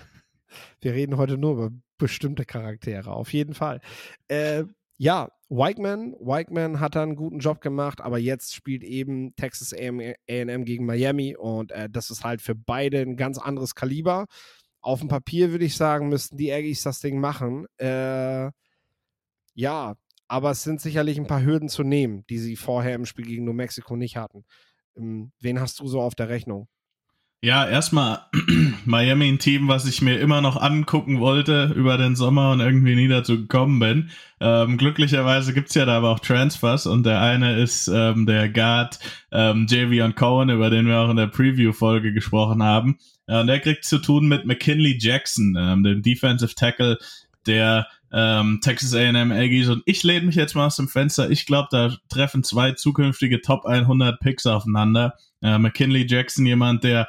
Wir 0.81 0.92
reden 0.92 1.16
heute 1.16 1.38
nur 1.38 1.52
über 1.52 1.70
bestimmte 1.98 2.44
Charaktere, 2.44 3.12
auf 3.12 3.33
jeden 3.33 3.55
Fall. 3.55 3.81
Äh, 4.29 4.64
ja, 4.98 5.31
Whiteman, 5.48 6.14
Whiteman 6.14 6.81
hat 6.81 6.96
da 6.96 7.02
einen 7.02 7.16
guten 7.16 7.38
Job 7.38 7.61
gemacht, 7.61 8.00
aber 8.00 8.18
jetzt 8.18 8.55
spielt 8.55 8.83
eben 8.83 9.35
Texas 9.37 9.72
AM 9.72 10.64
gegen 10.64 10.85
Miami 10.85 11.37
und 11.37 11.70
äh, 11.70 11.88
das 11.88 12.11
ist 12.11 12.24
halt 12.24 12.42
für 12.42 12.55
beide 12.55 13.00
ein 13.00 13.16
ganz 13.16 13.38
anderes 13.38 13.74
Kaliber. 13.74 14.26
auf 14.81 15.00
dem 15.00 15.09
Papier 15.09 15.52
würde 15.52 15.64
ich 15.64 15.76
sagen, 15.76 16.09
müssten 16.09 16.37
die 16.37 16.52
Aggies 16.52 16.83
das 16.83 17.00
Ding 17.00 17.20
machen. 17.20 17.66
Äh, 17.79 18.50
ja, 19.55 19.94
aber 20.29 20.51
es 20.51 20.62
sind 20.62 20.81
sicherlich 20.81 21.19
ein 21.19 21.27
paar 21.27 21.45
Hürden 21.45 21.69
zu 21.69 21.83
nehmen, 21.83 22.25
die 22.29 22.39
sie 22.39 22.57
vorher 22.57 22.95
im 22.95 23.07
Spiel 23.07 23.27
gegen 23.27 23.45
New 23.45 23.53
Mexico 23.53 23.97
nicht 23.97 24.17
hatten. 24.17 24.45
Ähm, 24.97 25.33
wen 25.41 25.61
hast 25.61 25.81
du 25.81 25.89
so 25.89 26.01
auf 26.01 26.15
der 26.15 26.29
Rechnung? 26.29 26.69
Ja, 27.43 27.69
erstmal 27.69 28.21
Miami 28.87 29.29
ein 29.29 29.39
Team, 29.39 29.69
was 29.69 29.87
ich 29.87 30.01
mir 30.01 30.19
immer 30.19 30.41
noch 30.41 30.61
angucken 30.61 31.21
wollte 31.21 31.73
über 31.77 31.99
den 31.99 32.17
Sommer 32.17 32.51
und 32.53 32.61
irgendwie 32.61 32.97
nie 32.97 33.09
dazu 33.09 33.37
gekommen 33.37 33.79
bin. 33.79 34.11
Ähm, 34.41 34.79
glücklicherweise 34.79 35.53
gibt's 35.53 35.75
ja 35.75 35.85
da 35.85 35.99
aber 35.99 36.11
auch 36.11 36.21
Transfers 36.21 36.87
und 36.87 37.05
der 37.05 37.21
eine 37.21 37.61
ist 37.61 37.89
ähm, 37.89 38.27
der 38.27 38.49
Guard 38.49 38.99
ähm, 39.33 39.67
Javion 39.69 40.15
Cohen, 40.15 40.49
über 40.49 40.71
den 40.71 40.87
wir 40.87 40.99
auch 40.99 41.11
in 41.11 41.17
der 41.17 41.27
Preview-Folge 41.27 42.12
gesprochen 42.12 42.62
haben. 42.62 42.99
Ja, 43.29 43.43
und 43.43 43.49
der 43.49 43.61
kriegt 43.61 43.85
zu 43.85 43.99
tun 43.99 44.29
mit 44.29 44.47
McKinley 44.47 44.97
Jackson, 44.99 45.57
ähm, 45.59 45.85
dem 45.85 46.03
Defensive 46.03 46.55
Tackle 46.55 46.99
der 47.47 47.87
ähm, 48.12 48.61
Texas 48.62 48.95
A&M 48.95 49.33
Aggies 49.33 49.69
und 49.69 49.83
ich 49.85 50.03
lehne 50.03 50.27
mich 50.27 50.37
jetzt 50.37 50.55
mal 50.55 50.66
aus 50.66 50.77
dem 50.77 50.88
Fenster. 50.88 51.31
Ich 51.31 51.47
glaube, 51.47 51.69
da 51.71 51.97
treffen 52.09 52.42
zwei 52.45 52.73
zukünftige 52.73 53.40
Top 53.40 53.66
100 53.66 54.21
Picks 54.21 54.47
aufeinander. 54.47 55.14
Äh, 55.42 55.59
McKinley 55.59 56.07
Jackson, 56.09 56.47
jemand, 56.47 56.85
der 56.85 57.09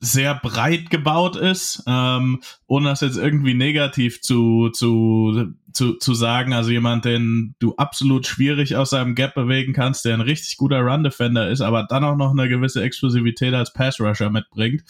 sehr 0.00 0.34
breit 0.34 0.90
gebaut 0.90 1.36
ist, 1.36 1.82
ähm, 1.86 2.40
ohne 2.66 2.90
das 2.90 3.00
jetzt 3.00 3.16
irgendwie 3.16 3.54
negativ 3.54 4.20
zu, 4.20 4.68
zu, 4.70 5.54
zu, 5.72 5.94
zu 5.94 6.14
sagen. 6.14 6.52
Also 6.52 6.70
jemand, 6.70 7.04
den 7.06 7.54
du 7.58 7.74
absolut 7.76 8.26
schwierig 8.26 8.76
aus 8.76 8.90
seinem 8.90 9.14
Gap 9.14 9.34
bewegen 9.34 9.72
kannst, 9.72 10.04
der 10.04 10.14
ein 10.14 10.20
richtig 10.20 10.58
guter 10.58 10.80
Run-Defender 10.80 11.48
ist, 11.48 11.62
aber 11.62 11.84
dann 11.84 12.04
auch 12.04 12.16
noch 12.16 12.32
eine 12.32 12.48
gewisse 12.48 12.82
Explosivität 12.82 13.54
als 13.54 13.72
Pass-Rusher 13.72 14.30
mitbringt. 14.30 14.84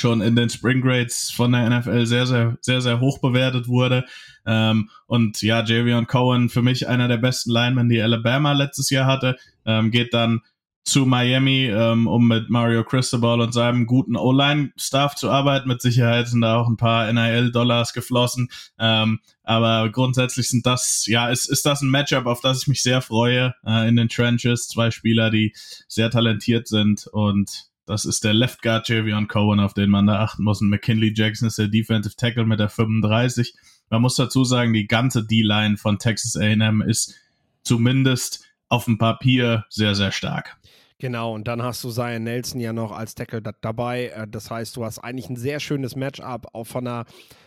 Schon 0.00 0.20
in 0.22 0.34
den 0.34 0.48
Spring 0.48 0.80
Grades 0.80 1.30
von 1.30 1.52
der 1.52 1.68
NFL 1.68 2.06
sehr, 2.06 2.26
sehr, 2.26 2.56
sehr, 2.60 2.80
sehr 2.80 3.00
hoch 3.00 3.18
bewertet 3.18 3.68
wurde. 3.68 4.04
Ähm, 4.46 4.88
und 5.06 5.42
ja, 5.42 5.62
Javion 5.62 6.06
Cohen 6.06 6.48
für 6.48 6.62
mich 6.62 6.88
einer 6.88 7.06
der 7.06 7.18
besten 7.18 7.52
Linemen, 7.52 7.88
die 7.88 8.00
Alabama 8.00 8.52
letztes 8.52 8.88
Jahr 8.90 9.06
hatte, 9.06 9.36
ähm, 9.66 9.90
geht 9.90 10.14
dann 10.14 10.40
zu 10.82 11.04
Miami, 11.06 11.66
ähm, 11.66 12.06
um 12.06 12.26
mit 12.26 12.48
Mario 12.48 12.82
Cristobal 12.84 13.40
und 13.40 13.52
seinem 13.52 13.86
guten 13.86 14.16
O-Line-Staff 14.16 15.14
zu 15.14 15.30
arbeiten. 15.30 15.68
Mit 15.68 15.82
Sicherheit 15.82 16.28
sind 16.28 16.40
da 16.40 16.56
auch 16.56 16.68
ein 16.68 16.76
paar 16.76 17.12
NIL-Dollars 17.12 17.92
geflossen. 17.92 18.48
Ähm, 18.78 19.20
aber 19.42 19.90
grundsätzlich 19.90 20.48
sind 20.48 20.66
das, 20.66 21.04
ja, 21.06 21.28
ist, 21.28 21.50
ist 21.50 21.66
das 21.66 21.82
ein 21.82 21.90
Matchup, 21.90 22.26
auf 22.26 22.40
das 22.40 22.62
ich 22.62 22.68
mich 22.68 22.82
sehr 22.82 23.02
freue 23.02 23.54
äh, 23.64 23.88
in 23.88 23.96
den 23.96 24.08
Trenches. 24.08 24.68
Zwei 24.68 24.90
Spieler, 24.90 25.30
die 25.30 25.54
sehr 25.86 26.10
talentiert 26.10 26.66
sind 26.66 27.06
und 27.06 27.69
das 27.90 28.04
ist 28.04 28.24
der 28.24 28.32
Left 28.32 28.62
Guard 28.62 28.88
Javion 28.88 29.28
Cohen, 29.28 29.60
auf 29.60 29.74
den 29.74 29.90
man 29.90 30.06
da 30.06 30.20
achten 30.20 30.44
muss. 30.44 30.60
Und 30.60 30.68
McKinley 30.68 31.12
Jackson 31.14 31.48
ist 31.48 31.58
der 31.58 31.68
Defensive 31.68 32.16
Tackle 32.16 32.46
mit 32.46 32.60
der 32.60 32.68
35. 32.68 33.54
Man 33.90 34.02
muss 34.02 34.14
dazu 34.14 34.44
sagen, 34.44 34.72
die 34.72 34.86
ganze 34.86 35.26
D-Line 35.26 35.76
von 35.76 35.98
Texas 35.98 36.36
A&M 36.36 36.82
ist 36.82 37.14
zumindest 37.62 38.44
auf 38.68 38.84
dem 38.84 38.98
Papier 38.98 39.64
sehr, 39.68 39.94
sehr 39.94 40.12
stark. 40.12 40.56
Genau, 41.00 41.34
und 41.34 41.48
dann 41.48 41.62
hast 41.62 41.82
du 41.82 41.90
Zion 41.90 42.24
Nelson 42.24 42.60
ja 42.60 42.72
noch 42.72 42.92
als 42.92 43.14
Tackle 43.14 43.42
dabei. 43.42 44.08
Äh, 44.08 44.28
das 44.28 44.50
heißt, 44.50 44.76
du 44.76 44.84
hast 44.84 44.98
eigentlich 44.98 45.28
ein 45.30 45.36
sehr 45.36 45.58
schönes 45.58 45.96
Matchup 45.96 46.48
auch 46.52 46.66
von 46.66 46.86
einer, 46.86 47.06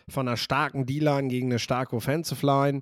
von 0.10 0.28
einer 0.28 0.38
starken 0.38 0.86
D-Line 0.86 1.28
gegen 1.30 1.48
eine 1.48 1.60
starke 1.60 1.96
Offensive 1.96 2.46
Line. 2.46 2.82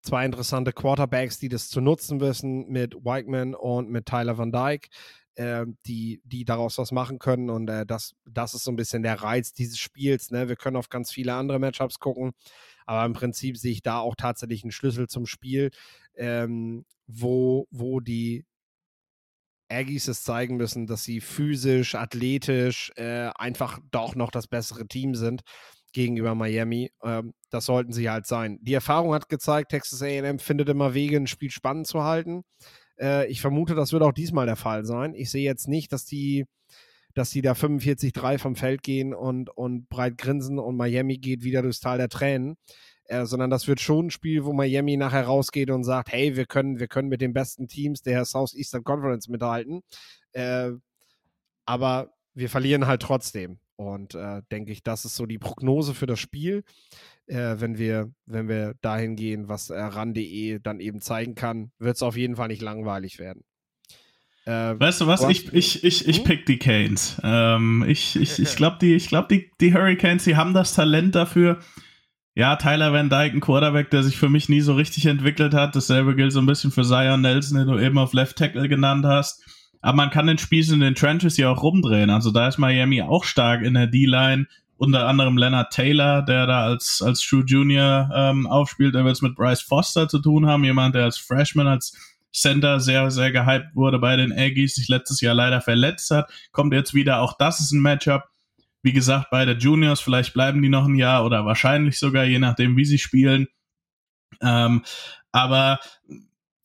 Zwei 0.00 0.24
interessante 0.24 0.72
Quarterbacks, 0.72 1.38
die 1.38 1.48
das 1.48 1.68
zu 1.68 1.80
nutzen 1.80 2.20
wissen, 2.20 2.68
mit 2.68 2.94
Whiteman 2.94 3.54
und 3.54 3.90
mit 3.90 4.06
Tyler 4.06 4.38
Van 4.38 4.52
Dyke, 4.52 4.88
äh, 5.36 5.66
die, 5.86 6.20
die 6.24 6.44
daraus 6.44 6.78
was 6.78 6.92
machen 6.92 7.18
können. 7.18 7.50
Und 7.50 7.68
äh, 7.68 7.86
das, 7.86 8.14
das 8.24 8.54
ist 8.54 8.64
so 8.64 8.72
ein 8.72 8.76
bisschen 8.76 9.02
der 9.02 9.22
Reiz 9.22 9.52
dieses 9.52 9.78
Spiels. 9.78 10.30
Ne? 10.30 10.48
Wir 10.48 10.56
können 10.56 10.76
auf 10.76 10.88
ganz 10.88 11.12
viele 11.12 11.34
andere 11.34 11.58
Matchups 11.58 11.98
gucken, 11.98 12.32
aber 12.86 13.04
im 13.04 13.12
Prinzip 13.12 13.56
sehe 13.56 13.72
ich 13.72 13.82
da 13.82 13.98
auch 13.98 14.16
tatsächlich 14.16 14.64
einen 14.64 14.72
Schlüssel 14.72 15.08
zum 15.08 15.26
Spiel, 15.26 15.70
ähm, 16.16 16.84
wo, 17.06 17.66
wo 17.70 18.00
die 18.00 18.44
Aggies 19.68 20.08
es 20.08 20.22
zeigen 20.22 20.56
müssen, 20.56 20.86
dass 20.86 21.02
sie 21.02 21.20
physisch, 21.20 21.94
athletisch 21.96 22.92
äh, 22.96 23.30
einfach 23.34 23.80
doch 23.90 24.14
noch 24.14 24.30
das 24.30 24.46
bessere 24.46 24.86
Team 24.86 25.14
sind 25.14 25.42
gegenüber 25.92 26.34
Miami. 26.34 26.92
Ähm, 27.02 27.32
das 27.50 27.66
sollten 27.66 27.92
sie 27.92 28.08
halt 28.08 28.26
sein. 28.26 28.58
Die 28.60 28.74
Erfahrung 28.74 29.14
hat 29.14 29.28
gezeigt, 29.28 29.70
Texas 29.70 30.02
AM 30.02 30.38
findet 30.38 30.68
immer 30.68 30.94
Wege, 30.94 31.16
ein 31.16 31.26
Spiel 31.26 31.50
spannend 31.50 31.86
zu 31.86 32.04
halten. 32.04 32.42
Äh, 33.00 33.26
ich 33.28 33.40
vermute, 33.40 33.74
das 33.74 33.92
wird 33.92 34.02
auch 34.02 34.12
diesmal 34.12 34.46
der 34.46 34.56
Fall 34.56 34.84
sein. 34.84 35.14
Ich 35.14 35.30
sehe 35.30 35.44
jetzt 35.44 35.68
nicht, 35.68 35.92
dass 35.92 36.04
die, 36.04 36.46
dass 37.14 37.30
die 37.30 37.42
da 37.42 37.52
45-3 37.52 38.38
vom 38.38 38.56
Feld 38.56 38.82
gehen 38.82 39.14
und, 39.14 39.50
und 39.50 39.88
breit 39.88 40.18
grinsen 40.18 40.58
und 40.58 40.76
Miami 40.76 41.18
geht 41.18 41.42
wieder 41.44 41.62
durchs 41.62 41.80
Tal 41.80 41.98
der 41.98 42.08
Tränen 42.08 42.56
äh, 43.08 43.24
sondern 43.24 43.50
das 43.50 43.68
wird 43.68 43.80
schon 43.80 44.06
ein 44.06 44.10
Spiel, 44.10 44.44
wo 44.44 44.52
Miami 44.52 44.96
nachher 44.96 45.24
rausgeht 45.24 45.70
und 45.70 45.84
sagt, 45.84 46.12
hey, 46.12 46.36
wir 46.36 46.46
können, 46.46 46.78
wir 46.78 46.88
können 46.88 47.08
mit 47.08 47.20
den 47.20 47.32
besten 47.32 47.68
Teams 47.68 48.02
der 48.02 48.24
Southeastern 48.24 48.84
Conference 48.84 49.28
mithalten. 49.28 49.82
Äh, 50.32 50.72
aber 51.64 52.12
wir 52.34 52.48
verlieren 52.48 52.86
halt 52.86 53.02
trotzdem. 53.02 53.58
Und 53.76 54.14
äh, 54.14 54.42
denke 54.50 54.72
ich, 54.72 54.82
das 54.82 55.04
ist 55.04 55.16
so 55.16 55.26
die 55.26 55.38
Prognose 55.38 55.94
für 55.94 56.06
das 56.06 56.18
Spiel, 56.18 56.64
äh, 57.26 57.56
wenn 57.58 57.78
wir, 57.78 58.10
wenn 58.26 58.48
wir 58.48 58.74
dahin 58.80 59.16
gehen, 59.16 59.48
was 59.48 59.70
äh, 59.70 59.80
ran.de 59.80 60.60
dann 60.62 60.80
eben 60.80 61.00
zeigen 61.00 61.34
kann, 61.34 61.70
wird 61.78 61.96
es 61.96 62.02
auf 62.02 62.16
jeden 62.16 62.36
Fall 62.36 62.48
nicht 62.48 62.62
langweilig 62.62 63.18
werden. 63.18 63.42
Äh, 64.44 64.78
weißt 64.78 65.00
du 65.00 65.06
was? 65.08 65.28
Ich, 65.28 65.52
ich, 65.52 65.82
ich, 65.82 66.06
ich 66.06 66.18
hm? 66.18 66.24
pick 66.24 66.46
die 66.46 66.58
Canes. 66.58 67.20
Ähm, 67.24 67.84
ich 67.86 68.16
ich, 68.16 68.38
ich 68.38 68.56
glaube, 68.56 68.78
die, 68.80 68.94
ich 68.94 69.08
glaub, 69.08 69.28
die, 69.28 69.50
die 69.60 69.74
Hurricanes, 69.74 70.24
die 70.24 70.36
haben 70.36 70.54
das 70.54 70.74
Talent 70.74 71.14
dafür, 71.14 71.58
ja, 72.36 72.56
Tyler 72.56 72.92
Van 72.92 73.08
Dyke, 73.08 73.34
ein 73.34 73.40
Quarterback, 73.40 73.90
der 73.90 74.02
sich 74.02 74.18
für 74.18 74.28
mich 74.28 74.50
nie 74.50 74.60
so 74.60 74.74
richtig 74.74 75.06
entwickelt 75.06 75.54
hat. 75.54 75.74
Dasselbe 75.74 76.14
gilt 76.14 76.32
so 76.32 76.38
ein 76.38 76.46
bisschen 76.46 76.70
für 76.70 76.84
Zion 76.84 77.22
Nelson, 77.22 77.56
den 77.56 77.66
du 77.66 77.78
eben 77.78 77.96
auf 77.96 78.12
Left 78.12 78.36
Tackle 78.36 78.68
genannt 78.68 79.06
hast. 79.06 79.42
Aber 79.80 79.96
man 79.96 80.10
kann 80.10 80.26
den 80.26 80.36
Spieß 80.36 80.70
in 80.72 80.80
den 80.80 80.94
Trenches 80.94 81.38
ja 81.38 81.48
auch 81.48 81.62
rumdrehen. 81.62 82.10
Also 82.10 82.30
da 82.30 82.46
ist 82.46 82.58
Miami 82.58 83.00
auch 83.00 83.24
stark 83.24 83.62
in 83.62 83.72
der 83.72 83.86
D-Line. 83.86 84.48
Unter 84.76 85.06
anderem 85.08 85.38
Leonard 85.38 85.72
Taylor, 85.72 86.22
der 86.22 86.46
da 86.46 86.64
als, 86.64 87.02
als 87.04 87.20
True 87.20 87.44
Junior 87.46 88.10
ähm, 88.14 88.46
aufspielt. 88.46 88.94
Der 88.94 89.04
wird 89.04 89.16
es 89.16 89.22
mit 89.22 89.34
Bryce 89.34 89.62
Foster 89.62 90.08
zu 90.08 90.18
tun 90.18 90.46
haben. 90.46 90.64
Jemand, 90.64 90.94
der 90.94 91.04
als 91.04 91.18
Freshman, 91.18 91.66
als 91.66 91.96
Center 92.32 92.80
sehr, 92.80 93.10
sehr 93.10 93.32
gehypt 93.32 93.74
wurde 93.74 93.98
bei 93.98 94.16
den 94.16 94.32
Aggies, 94.32 94.74
sich 94.74 94.88
letztes 94.88 95.20
Jahr 95.22 95.34
leider 95.34 95.62
verletzt 95.62 96.10
hat. 96.10 96.30
Kommt 96.52 96.74
jetzt 96.74 96.92
wieder. 96.92 97.20
Auch 97.20 97.38
das 97.38 97.60
ist 97.60 97.72
ein 97.72 97.80
Matchup 97.80 98.24
wie 98.86 98.92
gesagt, 98.92 99.30
beide 99.32 99.50
Juniors, 99.50 100.00
vielleicht 100.00 100.32
bleiben 100.32 100.62
die 100.62 100.68
noch 100.68 100.86
ein 100.86 100.94
Jahr 100.94 101.24
oder 101.24 101.44
wahrscheinlich 101.44 101.98
sogar, 101.98 102.22
je 102.22 102.38
nachdem, 102.38 102.76
wie 102.76 102.84
sie 102.84 102.98
spielen. 102.98 103.48
Ähm, 104.40 104.84
aber 105.32 105.80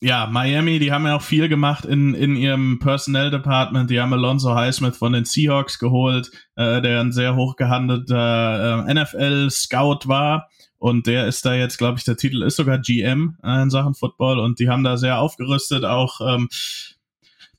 ja, 0.02 0.26
Miami, 0.26 0.80
die 0.80 0.90
haben 0.90 1.06
ja 1.06 1.14
auch 1.14 1.22
viel 1.22 1.48
gemacht 1.48 1.84
in, 1.84 2.14
in 2.14 2.34
ihrem 2.34 2.80
Personnel 2.80 3.30
Department. 3.30 3.88
Die 3.88 4.00
haben 4.00 4.12
Alonso 4.12 4.52
Highsmith 4.52 4.96
von 4.96 5.12
den 5.12 5.24
Seahawks 5.24 5.78
geholt, 5.78 6.32
äh, 6.56 6.82
der 6.82 7.00
ein 7.00 7.12
sehr 7.12 7.36
hochgehandelter 7.36 8.84
äh, 8.88 8.94
NFL-Scout 8.94 10.08
war. 10.08 10.48
Und 10.78 11.06
der 11.06 11.28
ist 11.28 11.46
da 11.46 11.54
jetzt, 11.54 11.78
glaube 11.78 11.98
ich, 11.98 12.04
der 12.04 12.16
Titel 12.16 12.42
ist 12.42 12.56
sogar 12.56 12.80
GM 12.80 13.36
äh, 13.44 13.62
in 13.62 13.70
Sachen 13.70 13.94
Football. 13.94 14.40
Und 14.40 14.58
die 14.58 14.68
haben 14.68 14.82
da 14.82 14.96
sehr 14.96 15.20
aufgerüstet, 15.20 15.84
auch 15.84 16.20
ähm, 16.20 16.48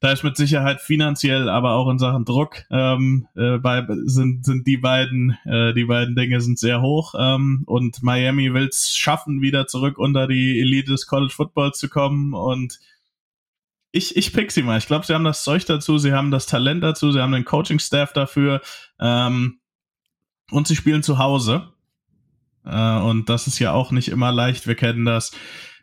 da 0.03 0.11
ist 0.11 0.23
mit 0.23 0.35
Sicherheit 0.35 0.81
finanziell, 0.81 1.47
aber 1.47 1.75
auch 1.75 1.89
in 1.89 1.97
Sachen 1.97 2.25
Druck 2.25 2.65
ähm, 2.69 3.25
äh, 3.37 3.57
bei, 3.57 3.87
sind 4.03 4.43
sind 4.43 4.67
die 4.67 4.75
beiden 4.75 5.37
äh, 5.45 5.73
die 5.73 5.85
beiden 5.85 6.13
Dinge 6.13 6.41
sind 6.41 6.59
sehr 6.59 6.81
hoch 6.81 7.15
ähm, 7.17 7.63
und 7.67 8.03
Miami 8.03 8.53
will 8.53 8.67
es 8.67 8.97
schaffen, 8.97 9.41
wieder 9.41 9.65
zurück 9.65 9.97
unter 9.97 10.27
die 10.27 10.59
Elite 10.59 10.91
des 10.91 11.07
College 11.07 11.33
Football 11.33 11.71
zu 11.71 11.87
kommen 11.87 12.33
und 12.33 12.79
ich, 13.93 14.17
ich 14.17 14.33
pick 14.33 14.51
sie 14.51 14.63
mal. 14.63 14.77
Ich 14.77 14.87
glaube, 14.87 15.05
sie 15.05 15.13
haben 15.13 15.23
das 15.23 15.43
Zeug 15.45 15.65
dazu, 15.67 15.97
sie 15.97 16.11
haben 16.11 16.31
das 16.31 16.47
Talent 16.47 16.83
dazu, 16.83 17.13
sie 17.13 17.21
haben 17.21 17.31
den 17.31 17.45
Coaching-Staff 17.45 18.11
dafür 18.11 18.59
ähm, 18.99 19.59
und 20.51 20.67
sie 20.67 20.75
spielen 20.75 21.03
zu 21.03 21.17
Hause. 21.17 21.69
Äh, 22.65 22.99
und 22.99 23.29
das 23.29 23.47
ist 23.47 23.59
ja 23.59 23.71
auch 23.71 23.91
nicht 23.91 24.09
immer 24.09 24.33
leicht. 24.33 24.67
Wir 24.67 24.75
kennen 24.75 25.05
das 25.05 25.31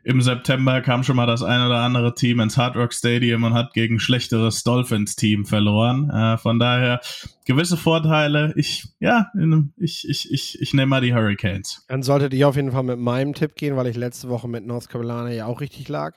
im 0.02 0.22
September 0.22 0.80
kam 0.80 1.02
schon 1.02 1.16
mal 1.16 1.26
das 1.26 1.42
ein 1.42 1.64
oder 1.64 1.80
andere 1.80 2.14
Team 2.14 2.40
ins 2.40 2.56
Hard 2.56 2.76
Rock 2.76 2.92
Stadium 2.92 3.44
und 3.44 3.54
hat 3.54 3.74
gegen 3.74 3.98
schlechteres 3.98 4.62
Dolphins-Team 4.62 5.44
verloren. 5.44 6.08
Äh, 6.10 6.38
von 6.38 6.58
daher 6.58 7.00
gewisse 7.44 7.76
Vorteile. 7.76 8.52
Ich, 8.56 8.88
ja, 8.98 9.26
ich, 9.76 10.08
ich, 10.08 10.32
ich, 10.32 10.60
ich 10.60 10.74
nehme 10.74 10.86
mal 10.86 11.00
die 11.00 11.14
Hurricanes. 11.14 11.84
Dann 11.88 12.02
solltet 12.02 12.32
ihr 12.32 12.48
auf 12.48 12.56
jeden 12.56 12.72
Fall 12.72 12.82
mit 12.82 12.98
meinem 12.98 13.34
Tipp 13.34 13.56
gehen, 13.56 13.76
weil 13.76 13.86
ich 13.86 13.96
letzte 13.96 14.28
Woche 14.28 14.48
mit 14.48 14.66
North 14.66 14.88
Carolina 14.88 15.30
ja 15.30 15.46
auch 15.46 15.60
richtig 15.60 15.88
lag. 15.88 16.14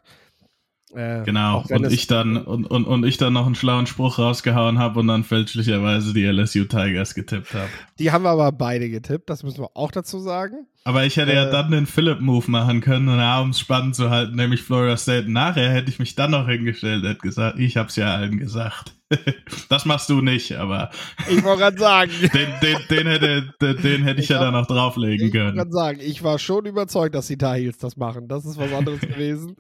Äh, 0.96 1.24
genau, 1.24 1.64
und 1.70 1.92
ich 1.92 2.08
dann 2.08 2.38
und, 2.46 2.66
und, 2.66 2.86
und 2.86 3.04
ich 3.04 3.18
dann 3.18 3.34
noch 3.34 3.46
einen 3.46 3.56
schlauen 3.56 3.88
Spruch 3.88 4.20
rausgehauen 4.20 4.78
habe 4.78 5.00
und 5.00 5.08
dann 5.08 5.24
fälschlicherweise 5.24 6.14
die 6.14 6.24
LSU 6.24 6.66
Tigers 6.66 7.16
getippt 7.16 7.54
habe. 7.54 7.70
Die 8.00 8.12
haben 8.12 8.24
wir 8.24 8.30
aber 8.30 8.52
beide 8.52 8.90
getippt, 8.90 9.30
das 9.30 9.44
müssen 9.44 9.62
wir 9.62 9.72
auch 9.76 9.92
dazu 9.92 10.20
sagen. 10.20 10.68
Aber 10.86 11.06
ich 11.06 11.16
hätte 11.16 11.32
äh, 11.32 11.36
ja 11.36 11.46
dann 11.50 11.72
den 11.72 11.86
Philip-Move 11.86 12.52
machen 12.52 12.82
können, 12.82 13.08
um 13.08 13.18
abends 13.18 13.60
spannend 13.60 13.96
zu 13.96 14.10
halten, 14.10 14.36
nämlich 14.36 14.62
Florida 14.64 14.98
State. 14.98 15.32
Nachher 15.32 15.70
hätte 15.70 15.90
ich 15.90 15.98
mich 16.00 16.16
dann 16.16 16.32
noch 16.32 16.48
hingestellt, 16.48 17.06
hätte 17.06 17.22
gesagt, 17.22 17.58
ich 17.58 17.78
hab's 17.78 17.96
ja 17.96 18.14
allen 18.16 18.38
gesagt. 18.38 18.94
Das 19.70 19.86
machst 19.86 20.10
du 20.10 20.22
nicht, 20.22 20.54
aber 20.54 20.90
Ich 21.30 21.44
wollte 21.44 21.62
gerade 21.62 21.78
sagen. 21.78 22.12
den, 22.34 22.48
den, 22.64 22.78
den 22.90 23.08
hätte, 23.08 23.54
den, 23.62 23.78
den 23.78 24.04
hätte 24.04 24.20
ich, 24.20 24.26
Ich 24.26 24.30
ja 24.30 24.40
dann 24.40 24.54
noch 24.54 24.66
drauflegen 24.66 25.28
Ich 25.28 25.34
wollte 25.34 25.38
können. 25.38 25.58
gerade 25.58 25.72
sagen, 25.72 26.00
ich 26.02 26.24
war 26.24 26.40
schon 26.40 26.66
überzeugt, 26.66 27.14
dass 27.14 27.28
die 27.28 27.38
Tar 27.38 27.56
Heels 27.56 27.78
das 27.78 27.96
machen. 27.96 28.28
Das 28.28 28.44
ist 28.44 28.58
was 28.58 28.74
anderes 28.74 29.02
gewesen. 29.02 29.56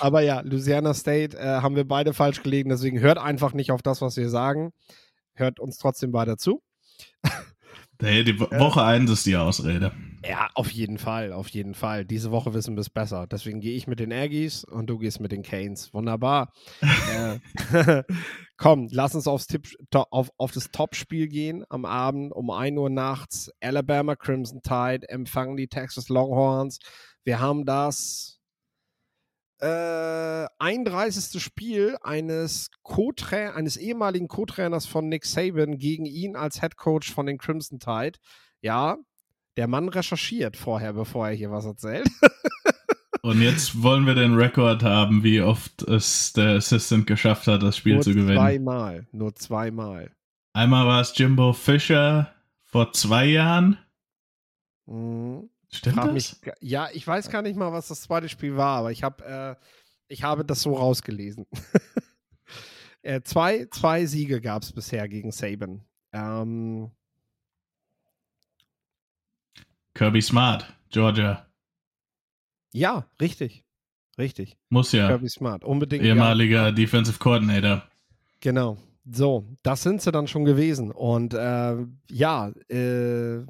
Aber 0.00 0.22
ja, 0.22 0.40
Louisiana 0.40 0.94
State 0.94 1.36
äh, 1.36 1.60
haben 1.60 1.76
wir 1.76 1.86
beide 1.86 2.14
falsch 2.14 2.42
gelegen. 2.42 2.70
Deswegen 2.70 2.98
hört 3.00 3.18
einfach 3.18 3.52
nicht 3.52 3.72
auf 3.72 3.82
das, 3.82 4.00
was 4.00 4.16
wir 4.16 4.30
sagen. 4.30 4.72
Hört 5.34 5.60
uns 5.60 5.76
trotzdem 5.76 6.14
weiter 6.14 6.38
zu. 6.38 6.62
Nee, 8.04 8.22
die 8.24 8.38
Wo- 8.38 8.50
Woche 8.50 8.82
1 8.82 9.10
ist 9.10 9.26
die 9.26 9.36
Ausrede. 9.36 9.92
Ja, 10.26 10.48
auf 10.54 10.70
jeden 10.70 10.96
Fall, 10.96 11.32
auf 11.32 11.48
jeden 11.48 11.74
Fall. 11.74 12.04
Diese 12.06 12.30
Woche 12.30 12.54
wissen 12.54 12.76
wir 12.76 12.80
es 12.80 12.88
besser. 12.88 13.26
Deswegen 13.26 13.60
gehe 13.60 13.76
ich 13.76 13.86
mit 13.86 14.00
den 14.00 14.12
Aggies 14.12 14.64
und 14.64 14.88
du 14.88 14.98
gehst 14.98 15.20
mit 15.20 15.32
den 15.32 15.42
Canes. 15.42 15.92
Wunderbar. 15.92 16.50
äh, 16.82 18.02
komm, 18.56 18.88
lass 18.90 19.14
uns 19.14 19.26
aufs 19.26 19.46
Tipp, 19.46 19.68
to, 19.90 20.04
auf, 20.10 20.30
auf 20.38 20.52
das 20.52 20.70
Topspiel 20.70 21.28
gehen. 21.28 21.64
Am 21.68 21.84
Abend 21.84 22.32
um 22.32 22.50
1 22.50 22.78
Uhr 22.78 22.88
nachts. 22.88 23.50
Alabama 23.60 24.16
Crimson 24.16 24.62
Tide 24.62 25.08
empfangen 25.10 25.56
die 25.56 25.68
Texas 25.68 26.08
Longhorns. 26.08 26.78
Wir 27.24 27.40
haben 27.40 27.66
das 27.66 28.33
äh, 29.64 30.46
31. 30.58 31.42
Spiel 31.42 31.96
eines 32.02 32.70
Co 32.82 33.12
eines 33.30 33.76
ehemaligen 33.76 34.28
Co-Trainers 34.28 34.86
von 34.86 35.08
Nick 35.08 35.24
Saban 35.24 35.78
gegen 35.78 36.04
ihn 36.04 36.36
als 36.36 36.60
Head 36.60 36.76
Coach 36.76 37.12
von 37.12 37.26
den 37.26 37.38
Crimson 37.38 37.78
Tide. 37.78 38.18
Ja, 38.60 38.96
der 39.56 39.66
Mann 39.66 39.88
recherchiert 39.88 40.56
vorher, 40.56 40.92
bevor 40.92 41.28
er 41.28 41.34
hier 41.34 41.50
was 41.50 41.64
erzählt. 41.64 42.08
Und 43.22 43.40
jetzt 43.40 43.82
wollen 43.82 44.06
wir 44.06 44.14
den 44.14 44.34
Rekord 44.34 44.82
haben, 44.82 45.22
wie 45.22 45.40
oft 45.40 45.82
es 45.82 46.34
der 46.34 46.56
Assistant 46.56 47.06
geschafft 47.06 47.46
hat, 47.46 47.62
das 47.62 47.78
Spiel 47.78 47.94
nur 47.94 48.02
zu 48.02 48.12
gewinnen. 48.12 48.36
zweimal. 48.36 49.06
Nur 49.12 49.34
zweimal. 49.34 50.10
Einmal 50.52 50.86
war 50.86 51.00
es 51.00 51.16
Jimbo 51.16 51.54
Fischer 51.54 52.34
vor 52.64 52.92
zwei 52.92 53.24
Jahren. 53.24 53.78
Mhm. 54.84 55.48
Stimmt 55.74 55.96
Frag 55.96 56.04
das? 56.06 56.14
mich, 56.14 56.36
ja, 56.60 56.88
ich 56.92 57.06
weiß 57.06 57.30
gar 57.30 57.42
nicht 57.42 57.56
mal, 57.56 57.72
was 57.72 57.88
das 57.88 58.02
zweite 58.02 58.28
Spiel 58.28 58.56
war, 58.56 58.78
aber 58.78 58.92
ich 58.92 59.02
habe 59.02 59.58
äh, 59.60 59.64
ich 60.08 60.22
habe 60.22 60.44
das 60.44 60.62
so 60.62 60.74
rausgelesen. 60.74 61.46
äh, 63.02 63.20
zwei, 63.22 63.66
zwei 63.70 64.06
Siege 64.06 64.40
gab 64.40 64.62
es 64.62 64.72
bisher 64.72 65.08
gegen 65.08 65.32
Saban. 65.32 65.84
Ähm, 66.12 66.90
Kirby 69.94 70.22
Smart, 70.22 70.72
Georgia. 70.90 71.46
ja, 72.72 73.06
richtig. 73.20 73.64
Richtig. 74.16 74.56
Muss 74.68 74.92
ja. 74.92 75.08
Kirby 75.08 75.28
Smart. 75.28 75.64
Unbedingt. 75.64 76.04
ja. 76.04 76.14
Ehemaliger 76.14 76.70
Defensive 76.70 77.18
Coordinator. 77.18 77.82
Genau. 78.40 78.78
So, 79.10 79.44
das 79.62 79.82
sind 79.82 80.00
sie 80.02 80.12
dann 80.12 80.28
schon 80.28 80.44
gewesen. 80.44 80.92
Und 80.92 81.34
äh, 81.34 81.76
ja, 82.10 82.48
äh, 82.68 83.44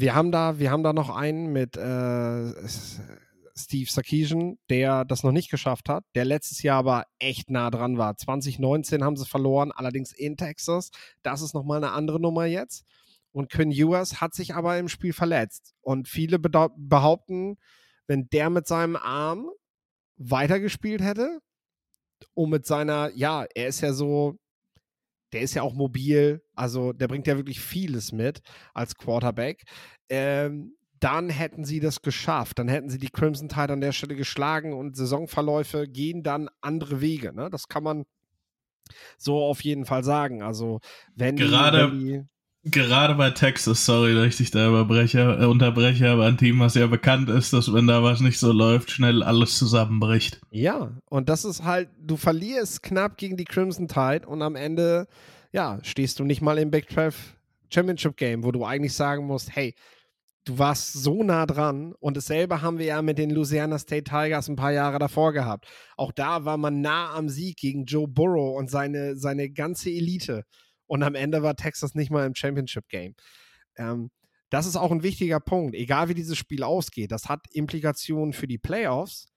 wir 0.00 0.14
haben 0.14 0.32
da, 0.32 0.58
wir 0.58 0.70
haben 0.70 0.82
da 0.82 0.92
noch 0.92 1.10
einen 1.10 1.52
mit 1.52 1.76
äh, 1.76 2.68
Steve 3.56 3.90
Sarkisian, 3.90 4.58
der 4.68 5.04
das 5.04 5.22
noch 5.22 5.32
nicht 5.32 5.50
geschafft 5.50 5.88
hat, 5.88 6.04
der 6.14 6.24
letztes 6.24 6.62
Jahr 6.62 6.78
aber 6.78 7.04
echt 7.18 7.50
nah 7.50 7.70
dran 7.70 7.98
war. 7.98 8.16
2019 8.16 9.04
haben 9.04 9.16
sie 9.16 9.26
verloren, 9.26 9.72
allerdings 9.72 10.12
in 10.12 10.36
Texas. 10.36 10.90
Das 11.22 11.42
ist 11.42 11.54
nochmal 11.54 11.78
eine 11.78 11.92
andere 11.92 12.20
Nummer 12.20 12.46
jetzt. 12.46 12.84
Und 13.32 13.50
Quinn 13.50 13.70
Ewers 13.70 14.20
hat 14.20 14.34
sich 14.34 14.54
aber 14.54 14.78
im 14.78 14.88
Spiel 14.88 15.12
verletzt. 15.12 15.74
Und 15.82 16.08
viele 16.08 16.38
behaupten, 16.38 17.58
wenn 18.06 18.28
der 18.30 18.50
mit 18.50 18.66
seinem 18.66 18.96
Arm 18.96 19.48
weitergespielt 20.16 21.00
hätte, 21.00 21.40
und 22.34 22.50
mit 22.50 22.66
seiner, 22.66 23.10
ja, 23.14 23.46
er 23.54 23.68
ist 23.68 23.80
ja 23.80 23.92
so, 23.92 24.36
der 25.32 25.40
ist 25.42 25.54
ja 25.54 25.62
auch 25.62 25.74
mobil, 25.74 26.42
also 26.54 26.92
der 26.92 27.08
bringt 27.08 27.26
ja 27.26 27.36
wirklich 27.36 27.60
vieles 27.60 28.12
mit 28.12 28.40
als 28.74 28.96
Quarterback. 28.96 29.62
Ähm, 30.08 30.74
dann 30.98 31.30
hätten 31.30 31.64
sie 31.64 31.80
das 31.80 32.02
geschafft. 32.02 32.58
Dann 32.58 32.68
hätten 32.68 32.90
sie 32.90 32.98
die 32.98 33.08
Crimson 33.08 33.48
Tide 33.48 33.72
an 33.72 33.80
der 33.80 33.92
Stelle 33.92 34.16
geschlagen 34.16 34.74
und 34.74 34.96
Saisonverläufe 34.96 35.88
gehen 35.88 36.22
dann 36.22 36.50
andere 36.60 37.00
Wege. 37.00 37.32
Ne? 37.32 37.48
Das 37.50 37.68
kann 37.68 37.82
man 37.82 38.04
so 39.16 39.38
auf 39.42 39.62
jeden 39.62 39.86
Fall 39.86 40.04
sagen. 40.04 40.42
Also, 40.42 40.80
wenn 41.14 41.36
die- 41.36 41.44
Gerade- 41.44 41.90
wenn 41.92 41.98
die, 42.00 42.22
Gerade 42.64 43.14
bei 43.14 43.30
Texas, 43.30 43.86
sorry, 43.86 44.14
dass 44.14 44.26
ich 44.26 44.36
dich 44.36 44.50
da 44.50 44.68
überbreche, 44.68 45.38
äh, 45.40 45.46
unterbreche, 45.46 46.10
aber 46.10 46.26
ein 46.26 46.36
Team, 46.36 46.60
was 46.60 46.74
ja 46.74 46.86
bekannt 46.86 47.30
ist, 47.30 47.54
dass 47.54 47.72
wenn 47.72 47.86
da 47.86 48.02
was 48.02 48.20
nicht 48.20 48.38
so 48.38 48.52
läuft, 48.52 48.90
schnell 48.90 49.22
alles 49.22 49.56
zusammenbricht. 49.56 50.42
Ja, 50.50 50.92
und 51.08 51.30
das 51.30 51.46
ist 51.46 51.64
halt, 51.64 51.88
du 51.98 52.18
verlierst 52.18 52.82
knapp 52.82 53.16
gegen 53.16 53.38
die 53.38 53.46
Crimson 53.46 53.88
Tide 53.88 54.26
und 54.26 54.42
am 54.42 54.56
Ende, 54.56 55.06
ja, 55.52 55.78
stehst 55.82 56.18
du 56.18 56.24
nicht 56.24 56.42
mal 56.42 56.58
im 56.58 56.70
Big 56.70 56.90
12 56.90 57.34
Championship 57.72 58.18
Game, 58.18 58.44
wo 58.44 58.52
du 58.52 58.64
eigentlich 58.64 58.92
sagen 58.92 59.26
musst, 59.26 59.56
hey, 59.56 59.74
du 60.44 60.58
warst 60.58 60.92
so 60.92 61.22
nah 61.22 61.46
dran 61.46 61.94
und 61.98 62.16
dasselbe 62.16 62.60
haben 62.60 62.78
wir 62.78 62.86
ja 62.86 63.00
mit 63.00 63.16
den 63.16 63.30
Louisiana 63.30 63.78
State 63.78 64.04
Tigers 64.04 64.48
ein 64.48 64.56
paar 64.56 64.72
Jahre 64.72 64.98
davor 64.98 65.32
gehabt. 65.32 65.66
Auch 65.96 66.12
da 66.12 66.44
war 66.44 66.58
man 66.58 66.82
nah 66.82 67.14
am 67.14 67.30
Sieg 67.30 67.56
gegen 67.56 67.86
Joe 67.86 68.06
Burrow 68.06 68.58
und 68.58 68.70
seine, 68.70 69.16
seine 69.16 69.48
ganze 69.48 69.88
Elite. 69.88 70.44
Und 70.90 71.04
am 71.04 71.14
Ende 71.14 71.42
war 71.42 71.54
Texas 71.54 71.94
nicht 71.94 72.10
mal 72.10 72.26
im 72.26 72.34
Championship 72.34 72.88
Game. 72.88 73.14
Ähm, 73.76 74.10
das 74.50 74.66
ist 74.66 74.74
auch 74.74 74.90
ein 74.90 75.04
wichtiger 75.04 75.38
Punkt. 75.38 75.76
Egal 75.76 76.08
wie 76.08 76.14
dieses 76.14 76.36
Spiel 76.36 76.64
ausgeht, 76.64 77.12
das 77.12 77.28
hat 77.28 77.46
Implikationen 77.52 78.32
für 78.32 78.48
die 78.48 78.58
Playoffs 78.58 79.28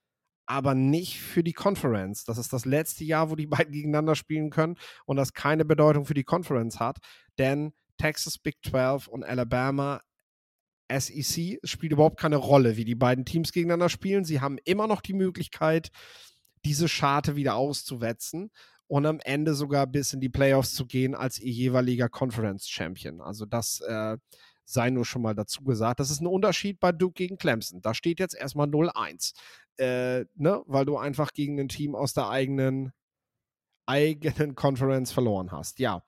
aber 0.46 0.74
nicht 0.74 1.20
für 1.20 1.42
die 1.42 1.54
Conference. 1.54 2.24
Das 2.24 2.36
ist 2.36 2.52
das 2.52 2.66
letzte 2.66 3.04
Jahr, 3.04 3.30
wo 3.30 3.36
die 3.36 3.46
beiden 3.46 3.72
gegeneinander 3.72 4.14
spielen 4.14 4.50
können 4.50 4.76
und 5.06 5.16
das 5.16 5.32
keine 5.32 5.64
Bedeutung 5.64 6.04
für 6.04 6.12
die 6.12 6.24
Conference 6.24 6.80
hat, 6.80 6.98
denn 7.38 7.72
Texas 7.96 8.36
Big 8.36 8.56
12 8.66 9.06
und 9.06 9.24
Alabama 9.24 10.00
SEC 10.92 11.60
spielt 11.64 11.92
überhaupt 11.92 12.20
keine 12.20 12.36
Rolle, 12.36 12.76
wie 12.76 12.84
die 12.84 12.96
beiden 12.96 13.24
Teams 13.24 13.52
gegeneinander 13.52 13.88
spielen. 13.88 14.24
Sie 14.24 14.40
haben 14.40 14.58
immer 14.64 14.86
noch 14.86 15.00
die 15.00 15.14
Möglichkeit, 15.14 15.88
diese 16.64 16.88
Scharte 16.88 17.36
wieder 17.36 17.54
auszuwetzen 17.54 18.50
und 18.86 19.06
am 19.06 19.20
Ende 19.20 19.54
sogar 19.54 19.86
bis 19.86 20.12
in 20.12 20.20
die 20.20 20.28
Playoffs 20.28 20.74
zu 20.74 20.86
gehen 20.86 21.14
als 21.14 21.38
ihr 21.38 21.52
jeweiliger 21.52 22.08
Conference 22.08 22.68
Champion. 22.68 23.20
Also 23.20 23.46
das 23.46 23.80
äh, 23.80 24.16
sei 24.64 24.90
nur 24.90 25.04
schon 25.04 25.22
mal 25.22 25.34
dazu 25.34 25.62
gesagt. 25.62 26.00
Das 26.00 26.10
ist 26.10 26.20
ein 26.20 26.26
Unterschied 26.26 26.80
bei 26.80 26.92
Duke 26.92 27.14
gegen 27.14 27.36
Clemson. 27.36 27.80
Da 27.82 27.94
steht 27.94 28.18
jetzt 28.18 28.34
erstmal 28.34 28.66
0-1 28.66 29.32
äh, 29.78 30.24
ne, 30.34 30.62
weil 30.66 30.84
du 30.84 30.96
einfach 30.96 31.32
gegen 31.32 31.58
ein 31.58 31.68
Team 31.68 31.94
aus 31.94 32.14
der 32.14 32.28
eigenen 32.28 32.92
eigenen 33.86 34.54
Conference 34.54 35.12
verloren 35.12 35.52
hast. 35.52 35.78
Ja, 35.78 36.02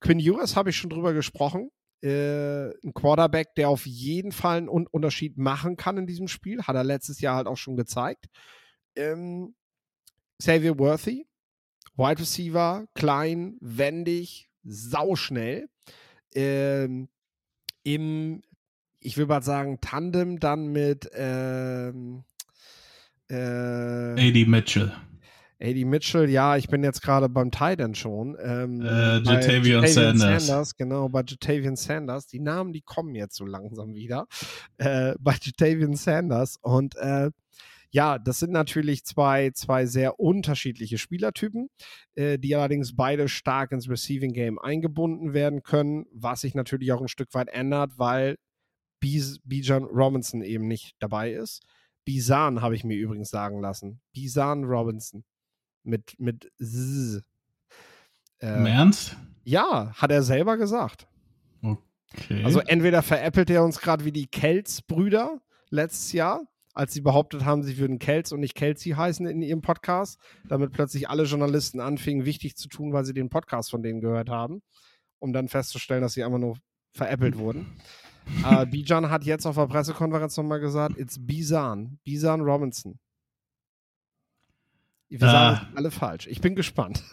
Quinn 0.00 0.20
Ewers 0.20 0.56
habe 0.56 0.70
ich 0.70 0.76
schon 0.76 0.90
drüber 0.90 1.14
gesprochen. 1.14 1.70
Äh, 2.02 2.68
ein 2.84 2.92
Quarterback, 2.92 3.54
der 3.54 3.70
auf 3.70 3.86
jeden 3.86 4.32
Fall 4.32 4.58
einen 4.58 4.68
Un 4.68 4.86
Unterschied 4.86 5.38
machen 5.38 5.76
kann 5.76 5.96
in 5.96 6.06
diesem 6.06 6.28
Spiel, 6.28 6.62
hat 6.62 6.76
er 6.76 6.84
letztes 6.84 7.20
Jahr 7.20 7.36
halt 7.36 7.46
auch 7.46 7.56
schon 7.56 7.76
gezeigt. 7.76 8.26
Ähm, 8.94 9.54
Xavier 10.38 10.78
Worthy, 10.78 11.26
Wide 11.96 12.20
Receiver, 12.20 12.86
klein, 12.94 13.56
wendig, 13.60 14.48
sauschnell. 14.64 15.68
Ähm, 16.34 17.08
Im, 17.82 18.42
ich 19.00 19.16
will 19.16 19.26
mal 19.26 19.42
sagen, 19.42 19.78
Tandem 19.80 20.40
dann 20.40 20.68
mit 20.68 21.08
ähm, 21.14 22.24
äh, 23.28 23.34
AD 23.34 24.46
Mitchell. 24.46 24.92
AD 25.60 25.84
Mitchell, 25.84 26.28
ja, 26.28 26.56
ich 26.56 26.68
bin 26.68 26.82
jetzt 26.82 27.00
gerade 27.00 27.28
beim 27.28 27.50
Titan 27.50 27.94
schon. 27.94 28.36
Ähm, 28.42 28.80
Äh, 28.82 29.20
bei 29.20 29.34
Jatavion 29.34 29.86
Sanders. 29.86 30.74
Genau, 30.76 31.08
bei 31.08 31.22
Jatavian 31.26 31.76
Sanders. 31.76 32.26
Die 32.26 32.40
Namen, 32.40 32.72
die 32.72 32.82
kommen 32.82 33.14
jetzt 33.14 33.36
so 33.36 33.46
langsam 33.46 33.94
wieder. 33.94 34.26
Äh, 34.78 35.14
bei 35.20 35.36
Jatavian 35.40 35.94
Sanders. 35.94 36.58
Und 36.60 36.96
äh, 36.96 37.30
ja, 37.94 38.18
das 38.18 38.40
sind 38.40 38.50
natürlich 38.50 39.04
zwei, 39.04 39.50
zwei 39.50 39.86
sehr 39.86 40.18
unterschiedliche 40.18 40.98
Spielertypen, 40.98 41.70
äh, 42.16 42.38
die 42.40 42.56
allerdings 42.56 42.96
beide 42.96 43.28
stark 43.28 43.70
ins 43.70 43.88
Receiving 43.88 44.32
Game 44.32 44.58
eingebunden 44.58 45.32
werden 45.32 45.62
können, 45.62 46.06
was 46.12 46.40
sich 46.40 46.56
natürlich 46.56 46.92
auch 46.92 47.00
ein 47.00 47.06
Stück 47.08 47.32
weit 47.34 47.48
ändert, 47.50 47.92
weil 47.96 48.36
Bijan 49.00 49.84
Robinson 49.84 50.42
eben 50.42 50.66
nicht 50.66 50.96
dabei 50.98 51.32
ist. 51.32 51.62
Bisan 52.04 52.62
habe 52.62 52.74
ich 52.74 52.82
mir 52.84 52.96
übrigens 52.96 53.30
sagen 53.30 53.60
lassen. 53.60 54.00
Bisan 54.12 54.64
Robinson. 54.64 55.24
Mit, 55.84 56.18
mit 56.18 56.50
Z. 56.58 57.22
Im 58.40 58.66
Äh, 58.66 58.70
Ernst? 58.70 59.16
ja, 59.44 59.92
hat 59.94 60.10
er 60.10 60.22
selber 60.22 60.56
gesagt. 60.56 61.06
Okay. 61.60 62.42
Also 62.44 62.60
entweder 62.60 63.02
veräppelt 63.02 63.50
er 63.50 63.62
uns 63.64 63.80
gerade 63.80 64.04
wie 64.04 64.12
die 64.12 64.26
Kelz-Brüder 64.26 65.40
letztes 65.70 66.12
Jahr, 66.12 66.46
als 66.74 66.92
sie 66.92 67.00
behauptet 67.00 67.44
haben, 67.44 67.62
sie 67.62 67.78
würden 67.78 67.98
Kelz 67.98 68.32
und 68.32 68.40
nicht 68.40 68.54
Kelzi 68.54 68.90
heißen 68.90 69.26
in 69.26 69.40
ihrem 69.42 69.62
Podcast, 69.62 70.18
damit 70.48 70.72
plötzlich 70.72 71.08
alle 71.08 71.22
Journalisten 71.24 71.80
anfingen, 71.80 72.24
wichtig 72.26 72.56
zu 72.56 72.68
tun, 72.68 72.92
weil 72.92 73.04
sie 73.04 73.14
den 73.14 73.30
Podcast 73.30 73.70
von 73.70 73.82
denen 73.82 74.00
gehört 74.00 74.28
haben, 74.28 74.60
um 75.20 75.32
dann 75.32 75.48
festzustellen, 75.48 76.02
dass 76.02 76.12
sie 76.14 76.24
einfach 76.24 76.38
nur 76.38 76.58
veräppelt 76.92 77.38
wurden. 77.38 77.66
äh, 78.44 78.66
Bijan 78.70 79.08
hat 79.10 79.24
jetzt 79.24 79.46
auf 79.46 79.54
der 79.56 79.66
Pressekonferenz 79.66 80.36
nochmal 80.36 80.60
gesagt, 80.60 80.98
it's 80.98 81.16
Bisan, 81.24 81.98
Bisan 82.04 82.40
Robinson. 82.40 82.98
Wir 85.08 85.22
Ah. 85.22 85.30
sagen 85.56 85.68
alle 85.76 85.90
falsch. 85.90 86.26
Ich 86.26 86.40
bin 86.40 86.54
gespannt. 86.56 87.04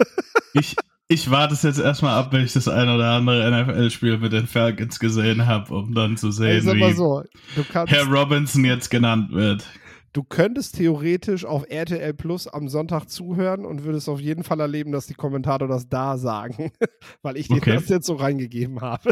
ich, 0.54 0.76
ich 1.12 1.30
warte 1.30 1.54
es 1.54 1.64
jetzt 1.64 1.80
erstmal 1.80 2.18
ab, 2.18 2.32
wenn 2.32 2.44
ich 2.46 2.54
das 2.54 2.68
ein 2.68 2.90
oder 2.90 3.12
andere 3.12 3.50
NFL-Spiel 3.64 4.18
mit 4.18 4.32
den 4.34 4.48
Falcons 4.48 5.00
gesehen 5.00 5.46
habe, 5.46 5.74
um 5.74 5.94
dann 5.94 6.18
zu 6.18 6.32
sehen, 6.32 6.66
wie 6.66 6.94
so, 6.94 7.24
kannst, 7.70 7.94
Herr 7.94 8.06
Robinson 8.06 8.64
jetzt 8.66 8.90
genannt 8.90 9.32
wird. 9.32 9.66
du 10.14 10.24
könntest 10.24 10.78
theoretisch 10.78 11.46
auf 11.46 11.64
RTL 11.70 12.14
Plus 12.14 12.48
am 12.48 12.68
Sonntag 12.68 13.06
zuhören 13.10 13.66
und 13.66 13.84
würdest 13.84 14.10
auf 14.10 14.20
jeden 14.20 14.44
Fall 14.44 14.60
erleben, 14.60 14.92
dass 14.92 15.08
die 15.08 15.14
Kommentator 15.14 15.68
das 15.68 15.88
da 15.90 16.18
sagen, 16.18 16.72
weil 17.22 17.38
ich 17.38 17.48
dir 17.48 17.58
Okay. 17.58 17.76
das 17.76 17.90
jetzt 17.90 18.06
so 18.08 18.16
reingegeben 18.16 18.82
habe. 18.82 19.12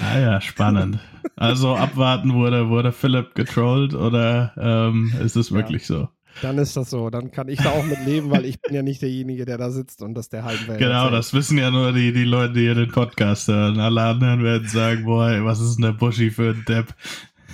Ah 0.00 0.18
ja, 0.18 0.40
spannend. 0.40 0.98
Also 1.36 1.74
abwarten, 1.74 2.32
wurde, 2.34 2.68
wurde 2.68 2.92
Philipp 2.92 3.34
getrollt 3.34 3.92
oder 3.94 4.52
ähm, 4.56 5.12
ist 5.20 5.34
es 5.36 5.50
Ja. 5.50 5.56
wirklich 5.56 5.84
so? 5.86 6.08
Dann 6.42 6.58
ist 6.58 6.76
das 6.76 6.90
so, 6.90 7.10
dann 7.10 7.30
kann 7.30 7.48
ich 7.48 7.60
da 7.60 7.70
auch 7.70 7.84
mit 7.84 8.04
leben, 8.04 8.30
weil 8.30 8.44
ich 8.44 8.60
bin 8.60 8.74
ja 8.74 8.82
nicht 8.82 9.00
derjenige, 9.02 9.44
der 9.44 9.56
da 9.58 9.70
sitzt 9.70 10.02
und 10.02 10.14
das 10.14 10.28
der 10.28 10.44
halben 10.44 10.66
Welt 10.66 10.78
Genau, 10.78 11.04
erzählt. 11.04 11.14
das 11.14 11.34
wissen 11.34 11.58
ja 11.58 11.70
nur 11.70 11.92
die, 11.92 12.12
die 12.12 12.24
Leute, 12.24 12.54
die 12.54 12.60
hier 12.62 12.74
den 12.74 12.90
Podcast 12.90 13.48
hören. 13.48 13.78
Alle 13.78 14.02
anderen 14.02 14.42
werden 14.42 14.68
sagen, 14.68 15.04
boah, 15.04 15.30
ey, 15.30 15.44
was 15.44 15.60
ist 15.60 15.76
denn 15.76 15.82
der 15.82 15.92
Buschi 15.92 16.30
für 16.30 16.50
ein 16.50 16.64
Depp? 16.66 16.94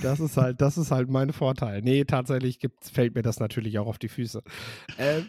Das 0.01 0.19
ist 0.19 0.35
halt, 0.35 0.61
das 0.61 0.79
ist 0.79 0.89
halt 0.89 1.11
mein 1.11 1.31
Vorteil. 1.31 1.83
Nee, 1.83 2.05
tatsächlich 2.05 2.57
fällt 2.91 3.13
mir 3.13 3.21
das 3.21 3.39
natürlich 3.39 3.77
auch 3.77 3.85
auf 3.85 3.99
die 3.99 4.07
Füße. 4.09 4.41
Ähm, 4.97 5.27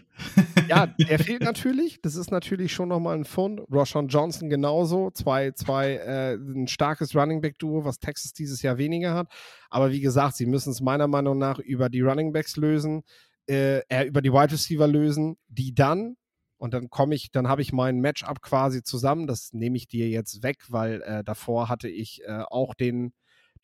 ja, 0.66 0.86
der 0.86 1.18
fehlt 1.18 1.42
natürlich. 1.42 2.00
Das 2.00 2.14
ist 2.16 2.30
natürlich 2.30 2.72
schon 2.72 2.88
nochmal 2.88 3.18
ein 3.18 3.26
Fund. 3.26 3.60
Roshan 3.70 4.08
Johnson 4.08 4.48
genauso. 4.48 5.10
Zwei, 5.10 5.50
zwei, 5.50 5.96
äh, 5.96 6.34
ein 6.36 6.68
starkes 6.68 7.14
Running 7.14 7.42
Back 7.42 7.58
Duo, 7.58 7.84
was 7.84 7.98
Texas 7.98 8.32
dieses 8.32 8.62
Jahr 8.62 8.78
weniger 8.78 9.12
hat. 9.12 9.28
Aber 9.68 9.90
wie 9.90 10.00
gesagt, 10.00 10.36
sie 10.36 10.46
müssen 10.46 10.70
es 10.70 10.80
meiner 10.80 11.06
Meinung 11.06 11.36
nach 11.36 11.58
über 11.58 11.90
die 11.90 12.00
Running 12.00 12.32
Backs 12.32 12.56
lösen, 12.56 13.02
äh, 13.48 13.80
äh, 13.88 14.06
über 14.06 14.22
die 14.22 14.32
Wide 14.32 14.52
Receiver 14.52 14.86
lösen, 14.86 15.36
die 15.48 15.74
dann 15.74 16.16
und 16.62 16.74
dann 16.74 16.90
komme 16.90 17.16
ich, 17.16 17.32
dann 17.32 17.48
habe 17.48 17.60
ich 17.60 17.72
mein 17.72 18.00
Matchup 18.00 18.40
quasi 18.40 18.84
zusammen. 18.84 19.26
Das 19.26 19.52
nehme 19.52 19.76
ich 19.76 19.88
dir 19.88 20.08
jetzt 20.08 20.44
weg, 20.44 20.58
weil 20.68 21.02
äh, 21.02 21.24
davor 21.24 21.68
hatte 21.68 21.88
ich 21.88 22.22
äh, 22.24 22.42
auch 22.48 22.74
den, 22.74 23.12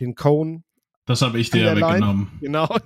den 0.00 0.16
Cone 0.16 0.64
Das 1.06 1.22
habe 1.22 1.38
ich 1.38 1.50
dir 1.50 1.74
Line? 1.74 1.80
weggenommen. 1.86 2.28
Genau. 2.40 2.76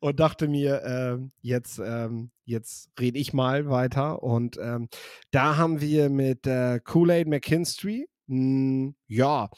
Und 0.00 0.18
dachte 0.18 0.48
mir, 0.48 0.82
ähm, 0.84 1.30
jetzt, 1.40 1.78
ähm, 1.78 2.32
jetzt 2.44 2.90
rede 2.98 3.20
ich 3.20 3.32
mal 3.32 3.70
weiter. 3.70 4.24
Und 4.24 4.58
ähm, 4.58 4.88
da 5.30 5.56
haben 5.56 5.80
wir 5.80 6.10
mit 6.10 6.48
äh, 6.48 6.80
Kool-Aid 6.80 7.28
McKinstry, 7.28 8.08
mh, 8.26 8.94
ja, 9.06 9.50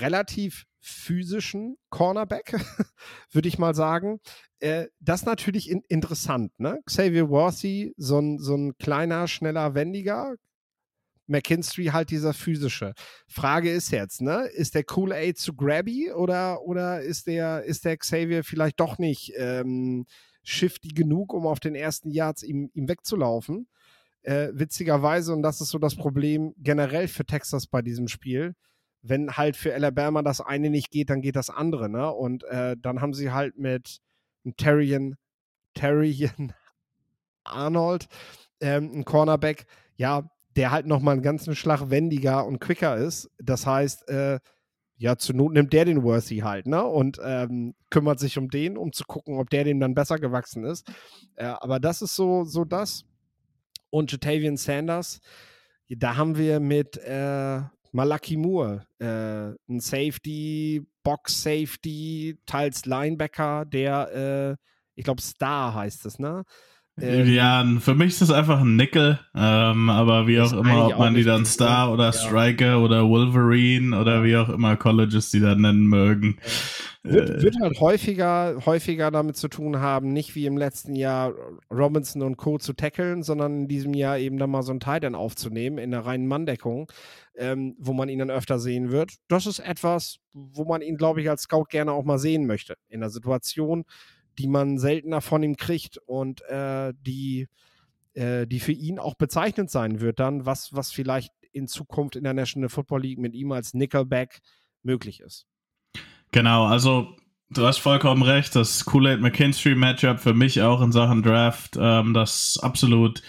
relativ 0.00 0.64
physischen 0.80 1.76
Cornerback, 1.90 2.52
würde 3.32 3.48
ich 3.48 3.58
mal 3.58 3.74
sagen. 3.74 4.20
Äh, 4.60 4.86
das 5.00 5.20
ist 5.20 5.26
natürlich 5.26 5.70
in 5.70 5.82
interessant, 5.88 6.52
ne? 6.58 6.80
Xavier 6.86 7.28
Worthy, 7.28 7.94
so 7.96 8.18
ein, 8.18 8.38
so 8.38 8.54
ein 8.54 8.76
kleiner, 8.78 9.28
schneller, 9.28 9.74
wendiger. 9.74 10.34
McKinstry 11.28 11.86
halt 11.86 12.10
dieser 12.10 12.32
physische. 12.32 12.94
Frage 13.26 13.70
ist 13.70 13.90
jetzt, 13.90 14.20
ne? 14.20 14.46
Ist 14.54 14.74
der 14.74 14.84
Kool-Aid 14.84 15.38
zu 15.38 15.54
grabby 15.54 16.12
oder, 16.12 16.62
oder 16.62 17.02
ist, 17.02 17.26
der, 17.26 17.64
ist 17.64 17.84
der 17.84 17.96
Xavier 17.96 18.44
vielleicht 18.44 18.80
doch 18.80 18.98
nicht 18.98 19.32
ähm, 19.36 20.06
shifty 20.44 20.88
genug, 20.88 21.32
um 21.32 21.46
auf 21.46 21.60
den 21.60 21.74
ersten 21.74 22.10
Yards 22.10 22.42
ihm, 22.42 22.70
ihm 22.74 22.88
wegzulaufen? 22.88 23.68
Äh, 24.22 24.50
witzigerweise, 24.54 25.32
und 25.32 25.42
das 25.42 25.60
ist 25.60 25.70
so 25.70 25.78
das 25.78 25.96
Problem 25.96 26.54
generell 26.58 27.08
für 27.08 27.24
Texas 27.24 27.66
bei 27.66 27.82
diesem 27.82 28.08
Spiel, 28.08 28.54
wenn 29.02 29.32
halt 29.32 29.56
für 29.56 29.74
Alabama 29.74 30.22
das 30.22 30.40
eine 30.40 30.70
nicht 30.70 30.90
geht, 30.90 31.10
dann 31.10 31.22
geht 31.22 31.36
das 31.36 31.50
andere, 31.50 31.88
ne? 31.88 32.10
Und 32.12 32.44
äh, 32.44 32.76
dann 32.80 33.00
haben 33.00 33.14
sie 33.14 33.30
halt 33.30 33.58
mit 33.58 34.00
einem 34.46 34.56
Terrian, 34.56 35.16
Terrian 35.74 36.52
Arnold, 37.44 38.08
ähm, 38.60 38.90
ein 38.94 39.04
Cornerback, 39.04 39.66
ja, 39.96 40.30
der 40.56 40.70
halt 40.70 40.86
nochmal 40.86 41.14
einen 41.14 41.22
ganzen 41.22 41.54
Schlag 41.54 41.90
wendiger 41.90 42.46
und 42.46 42.60
quicker 42.60 42.96
ist. 42.96 43.30
Das 43.38 43.66
heißt, 43.66 44.08
äh, 44.08 44.38
ja, 44.98 45.16
zur 45.16 45.36
Not 45.36 45.52
nimmt 45.52 45.72
der 45.74 45.84
den 45.84 46.02
Worthy 46.02 46.38
halt, 46.38 46.66
ne? 46.66 46.82
Und 46.82 47.20
ähm, 47.22 47.74
kümmert 47.90 48.18
sich 48.18 48.38
um 48.38 48.48
den, 48.48 48.78
um 48.78 48.92
zu 48.92 49.04
gucken, 49.04 49.38
ob 49.38 49.50
der 49.50 49.64
dem 49.64 49.78
dann 49.78 49.94
besser 49.94 50.18
gewachsen 50.18 50.64
ist. 50.64 50.90
Äh, 51.34 51.44
aber 51.44 51.78
das 51.78 52.00
ist 52.00 52.16
so, 52.16 52.44
so 52.44 52.64
das. 52.64 53.04
Und 53.90 54.10
Jatavian 54.10 54.56
Sanders, 54.56 55.20
da 55.88 56.16
haben 56.16 56.38
wir 56.38 56.60
mit 56.60 56.96
äh, 56.96 57.60
Malaki 57.92 58.38
Moore, 58.38 58.86
äh, 58.98 59.54
ein 59.70 59.80
Safety, 59.80 60.86
Box 61.06 61.40
Safety, 61.40 62.36
teils 62.46 62.84
Linebacker, 62.84 63.64
der, 63.64 64.56
äh, 64.56 64.56
ich 64.96 65.04
glaube, 65.04 65.22
Star 65.22 65.72
heißt 65.72 66.04
es, 66.04 66.18
ne? 66.18 66.42
Ähm, 67.00 67.30
ja, 67.30 67.64
für 67.78 67.94
mich 67.94 68.08
ist 68.08 68.22
das 68.22 68.30
einfach 68.32 68.60
ein 68.60 68.74
Nickel, 68.74 69.20
ähm, 69.34 69.88
aber 69.88 70.26
wie 70.26 70.40
auch 70.40 70.52
immer, 70.52 70.86
ob 70.88 70.98
man 70.98 71.14
die 71.14 71.22
dann 71.24 71.44
Star 71.44 71.86
ne? 71.86 71.92
oder 71.92 72.06
Ja. 72.06 72.12
Striker 72.12 72.80
oder 72.82 73.06
Wolverine 73.06 74.00
oder 74.00 74.24
wie 74.24 74.36
auch 74.36 74.48
immer 74.48 74.76
Colleges 74.76 75.30
die 75.30 75.40
dann 75.40 75.60
nennen 75.60 75.86
mögen. 75.86 76.38
Wird, 77.02 77.30
Äh, 77.30 77.42
wird 77.42 77.56
halt 77.60 77.78
häufiger, 77.80 78.56
häufiger 78.66 79.10
damit 79.12 79.36
zu 79.36 79.48
tun 79.48 79.78
haben, 79.78 80.12
nicht 80.12 80.34
wie 80.34 80.46
im 80.46 80.56
letzten 80.56 80.96
Jahr 80.96 81.34
Robinson 81.70 82.22
und 82.22 82.36
Co. 82.36 82.58
zu 82.58 82.72
tackeln, 82.72 83.22
sondern 83.22 83.60
in 83.60 83.68
diesem 83.68 83.94
Jahr 83.94 84.18
eben 84.18 84.38
dann 84.38 84.50
mal 84.50 84.62
so 84.62 84.72
ein 84.72 84.80
Titan 84.80 85.14
aufzunehmen 85.14 85.78
in 85.78 85.92
der 85.92 86.04
reinen 86.04 86.26
Manndeckung, 86.26 86.90
ähm, 87.36 87.76
wo 87.78 87.92
man 87.92 88.08
ihn 88.08 88.18
dann 88.18 88.30
öfter 88.30 88.58
sehen 88.58 88.90
wird. 88.90 89.14
Das 89.28 89.46
ist 89.46 89.58
etwas, 89.58 90.18
wo 90.32 90.64
man 90.64 90.82
ihn, 90.82 90.96
glaube 90.96 91.20
ich, 91.20 91.30
als 91.30 91.42
Scout 91.42 91.66
gerne 91.68 91.92
auch 91.92 92.04
mal 92.04 92.18
sehen 92.18 92.46
möchte. 92.46 92.76
In 92.88 93.02
einer 93.02 93.10
Situation, 93.10 93.84
die 94.38 94.48
man 94.48 94.78
seltener 94.78 95.20
von 95.20 95.42
ihm 95.42 95.56
kriegt 95.56 95.98
und 96.06 96.42
äh, 96.42 96.92
die, 97.00 97.48
äh, 98.14 98.46
die 98.46 98.60
für 98.60 98.72
ihn 98.72 98.98
auch 98.98 99.14
bezeichnend 99.14 99.70
sein 99.70 100.00
wird, 100.00 100.20
dann, 100.20 100.46
was, 100.46 100.74
was 100.74 100.92
vielleicht 100.92 101.32
in 101.52 101.66
Zukunft 101.66 102.16
in 102.16 102.24
der 102.24 102.34
National 102.34 102.68
Football 102.68 103.02
League 103.02 103.18
mit 103.18 103.34
ihm 103.34 103.52
als 103.52 103.74
Nickelback 103.74 104.40
möglich 104.82 105.20
ist. 105.20 105.46
Genau, 106.32 106.66
also 106.66 107.16
du 107.50 107.66
hast 107.66 107.78
vollkommen 107.78 108.22
recht, 108.22 108.54
das 108.54 108.84
Kool-Aid 108.84 109.20
McKinstry 109.20 109.74
Matchup 109.74 110.20
für 110.20 110.34
mich 110.34 110.60
auch 110.60 110.82
in 110.82 110.92
Sachen 110.92 111.22
Draft 111.22 111.76
ähm, 111.80 112.12
das 112.12 112.58
absolut 112.62 113.22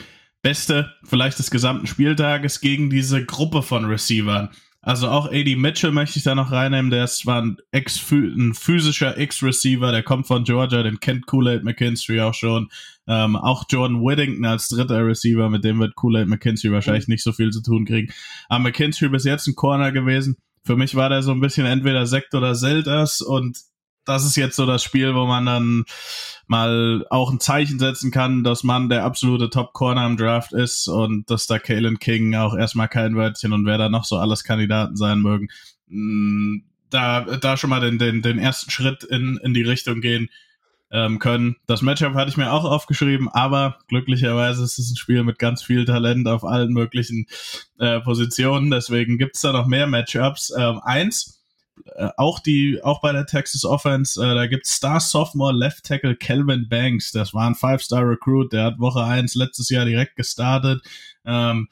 beste, 0.47 0.93
vielleicht 1.03 1.39
des 1.39 1.51
gesamten 1.51 1.87
Spieltages 1.87 2.61
gegen 2.61 2.89
diese 2.89 3.25
Gruppe 3.25 3.61
von 3.61 3.83
Receivern. 3.83 4.47
Also 4.81 5.09
auch 5.09 5.27
AD 5.29 5.57
Mitchell 5.57 5.91
möchte 5.91 6.19
ich 6.19 6.23
da 6.23 6.35
noch 6.35 6.53
reinnehmen, 6.53 6.89
der 6.89 7.03
ist 7.03 7.17
zwar 7.17 7.41
ein, 7.41 7.57
Ex 7.71 8.01
ein 8.09 8.53
physischer 8.53 9.17
Ex-Receiver, 9.17 9.91
der 9.91 10.03
kommt 10.03 10.25
von 10.25 10.45
Georgia, 10.45 10.83
den 10.83 11.01
kennt 11.01 11.25
Kool-Aid 11.25 11.65
McKinstry 11.65 12.21
auch 12.21 12.33
schon. 12.33 12.69
Ähm, 13.07 13.35
auch 13.35 13.65
Jordan 13.69 13.99
Whittington 13.99 14.45
als 14.45 14.69
dritter 14.69 15.05
Receiver, 15.05 15.49
mit 15.49 15.65
dem 15.65 15.79
wird 15.79 15.95
Kool-Aid 15.95 16.29
McKinstry 16.29 16.71
wahrscheinlich 16.71 17.09
nicht 17.09 17.25
so 17.25 17.33
viel 17.33 17.49
zu 17.49 17.61
tun 17.61 17.83
kriegen. 17.83 18.13
Aber 18.47 18.63
McKinstry 18.63 19.09
bis 19.09 19.25
jetzt 19.25 19.47
ein 19.47 19.55
Corner 19.55 19.91
gewesen. 19.91 20.37
Für 20.63 20.77
mich 20.77 20.95
war 20.95 21.09
der 21.09 21.23
so 21.23 21.31
ein 21.31 21.41
bisschen 21.41 21.65
entweder 21.65 22.05
Sekt 22.05 22.33
oder 22.33 22.53
Zeldas 22.53 23.19
und 23.19 23.57
das 24.07 24.25
ist 24.25 24.35
jetzt 24.35 24.55
so 24.55 24.65
das 24.65 24.83
Spiel, 24.83 25.13
wo 25.15 25.25
man 25.25 25.45
dann 25.45 25.85
mal 26.47 27.05
auch 27.09 27.31
ein 27.31 27.39
Zeichen 27.39 27.77
setzen 27.77 28.09
kann, 28.09 28.43
dass 28.43 28.63
man 28.63 28.89
der 28.89 29.03
absolute 29.03 29.49
Top-Corner 29.49 30.05
im 30.05 30.17
Draft 30.17 30.53
ist 30.53 30.87
und 30.87 31.29
dass 31.29 31.45
da 31.45 31.59
Kalen 31.59 31.99
King 31.99 32.35
auch 32.35 32.55
erstmal 32.55 32.87
kein 32.87 33.15
Wörtchen 33.15 33.53
und 33.53 33.65
wer 33.65 33.77
da 33.77 33.89
noch 33.89 34.05
so 34.05 34.17
alles 34.17 34.43
Kandidaten 34.43 34.95
sein 34.95 35.19
mögen, 35.19 35.49
mh, 35.87 36.61
da, 36.89 37.21
da 37.21 37.57
schon 37.57 37.69
mal 37.69 37.81
den, 37.81 37.97
den, 37.97 38.21
den 38.21 38.39
ersten 38.39 38.71
Schritt 38.71 39.03
in, 39.03 39.37
in 39.43 39.53
die 39.53 39.63
Richtung 39.63 39.99
gehen 39.99 40.29
ähm, 40.89 41.19
können. 41.19 41.57
Das 41.65 41.81
Matchup 41.81 42.13
hatte 42.13 42.29
ich 42.29 42.37
mir 42.37 42.51
auch 42.53 42.63
aufgeschrieben, 42.63 43.27
aber 43.27 43.77
glücklicherweise 43.89 44.63
ist 44.63 44.79
es 44.79 44.91
ein 44.91 44.95
Spiel 44.95 45.23
mit 45.23 45.37
ganz 45.37 45.61
viel 45.61 45.83
Talent 45.83 46.27
auf 46.29 46.45
allen 46.45 46.71
möglichen 46.71 47.25
äh, 47.77 47.99
Positionen, 47.99 48.71
deswegen 48.71 49.17
gibt's 49.17 49.41
da 49.41 49.51
noch 49.51 49.67
mehr 49.67 49.87
Matchups. 49.87 50.53
Ähm, 50.57 50.79
eins, 50.81 51.36
äh, 51.95 52.09
auch 52.17 52.39
die, 52.39 52.79
auch 52.83 53.01
bei 53.01 53.11
der 53.11 53.25
Texas 53.25 53.65
Offense, 53.65 54.21
äh, 54.23 54.35
da 54.35 54.47
gibt's 54.47 54.71
Star 54.71 54.99
Sophomore 54.99 55.53
Left 55.53 55.83
Tackle 55.83 56.15
Calvin 56.15 56.67
Banks. 56.69 57.11
Das 57.11 57.33
war 57.33 57.47
ein 57.47 57.55
Five-Star 57.55 58.07
Recruit, 58.07 58.53
der 58.53 58.63
hat 58.63 58.79
Woche 58.79 59.03
eins 59.03 59.35
letztes 59.35 59.69
Jahr 59.69 59.85
direkt 59.85 60.15
gestartet. 60.15 60.81
Ähm, 61.25 61.67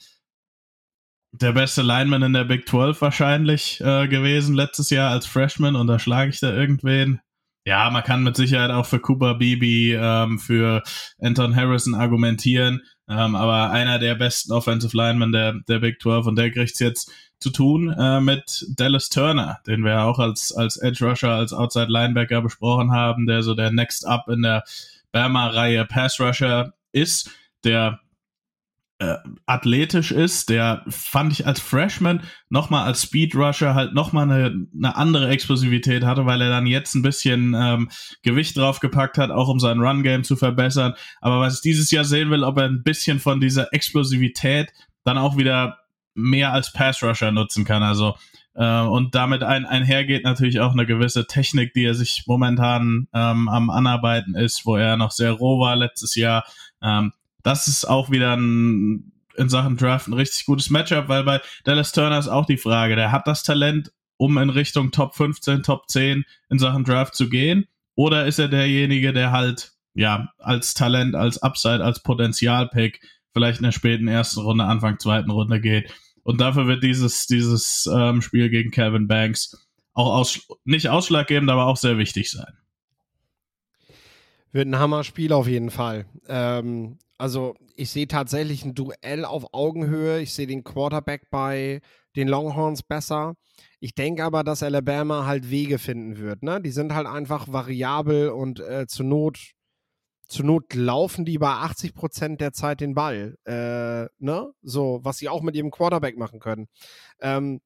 der 1.32 1.52
beste 1.52 1.82
Lineman 1.82 2.24
in 2.24 2.34
der 2.34 2.46
Big 2.46 2.68
12 2.68 3.02
wahrscheinlich 3.02 3.82
äh, 3.82 4.08
gewesen 4.08 4.56
letztes 4.56 4.90
Jahr 4.90 5.12
als 5.12 5.26
Freshman. 5.26 5.76
Unterschlage 5.76 6.30
ich 6.30 6.40
da 6.40 6.54
irgendwen? 6.54 7.20
Ja, 7.68 7.90
man 7.90 8.04
kann 8.04 8.24
mit 8.24 8.36
Sicherheit 8.36 8.70
auch 8.70 8.86
für 8.86 9.00
Cooper 9.00 9.36
Beebe, 9.36 9.98
ähm, 10.00 10.38
für 10.38 10.84
Anton 11.20 11.56
Harrison 11.56 11.96
argumentieren, 11.96 12.82
ähm, 13.10 13.36
aber 13.36 13.72
einer 13.72 13.98
der 13.98 14.14
besten 14.14 14.54
Offensive 14.54 14.96
Linemen 14.96 15.32
der, 15.32 15.56
der 15.68 15.80
Big 15.80 16.00
12 16.00 16.28
und 16.28 16.36
der 16.38 16.52
kriegt's 16.52 16.80
jetzt 16.80 17.12
zu 17.46 17.52
tun 17.52 17.94
äh, 17.96 18.20
mit 18.22 18.66
Dallas 18.76 19.10
Turner, 19.10 19.60
den 19.68 19.84
wir 19.84 20.02
auch 20.02 20.18
als, 20.18 20.52
als 20.52 20.78
Edge 20.78 21.06
Rusher, 21.06 21.30
als 21.30 21.54
Outside 21.54 21.92
Linebacker 21.92 22.42
besprochen 22.42 22.92
haben, 22.92 23.28
der 23.28 23.44
so 23.44 23.54
der 23.54 23.72
Next 23.72 24.08
Up 24.08 24.28
in 24.30 24.42
der 24.42 24.64
Bama-Reihe 25.12 25.86
Pass 25.86 26.20
Rusher 26.20 26.74
ist, 26.92 27.30
der 27.64 28.00
äh, 28.98 29.18
athletisch 29.46 30.12
ist, 30.12 30.50
der 30.50 30.84
fand 30.90 31.34
ich 31.34 31.46
als 31.46 31.60
Freshman 31.60 32.24
nochmal 32.50 32.88
als 32.88 33.04
Speed 33.04 33.36
Rusher 33.36 33.76
halt 33.76 33.94
nochmal 33.94 34.24
eine, 34.24 34.66
eine 34.76 34.96
andere 34.96 35.30
Explosivität 35.30 36.04
hatte, 36.04 36.26
weil 36.26 36.42
er 36.42 36.50
dann 36.50 36.66
jetzt 36.66 36.96
ein 36.96 37.04
bisschen 37.04 37.54
ähm, 37.56 37.92
Gewicht 38.24 38.58
draufgepackt 38.58 39.20
hat, 39.20 39.30
auch 39.30 39.50
um 39.50 39.60
sein 39.60 39.82
Run-Game 39.82 40.24
zu 40.24 40.36
verbessern. 40.36 40.96
Aber 41.22 41.42
was 41.42 41.58
ich 41.58 41.62
dieses 41.62 41.92
Jahr 41.92 42.06
sehen 42.06 42.32
will, 42.32 42.44
ob 42.44 42.58
er 42.58 42.66
ein 42.66 42.82
bisschen 42.82 43.20
von 43.20 43.40
dieser 43.40 43.72
Explosivität 43.72 44.74
dann 45.04 45.20
auch 45.20 45.38
wieder 45.38 45.85
mehr 46.16 46.54
als 46.54 46.74
Pass 46.74 47.04
Rusher 47.04 47.32
nutzen 47.32 47.66
kann. 47.66 47.84
Also 47.84 48.16
äh, 48.56 48.82
und 48.82 49.16
damit 49.16 49.44
ein, 49.44 49.66
einhergeht 49.66 50.24
natürlich 50.24 50.60
auch 50.62 50.72
eine 50.72 50.86
gewisse 50.86 51.28
Technik, 51.28 51.74
die 51.74 51.84
er 51.84 51.94
sich 51.94 52.24
momentan 52.26 53.08
ähm, 53.14 53.50
am 53.50 53.70
Anarbeiten 53.70 54.34
ist, 54.34 54.66
wo 54.66 54.78
er 54.78 54.98
noch 54.98 55.12
sehr 55.12 55.32
roh 55.34 55.60
war 55.60 55.76
letztes 55.76 56.16
Jahr. 56.16 56.46
Ähm, 56.82 57.12
das 57.44 57.68
ist 57.68 57.86
auch 57.86 58.10
wieder 58.10 58.36
ein, 58.36 59.12
in 59.36 59.50
Sachen 59.50 59.78
Draft 59.78 60.08
ein 60.08 60.14
richtig 60.14 60.46
gutes 60.46 60.70
Matchup, 60.70 61.10
weil 61.10 61.24
bei 61.24 61.42
Dallas 61.66 61.92
Turner 61.92 62.18
ist 62.18 62.30
auch 62.30 62.46
die 62.46 62.58
Frage, 62.58 62.96
der 62.96 63.12
hat 63.12 63.28
das 63.28 63.44
Talent, 63.44 63.92
um 64.18 64.38
in 64.38 64.50
Richtung 64.50 64.92
Top 64.92 65.16
15, 65.16 65.62
Top 65.62 65.90
10 65.90 66.24
in 66.50 66.60
Sachen 66.60 66.86
Draft 66.86 67.14
zu 67.14 67.28
gehen, 67.28 67.66
oder 67.96 68.26
ist 68.26 68.40
er 68.40 68.48
derjenige, 68.48 69.14
der 69.14 69.32
halt 69.32 69.74
ja 69.94 70.30
als 70.40 70.74
Talent, 70.74 71.16
als 71.16 71.42
Upside, 71.42 71.84
als 71.84 72.02
Potenzialpick 72.02 73.02
vielleicht 73.34 73.60
in 73.60 73.64
der 73.64 73.72
späten 73.72 74.08
ersten 74.08 74.40
Runde, 74.40 74.64
Anfang 74.64 75.00
zweiten 75.00 75.30
Runde 75.30 75.60
geht? 75.60 75.94
Und 76.26 76.42
dafür 76.42 76.66
wird 76.66 76.84
dieses, 76.84 77.28
dieses 77.28 77.88
ähm, 77.94 78.20
Spiel 78.24 78.50
gegen 78.50 78.72
Calvin 78.72 79.08
Banks 79.08 79.70
auch 79.94 80.12
aus, 80.12 80.48
nicht 80.66 80.90
ausschlaggebend, 80.90 81.52
aber 81.52 81.68
auch 81.68 81.78
sehr 81.78 82.00
wichtig 82.00 82.32
sein. 82.32 82.52
Wird 84.52 84.68
ein 84.68 84.80
Hammer-Spiel 84.80 85.32
auf 85.34 85.48
jeden 85.48 85.70
Fall. 85.70 86.08
Ähm, 86.28 86.98
also 87.20 87.56
ich 87.76 87.92
sehe 87.92 88.08
tatsächlich 88.08 88.66
ein 88.66 88.74
Duell 88.74 89.24
auf 89.24 89.54
Augenhöhe. 89.54 90.20
Ich 90.20 90.34
sehe 90.34 90.48
den 90.48 90.64
Quarterback 90.64 91.30
bei 91.30 91.80
den 92.16 92.28
Longhorns 92.28 92.82
besser. 92.82 93.36
Ich 93.80 93.94
denke 93.94 94.24
aber, 94.24 94.44
dass 94.44 94.64
Alabama 94.64 95.28
halt 95.28 95.52
Wege 95.52 95.78
finden 95.78 96.18
wird. 96.18 96.42
Ne? 96.42 96.60
Die 96.60 96.72
sind 96.72 96.96
halt 96.96 97.06
einfach 97.06 97.52
variabel 97.52 98.30
und 98.30 98.60
äh, 98.62 98.88
zur 98.88 99.06
Not 99.06 99.52
zur 100.28 100.46
Not 100.46 100.74
laufen 100.74 101.26
die 101.26 101.38
bei 101.38 101.52
80 101.52 101.94
Prozent 101.94 102.42
der 102.42 102.54
Zeit 102.54 102.82
den 102.82 102.94
Ball. 102.94 103.38
Äh, 103.46 104.10
ne? 104.24 104.52
So, 104.62 105.00
was 105.04 105.18
sie 105.18 105.30
auch 105.30 105.42
mit 105.42 105.56
ihrem 105.56 105.72
Quarterback 105.72 106.18
machen 106.18 106.40
können. 106.40 106.68
Ähm, 107.20 107.62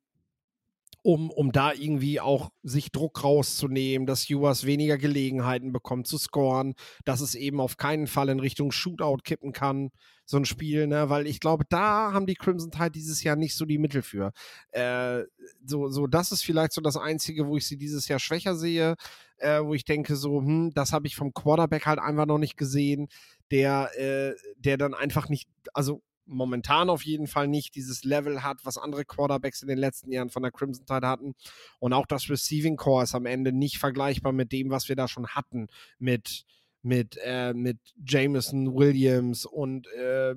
um, 1.02 1.30
um 1.32 1.52
da 1.52 1.72
irgendwie 1.74 2.20
auch 2.20 2.50
sich 2.62 2.92
Druck 2.92 3.24
rauszunehmen, 3.24 4.06
dass 4.06 4.30
Ewers 4.30 4.66
weniger 4.66 4.98
Gelegenheiten 4.98 5.72
bekommt 5.72 6.08
zu 6.08 6.18
scoren, 6.18 6.74
dass 7.06 7.22
es 7.22 7.36
eben 7.36 7.62
auf 7.62 7.78
keinen 7.78 8.08
Fall 8.08 8.30
in 8.30 8.40
Richtung 8.40 8.72
Shootout 8.72 9.20
kippen 9.24 9.54
kann, 9.54 9.92
so 10.26 10.38
ein 10.38 10.46
Spiel, 10.46 10.88
ne? 10.88 11.10
Weil 11.10 11.26
ich 11.26 11.40
glaube, 11.40 11.64
da 11.70 12.12
haben 12.12 12.26
die 12.26 12.36
Crimson 12.36 12.72
Tide 12.72 12.92
dieses 12.92 13.24
Jahr 13.24 13.36
nicht 13.36 13.56
so 13.56 13.66
die 13.66 13.78
Mittel 13.78 14.02
für. 14.02 14.32
Äh, 14.72 15.24
so, 15.66 15.88
so, 15.90 16.06
das 16.06 16.32
ist 16.32 16.44
vielleicht 16.44 16.74
so 16.74 16.82
das 16.82 16.98
Einzige, 16.98 17.48
wo 17.48 17.58
ich 17.58 17.66
sie 17.66 17.78
dieses 17.78 18.08
Jahr 18.08 18.20
schwächer 18.20 18.56
sehe 18.56 18.96
äh, 19.40 19.64
wo 19.64 19.74
ich 19.74 19.86
denke, 19.86 20.16
so, 20.16 20.40
hm, 20.40 20.72
das 20.74 20.94
habe 20.94 21.08
ich 21.08 21.16
vom 21.16 21.34
Quarterback 21.34 21.86
halt 21.86 22.00
einfach 22.00 22.26
noch 22.26 22.38
nicht 22.38 22.58
gesehen, 22.58 23.08
der, 23.52 23.90
äh, 23.98 24.36
der 24.58 24.78
dann 24.78 24.94
einfach 24.94 25.30
nicht, 25.30 25.50
also 25.74 26.02
momentan 26.30 26.90
auf 26.90 27.04
jeden 27.04 27.28
Fall 27.28 27.48
nicht 27.48 27.76
dieses 27.76 28.04
Level 28.04 28.44
hat, 28.44 28.60
was 28.64 28.78
andere 28.78 29.04
Quarterbacks 29.04 29.62
in 29.62 29.68
den 29.68 29.78
letzten 29.78 30.12
Jahren 30.12 30.30
von 30.30 30.44
der 30.44 30.52
Crimson 30.52 30.86
Tide 30.86 31.08
hatten. 31.08 31.34
Und 31.80 31.94
auch 31.94 32.06
das 32.06 32.30
Receiving 32.30 32.78
Core 32.78 33.04
ist 33.04 33.16
am 33.16 33.26
Ende 33.26 33.52
nicht 33.52 33.80
vergleichbar 33.80 34.32
mit 34.32 34.52
dem, 34.52 34.70
was 34.70 34.88
wir 34.88 34.96
da 34.96 35.08
schon 35.08 35.28
hatten 35.28 35.68
mit 35.98 36.46
mit 36.82 37.20
äh, 37.26 37.54
mit 37.54 37.78
Jameson 38.06 38.74
Williams 38.74 39.46
und 39.46 39.86
äh, 39.94 40.34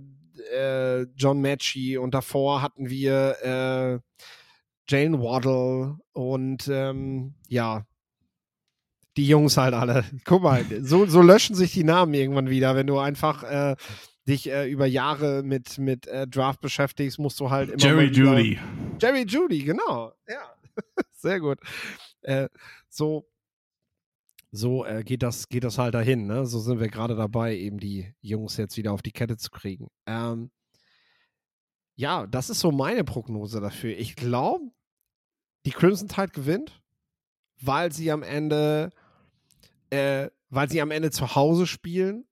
äh, 0.53 1.07
John 1.15 1.41
Matchy 1.41 1.99
und 1.99 2.15
davor 2.15 2.63
hatten 2.63 2.89
wir 2.89 3.37
äh, 3.43 4.23
Jane 4.89 5.21
Waddle 5.21 5.99
und 6.13 6.69
ähm, 6.69 7.35
ja 7.49 7.87
die 9.17 9.27
Jungs 9.27 9.57
halt 9.57 9.75
alle. 9.75 10.05
Guck 10.25 10.43
mal, 10.43 10.65
so, 10.83 11.07
so 11.07 11.23
löschen 11.23 11.55
sich 11.55 11.73
die 11.73 11.85
Namen 11.85 12.15
irgendwann 12.15 12.51
wieder, 12.51 12.75
wenn 12.75 12.87
du 12.87 12.99
einfach 12.99 13.43
äh, 13.43 13.77
dich 14.27 14.51
äh, 14.51 14.71
über 14.71 14.87
Jahre 14.87 15.43
mit, 15.43 15.79
mit 15.79 16.07
äh, 16.07 16.27
Draft 16.27 16.61
beschäftigst, 16.61 17.19
musst 17.19 17.41
du 17.41 17.51
halt 17.51 17.71
immer. 17.71 17.83
Jerry 17.83 18.07
Judy. 18.07 18.59
Jerry 19.01 19.25
Judy, 19.27 19.65
genau. 19.65 20.13
Ja, 20.29 20.55
sehr 21.13 21.41
gut. 21.41 21.59
Äh, 22.23 22.49
so 22.89 23.27
so 24.55 24.85
äh, 24.85 25.03
geht, 25.03 25.23
das, 25.23 25.49
geht 25.49 25.65
das 25.65 25.79
halt 25.79 25.95
dahin. 25.95 26.27
Ne? 26.27 26.45
So 26.45 26.61
sind 26.61 26.79
wir 26.79 26.89
gerade 26.89 27.17
dabei, 27.17 27.57
eben 27.57 27.79
die 27.79 28.15
Jungs 28.21 28.59
jetzt 28.59 28.77
wieder 28.77 28.93
auf 28.93 29.01
die 29.01 29.11
Kette 29.11 29.39
zu 29.39 29.51
kriegen. 29.51 29.89
Ähm, 30.07 30.51
ja, 31.97 32.27
das 32.27 32.51
ist 32.51 32.61
so 32.61 32.71
meine 32.71 33.03
Prognose 33.03 33.61
dafür. 33.61 33.97
Ich 33.97 34.15
glaube, 34.15 34.67
die 35.65 35.71
Crimson 35.71 36.09
Tide 36.09 36.33
gewinnt, 36.33 36.83
weil 37.63 37.93
sie 37.93 38.11
am 38.13 38.23
Ende 38.23 38.91
äh, 39.93 40.31
weil 40.49 40.71
sie 40.71 40.81
am 40.81 40.91
Ende 40.91 41.11
zu 41.11 41.35
Hause 41.35 41.67
spielen 41.67 42.25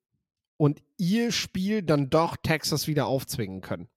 und 0.57 0.81
ihr 0.97 1.31
Spiel 1.31 1.83
dann 1.83 2.09
doch 2.09 2.37
Texas 2.43 2.87
wieder 2.87 3.07
aufzwingen 3.07 3.61
können, 3.61 3.89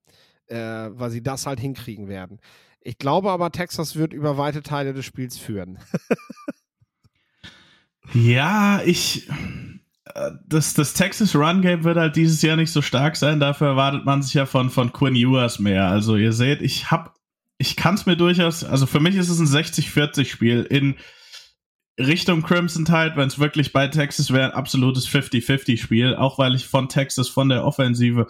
äh, 0.47 0.57
weil 0.57 1.09
sie 1.11 1.23
das 1.23 1.45
halt 1.45 1.61
hinkriegen 1.61 2.09
werden. 2.09 2.39
Ich 2.81 2.97
glaube 2.97 3.31
aber, 3.31 3.51
Texas 3.51 3.95
wird 3.95 4.11
über 4.11 4.37
weite 4.37 4.63
Teile 4.63 4.93
des 4.93 5.05
Spiels 5.05 5.37
führen. 5.37 5.79
ja, 8.13 8.81
ich. 8.85 9.29
Äh, 10.13 10.31
das, 10.45 10.73
das 10.73 10.93
Texas 10.93 11.33
Run 11.33 11.61
Game 11.61 11.85
wird 11.85 11.95
halt 11.95 12.17
dieses 12.17 12.41
Jahr 12.41 12.57
nicht 12.57 12.71
so 12.71 12.81
stark 12.81 13.15
sein. 13.15 13.39
Dafür 13.39 13.67
erwartet 13.67 14.03
man 14.03 14.21
sich 14.21 14.33
ja 14.33 14.45
von, 14.45 14.69
von 14.69 14.91
Quinn 14.91 15.15
Ewers 15.15 15.59
mehr. 15.59 15.87
Also, 15.87 16.17
ihr 16.17 16.33
seht, 16.33 16.61
ich 16.61 16.91
hab, 16.91 17.15
ich 17.57 17.77
kann 17.77 17.95
es 17.95 18.05
mir 18.05 18.17
durchaus, 18.17 18.65
also 18.65 18.85
für 18.87 18.99
mich 18.99 19.15
ist 19.15 19.29
es 19.29 19.39
ein 19.39 19.47
60-40 19.47 20.25
Spiel 20.25 20.63
in 20.63 20.95
Richtung 21.99 22.41
Crimson 22.41 22.85
Tide, 22.85 23.13
wenn 23.15 23.27
es 23.27 23.39
wirklich 23.39 23.71
bei 23.71 23.87
Texas 23.87 24.31
wäre, 24.31 24.45
ein 24.45 24.57
absolutes 24.57 25.07
50-50-Spiel, 25.07 26.15
auch 26.15 26.39
weil 26.39 26.55
ich 26.55 26.67
von 26.67 26.89
Texas, 26.89 27.29
von 27.29 27.49
der 27.49 27.65
Offensive 27.65 28.27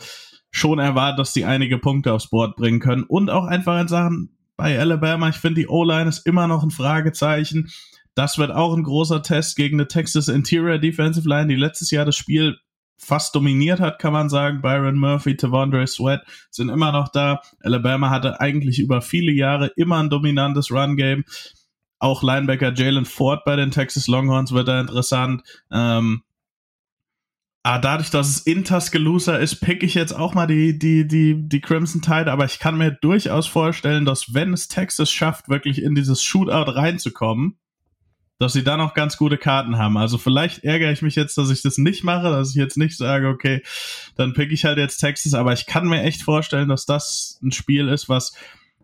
schon 0.51 0.79
erwarte, 0.79 1.17
dass 1.17 1.33
die 1.33 1.45
einige 1.45 1.77
Punkte 1.77 2.13
aufs 2.13 2.29
Board 2.29 2.55
bringen 2.55 2.79
können 2.79 3.03
und 3.03 3.29
auch 3.29 3.45
einfach 3.45 3.79
in 3.79 3.87
Sachen 3.87 4.37
bei 4.55 4.79
Alabama, 4.79 5.29
ich 5.29 5.37
finde 5.37 5.61
die 5.61 5.67
O-Line 5.67 6.09
ist 6.09 6.25
immer 6.27 6.47
noch 6.47 6.63
ein 6.63 6.71
Fragezeichen. 6.71 7.71
Das 8.15 8.37
wird 8.37 8.51
auch 8.51 8.75
ein 8.75 8.83
großer 8.83 9.23
Test 9.23 9.55
gegen 9.55 9.79
eine 9.79 9.87
Texas 9.87 10.27
Interior 10.27 10.77
Defensive 10.77 11.27
Line, 11.27 11.47
die 11.47 11.55
letztes 11.55 11.89
Jahr 11.89 12.05
das 12.05 12.15
Spiel 12.15 12.57
fast 12.97 13.33
dominiert 13.33 13.79
hat, 13.79 13.99
kann 13.99 14.13
man 14.13 14.29
sagen. 14.29 14.61
Byron 14.61 14.97
Murphy, 14.97 15.35
Tavondre 15.35 15.87
Sweat 15.87 16.21
sind 16.51 16.69
immer 16.69 16.91
noch 16.91 17.09
da. 17.09 17.41
Alabama 17.61 18.11
hatte 18.11 18.39
eigentlich 18.39 18.79
über 18.79 19.01
viele 19.01 19.31
Jahre 19.31 19.71
immer 19.75 19.97
ein 19.97 20.09
dominantes 20.09 20.71
Run-Game. 20.71 21.25
Auch 22.03 22.21
Linebacker 22.21 22.73
Jalen 22.73 23.05
Ford 23.05 23.45
bei 23.45 23.55
den 23.55 23.71
Texas 23.71 24.07
Longhorns 24.07 24.51
wird 24.51 24.67
da 24.67 24.81
interessant. 24.81 25.41
Ähm, 25.71 26.23
aber 27.65 27.79
dadurch, 27.79 28.09
dass 28.09 28.27
es 28.27 28.39
in 28.41 28.65
Tuscaloosa 28.65 29.37
ist, 29.37 29.61
pick 29.61 29.83
ich 29.83 29.93
jetzt 29.93 30.11
auch 30.11 30.33
mal 30.33 30.45
die, 30.45 30.77
die, 30.77 31.07
die, 31.07 31.47
die 31.47 31.61
Crimson 31.61 32.01
Tide, 32.01 32.29
aber 32.29 32.43
ich 32.43 32.59
kann 32.59 32.77
mir 32.77 32.91
durchaus 32.91 33.47
vorstellen, 33.47 34.03
dass 34.03 34.33
wenn 34.33 34.51
es 34.51 34.67
Texas 34.67 35.09
schafft, 35.09 35.47
wirklich 35.47 35.81
in 35.81 35.95
dieses 35.95 36.21
Shootout 36.21 36.71
reinzukommen, 36.71 37.57
dass 38.37 38.51
sie 38.51 38.65
da 38.65 38.75
noch 38.75 38.95
ganz 38.95 39.15
gute 39.15 39.37
Karten 39.37 39.77
haben. 39.77 39.95
Also 39.95 40.17
vielleicht 40.17 40.65
ärgere 40.65 40.91
ich 40.91 41.03
mich 41.03 41.15
jetzt, 41.15 41.37
dass 41.37 41.49
ich 41.51 41.61
das 41.61 41.77
nicht 41.77 42.03
mache, 42.03 42.31
dass 42.31 42.49
ich 42.49 42.55
jetzt 42.55 42.75
nicht 42.75 42.97
sage, 42.97 43.29
okay, 43.29 43.63
dann 44.17 44.33
pick 44.33 44.51
ich 44.51 44.65
halt 44.65 44.77
jetzt 44.77 44.97
Texas, 44.97 45.33
aber 45.33 45.53
ich 45.53 45.65
kann 45.65 45.87
mir 45.87 46.03
echt 46.03 46.21
vorstellen, 46.21 46.67
dass 46.67 46.85
das 46.85 47.39
ein 47.41 47.53
Spiel 47.53 47.87
ist, 47.87 48.09
was 48.09 48.33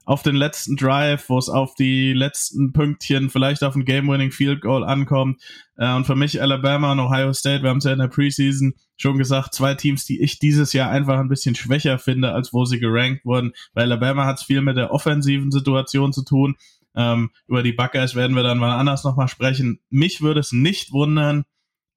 auf 0.10 0.24
den 0.24 0.36
letzten 0.36 0.76
Drive, 0.76 1.30
wo 1.30 1.38
es 1.38 1.50
auf 1.50 1.76
die 1.76 2.14
letzten 2.14 2.74
Pünktchen, 2.74 3.30
vielleicht 3.30 3.64
auf 3.64 3.76
ein 3.76 3.86
Game-Winning 3.86 4.32
Field 4.32 4.60
Goal 4.60 4.84
ankommt. 4.84 5.40
Äh, 5.78 5.94
und 5.94 6.08
für 6.08 6.16
mich 6.16 6.42
Alabama 6.42 6.94
und 6.94 7.00
Ohio 7.00 7.32
State, 7.32 7.62
wir 7.62 7.70
haben 7.70 7.78
es 7.78 7.84
ja 7.84 7.94
in 7.94 8.00
der 8.00 8.08
Preseason 8.08 8.74
schon 8.98 9.20
gesagt, 9.20 9.54
zwei 9.54 9.76
Teams, 9.76 10.06
die 10.06 10.20
ich 10.20 10.40
dieses 10.40 10.74
Jahr 10.74 10.90
einfach 10.90 11.20
ein 11.20 11.30
bisschen 11.30 11.54
schwächer 11.54 12.00
finde, 12.00 12.34
als 12.34 12.52
wo 12.54 12.66
sie 12.66 12.80
gerankt 12.80 13.24
wurden. 13.24 13.52
Bei 13.76 13.84
Alabama 13.84 14.26
hat 14.26 14.40
es 14.40 14.46
viel 14.46 14.62
mit 14.62 14.78
der 14.78 14.92
offensiven 14.92 15.52
Situation 15.52 16.12
zu 16.12 16.24
tun. 16.24 16.56
Ähm, 16.96 17.30
über 17.48 17.62
die 17.62 17.74
Buckeyes 17.74 18.16
werden 18.16 18.36
wir 18.36 18.42
dann 18.42 18.58
mal 18.58 18.76
anders 18.76 19.04
nochmal 19.04 19.28
sprechen. 19.28 19.80
Mich 19.92 20.22
würde 20.22 20.40
es 20.40 20.52
nicht 20.52 20.92
wundern, 20.92 21.44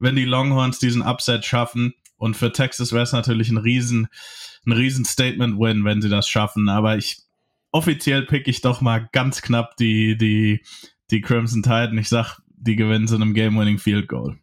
wenn 0.01 0.17
die 0.17 0.27
Longhorns 0.27 0.79
diesen 0.79 1.01
Upset 1.01 1.47
schaffen. 1.47 1.95
Und 2.19 2.37
für 2.37 2.53
Texas 2.53 2.93
wäre 2.93 3.05
es 3.05 3.13
natürlich 3.13 3.49
ein 3.49 3.57
riesen, 3.57 4.09
ein 4.67 4.73
riesen 4.73 5.07
Statement-Win, 5.07 5.87
wenn 5.87 6.03
sie 6.03 6.11
das 6.11 6.29
schaffen. 6.29 6.69
Aber 6.69 6.99
ich 6.99 7.22
offiziell 7.73 8.27
pick 8.27 8.47
ich 8.47 8.61
doch 8.61 8.81
mal 8.81 9.09
ganz 9.13 9.43
knapp 9.43 9.77
die, 9.77 10.17
die, 10.17 10.63
die 11.11 11.21
Crimson 11.21 11.63
Tide 11.63 11.99
ich 11.99 12.09
sag, 12.09 12.39
die 12.47 12.77
gewinnen 12.77 13.09
zu 13.09 13.17
einem 13.17 13.35
Game-Winning 13.35 13.79
Field 13.79 14.09
Goal. 14.09 14.39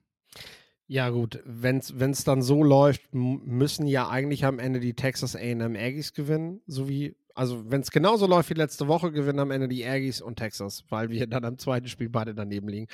Ja, 0.87 1.09
gut, 1.11 1.39
wenn 1.45 1.77
es 1.77 2.23
dann 2.23 2.41
so 2.41 2.63
läuft, 2.63 3.13
müssen 3.13 3.85
ja 3.85 4.09
eigentlich 4.09 4.43
am 4.43 4.57
Ende 4.57 4.79
die 4.79 4.95
Texas 4.95 5.35
AM 5.35 5.75
Aggies 5.75 6.13
gewinnen, 6.13 6.61
so 6.65 6.89
wie, 6.89 7.15
also 7.35 7.69
wenn 7.69 7.81
es 7.81 7.91
genauso 7.91 8.25
läuft 8.25 8.49
wie 8.49 8.55
letzte 8.55 8.87
Woche, 8.87 9.11
gewinnen 9.11 9.39
am 9.39 9.51
Ende 9.51 9.67
die 9.67 9.85
Aggies 9.85 10.19
und 10.19 10.37
Texas, 10.37 10.83
weil 10.89 11.09
wir 11.11 11.27
dann 11.27 11.45
am 11.45 11.59
zweiten 11.59 11.87
Spiel 11.87 12.09
beide 12.09 12.33
daneben 12.33 12.67
liegen. 12.67 12.87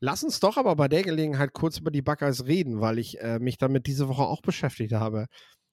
Lass 0.00 0.22
uns 0.22 0.38
doch 0.38 0.58
aber 0.58 0.76
bei 0.76 0.86
der 0.86 1.02
Gelegenheit 1.02 1.54
kurz 1.54 1.78
über 1.78 1.90
die 1.90 2.02
Buckeyes 2.02 2.46
reden, 2.46 2.82
weil 2.82 2.98
ich 2.98 3.18
äh, 3.20 3.38
mich 3.38 3.56
damit 3.56 3.86
diese 3.86 4.08
Woche 4.08 4.24
auch 4.24 4.42
beschäftigt 4.42 4.92
habe. 4.92 5.26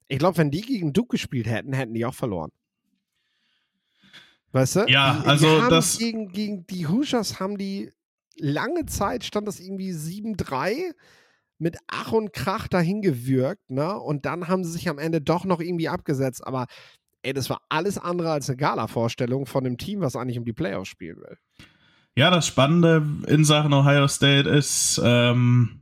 Ich 0.08 0.20
glaube, 0.20 0.38
wenn 0.38 0.52
die 0.52 0.62
gegen 0.62 0.94
Duke 0.94 1.16
gespielt 1.16 1.48
hätten, 1.48 1.74
hätten 1.74 1.94
die 1.94 2.06
auch 2.06 2.14
verloren. 2.14 2.52
Weißt 4.52 4.76
du? 4.76 4.86
Ja, 4.88 5.22
die, 5.22 5.28
also 5.28 5.62
die 5.62 5.70
das. 5.70 5.98
Gegen, 5.98 6.32
gegen 6.32 6.68
die 6.68 6.88
Hoosiers 6.88 7.40
haben 7.40 7.58
die 7.58 7.92
lange 8.38 8.86
Zeit 8.86 9.24
stand 9.24 9.48
das 9.48 9.60
irgendwie 9.60 9.92
7-3 9.92 10.94
mit 11.58 11.78
Ach 11.88 12.12
und 12.12 12.34
Krach 12.34 12.68
dahin 12.68 13.02
gewürgt, 13.02 13.70
ne? 13.70 13.96
Und 13.96 14.26
dann 14.26 14.48
haben 14.48 14.64
sie 14.64 14.72
sich 14.72 14.90
am 14.90 14.98
Ende 14.98 15.22
doch 15.22 15.46
noch 15.46 15.60
irgendwie 15.60 15.90
abgesetzt. 15.90 16.46
Aber 16.46 16.66
ey, 17.22 17.34
das 17.34 17.50
war 17.50 17.62
alles 17.70 17.98
andere 17.98 18.32
als 18.32 18.50
eine 18.50 18.58
Gala-Vorstellung 18.58 19.46
von 19.46 19.64
dem 19.64 19.78
Team, 19.78 20.02
was 20.02 20.16
eigentlich 20.16 20.40
um 20.40 20.46
die 20.46 20.54
Playoffs 20.54 20.90
spielen 20.90 21.18
will. 21.18 21.38
Ja, 22.16 22.32
das 22.32 22.48
Spannende 22.48 23.06
in 23.28 23.46
Sachen 23.46 23.74
Ohio 23.74 24.08
State 24.08 24.50
ist 24.50 25.00
ähm, 25.04 25.82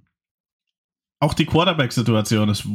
auch 1.20 1.34
die 1.34 1.46
Quarterback-Situation. 1.46 2.50
Es 2.50 2.68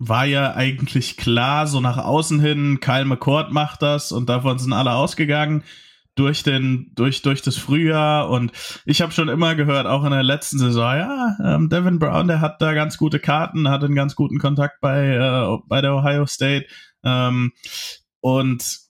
war 0.00 0.24
ja 0.24 0.54
eigentlich 0.54 1.18
klar, 1.18 1.66
so 1.66 1.80
nach 1.80 1.98
außen 1.98 2.40
hin, 2.40 2.80
Kyle 2.80 3.04
McCord 3.04 3.52
macht 3.52 3.82
das 3.82 4.12
und 4.12 4.30
davon 4.30 4.58
sind 4.58 4.72
alle 4.72 4.92
ausgegangen 4.94 5.62
durch 6.14 6.42
den 6.42 6.90
durch 6.96 7.20
durch 7.20 7.42
das 7.42 7.58
Frühjahr 7.58 8.30
und 8.30 8.50
ich 8.86 9.02
habe 9.02 9.12
schon 9.12 9.28
immer 9.28 9.54
gehört, 9.54 9.86
auch 9.86 10.04
in 10.04 10.10
der 10.10 10.22
letzten 10.22 10.58
Saison, 10.58 10.96
ja, 10.96 11.36
ähm, 11.44 11.68
Devin 11.68 11.98
Brown, 11.98 12.28
der 12.28 12.40
hat 12.40 12.62
da 12.62 12.72
ganz 12.72 12.96
gute 12.96 13.20
Karten, 13.20 13.68
hat 13.68 13.84
einen 13.84 13.94
ganz 13.94 14.16
guten 14.16 14.38
Kontakt 14.38 14.80
bei 14.80 15.06
äh, 15.08 15.58
bei 15.66 15.82
der 15.82 15.94
Ohio 15.94 16.24
State 16.24 16.66
ähm, 17.04 17.52
und 18.20 18.80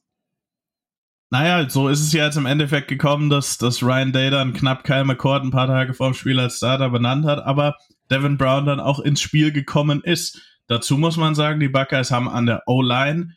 naja, 1.32 1.68
so 1.68 1.88
ist 1.88 2.00
es 2.00 2.12
ja 2.12 2.24
jetzt 2.24 2.36
im 2.36 2.46
Endeffekt 2.46 2.88
gekommen, 2.88 3.30
dass, 3.30 3.58
dass 3.58 3.82
Ryan 3.82 4.12
Day 4.12 4.30
dann 4.30 4.52
knapp 4.52 4.82
Kyle 4.84 5.04
McCord 5.04 5.44
ein 5.44 5.52
paar 5.52 5.68
Tage 5.68 5.94
vor 5.94 6.08
dem 6.08 6.14
Spiel 6.14 6.38
als 6.40 6.56
Starter 6.56 6.90
benannt 6.90 7.24
hat, 7.24 7.44
aber 7.44 7.76
Devin 8.10 8.36
Brown 8.36 8.66
dann 8.66 8.80
auch 8.80 8.98
ins 8.98 9.20
Spiel 9.20 9.52
gekommen 9.52 10.02
ist. 10.02 10.40
Dazu 10.70 10.96
muss 10.96 11.16
man 11.16 11.34
sagen, 11.34 11.58
die 11.58 11.68
Buckeyes 11.68 12.12
haben 12.12 12.28
an 12.28 12.46
der 12.46 12.62
O-Line 12.66 13.34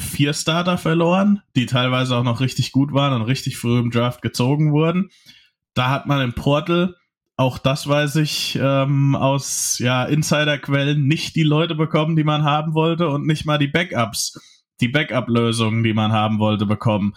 vier 0.00 0.32
Starter 0.32 0.78
verloren, 0.78 1.42
die 1.54 1.66
teilweise 1.66 2.16
auch 2.16 2.22
noch 2.22 2.40
richtig 2.40 2.72
gut 2.72 2.94
waren 2.94 3.12
und 3.12 3.26
richtig 3.26 3.58
früh 3.58 3.78
im 3.78 3.90
Draft 3.90 4.22
gezogen 4.22 4.72
wurden. 4.72 5.10
Da 5.74 5.90
hat 5.90 6.06
man 6.06 6.22
im 6.22 6.32
Portal, 6.32 6.94
auch 7.36 7.58
das 7.58 7.86
weiß 7.86 8.16
ich 8.16 8.58
ähm, 8.58 9.14
aus 9.14 9.78
ja, 9.78 10.04
Insiderquellen, 10.04 11.06
nicht 11.06 11.36
die 11.36 11.42
Leute 11.42 11.74
bekommen, 11.74 12.16
die 12.16 12.24
man 12.24 12.44
haben 12.44 12.72
wollte 12.72 13.08
und 13.08 13.26
nicht 13.26 13.44
mal 13.44 13.58
die 13.58 13.68
Backups 13.68 14.40
die 14.80 14.88
Backup-Lösungen, 14.88 15.82
die 15.82 15.92
man 15.92 16.12
haben 16.12 16.38
wollte, 16.38 16.66
bekommen. 16.66 17.14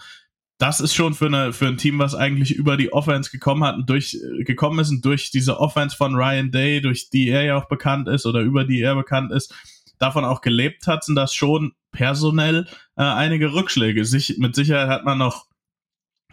Das 0.62 0.78
ist 0.78 0.94
schon 0.94 1.12
für, 1.14 1.26
eine, 1.26 1.52
für 1.52 1.66
ein 1.66 1.76
Team, 1.76 1.98
was 1.98 2.14
eigentlich 2.14 2.54
über 2.54 2.76
die 2.76 2.92
Offense 2.92 3.32
gekommen 3.32 3.64
hat 3.64 3.74
und 3.74 3.90
durch, 3.90 4.16
gekommen 4.44 4.78
ist 4.78 4.90
und 4.90 5.04
durch 5.04 5.32
diese 5.32 5.58
Offense 5.58 5.96
von 5.96 6.14
Ryan 6.14 6.52
Day, 6.52 6.80
durch 6.80 7.10
die 7.10 7.30
er 7.30 7.42
ja 7.42 7.56
auch 7.56 7.64
bekannt 7.64 8.06
ist 8.06 8.26
oder 8.26 8.42
über 8.42 8.62
die 8.62 8.80
er 8.80 8.94
bekannt 8.94 9.32
ist, 9.32 9.52
davon 9.98 10.24
auch 10.24 10.40
gelebt 10.40 10.86
hat, 10.86 11.02
sind 11.02 11.16
das 11.16 11.34
schon 11.34 11.72
personell 11.90 12.68
äh, 12.96 13.02
einige 13.02 13.52
Rückschläge. 13.52 14.04
Sich, 14.04 14.38
mit 14.38 14.54
Sicherheit 14.54 14.88
hat 14.88 15.04
man 15.04 15.18
noch 15.18 15.46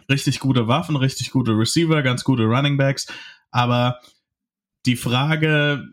richtig 0.08 0.38
gute 0.38 0.68
Waffen, 0.68 0.94
richtig 0.94 1.32
gute 1.32 1.58
Receiver, 1.58 2.00
ganz 2.02 2.22
gute 2.22 2.44
Running 2.44 2.76
Backs, 2.76 3.08
aber 3.50 3.98
die 4.86 4.94
Frage, 4.94 5.88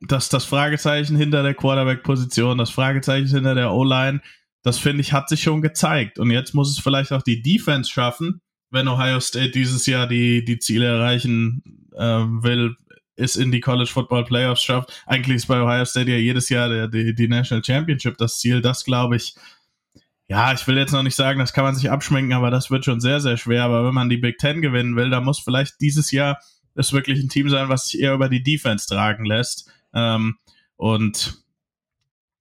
dass 0.00 0.30
das 0.30 0.46
Fragezeichen 0.46 1.14
hinter 1.14 1.42
der 1.42 1.52
Quarterback-Position, 1.52 2.56
das 2.56 2.70
Fragezeichen 2.70 3.28
hinter 3.28 3.54
der 3.54 3.70
O-Line, 3.70 4.22
das 4.62 4.78
finde 4.78 5.00
ich, 5.00 5.12
hat 5.12 5.28
sich 5.28 5.42
schon 5.42 5.62
gezeigt. 5.62 6.18
Und 6.18 6.30
jetzt 6.30 6.54
muss 6.54 6.70
es 6.70 6.78
vielleicht 6.78 7.12
auch 7.12 7.22
die 7.22 7.42
Defense 7.42 7.90
schaffen, 7.90 8.40
wenn 8.70 8.88
Ohio 8.88 9.20
State 9.20 9.50
dieses 9.50 9.86
Jahr 9.86 10.06
die, 10.06 10.44
die 10.44 10.58
Ziele 10.58 10.86
erreichen 10.86 11.62
äh, 11.94 12.02
will, 12.02 12.76
ist 13.16 13.36
in 13.36 13.50
die 13.50 13.60
College 13.60 13.90
Football 13.90 14.24
Playoffs 14.24 14.62
schafft. 14.62 15.04
Eigentlich 15.06 15.36
ist 15.36 15.46
bei 15.46 15.60
Ohio 15.60 15.84
State 15.84 16.10
ja 16.10 16.18
jedes 16.18 16.48
Jahr 16.48 16.68
der, 16.68 16.88
die, 16.88 17.14
die 17.14 17.28
National 17.28 17.64
Championship 17.64 18.18
das 18.18 18.38
Ziel. 18.38 18.60
Das 18.60 18.84
glaube 18.84 19.16
ich, 19.16 19.34
ja, 20.28 20.52
ich 20.52 20.66
will 20.66 20.76
jetzt 20.76 20.92
noch 20.92 21.02
nicht 21.02 21.14
sagen, 21.14 21.38
das 21.38 21.52
kann 21.52 21.64
man 21.64 21.74
sich 21.74 21.90
abschminken, 21.90 22.32
aber 22.32 22.50
das 22.50 22.70
wird 22.70 22.84
schon 22.84 23.00
sehr, 23.00 23.20
sehr 23.20 23.36
schwer. 23.36 23.64
Aber 23.64 23.86
wenn 23.86 23.94
man 23.94 24.08
die 24.08 24.18
Big 24.18 24.38
Ten 24.38 24.60
gewinnen 24.60 24.96
will, 24.96 25.10
dann 25.10 25.24
muss 25.24 25.38
vielleicht 25.38 25.80
dieses 25.80 26.10
Jahr 26.10 26.38
es 26.74 26.92
wirklich 26.92 27.20
ein 27.20 27.28
Team 27.28 27.48
sein, 27.48 27.68
was 27.68 27.88
sich 27.88 28.00
eher 28.00 28.12
über 28.12 28.28
die 28.28 28.42
Defense 28.42 28.86
tragen 28.86 29.24
lässt. 29.24 29.70
Ähm, 29.94 30.36
und 30.76 31.45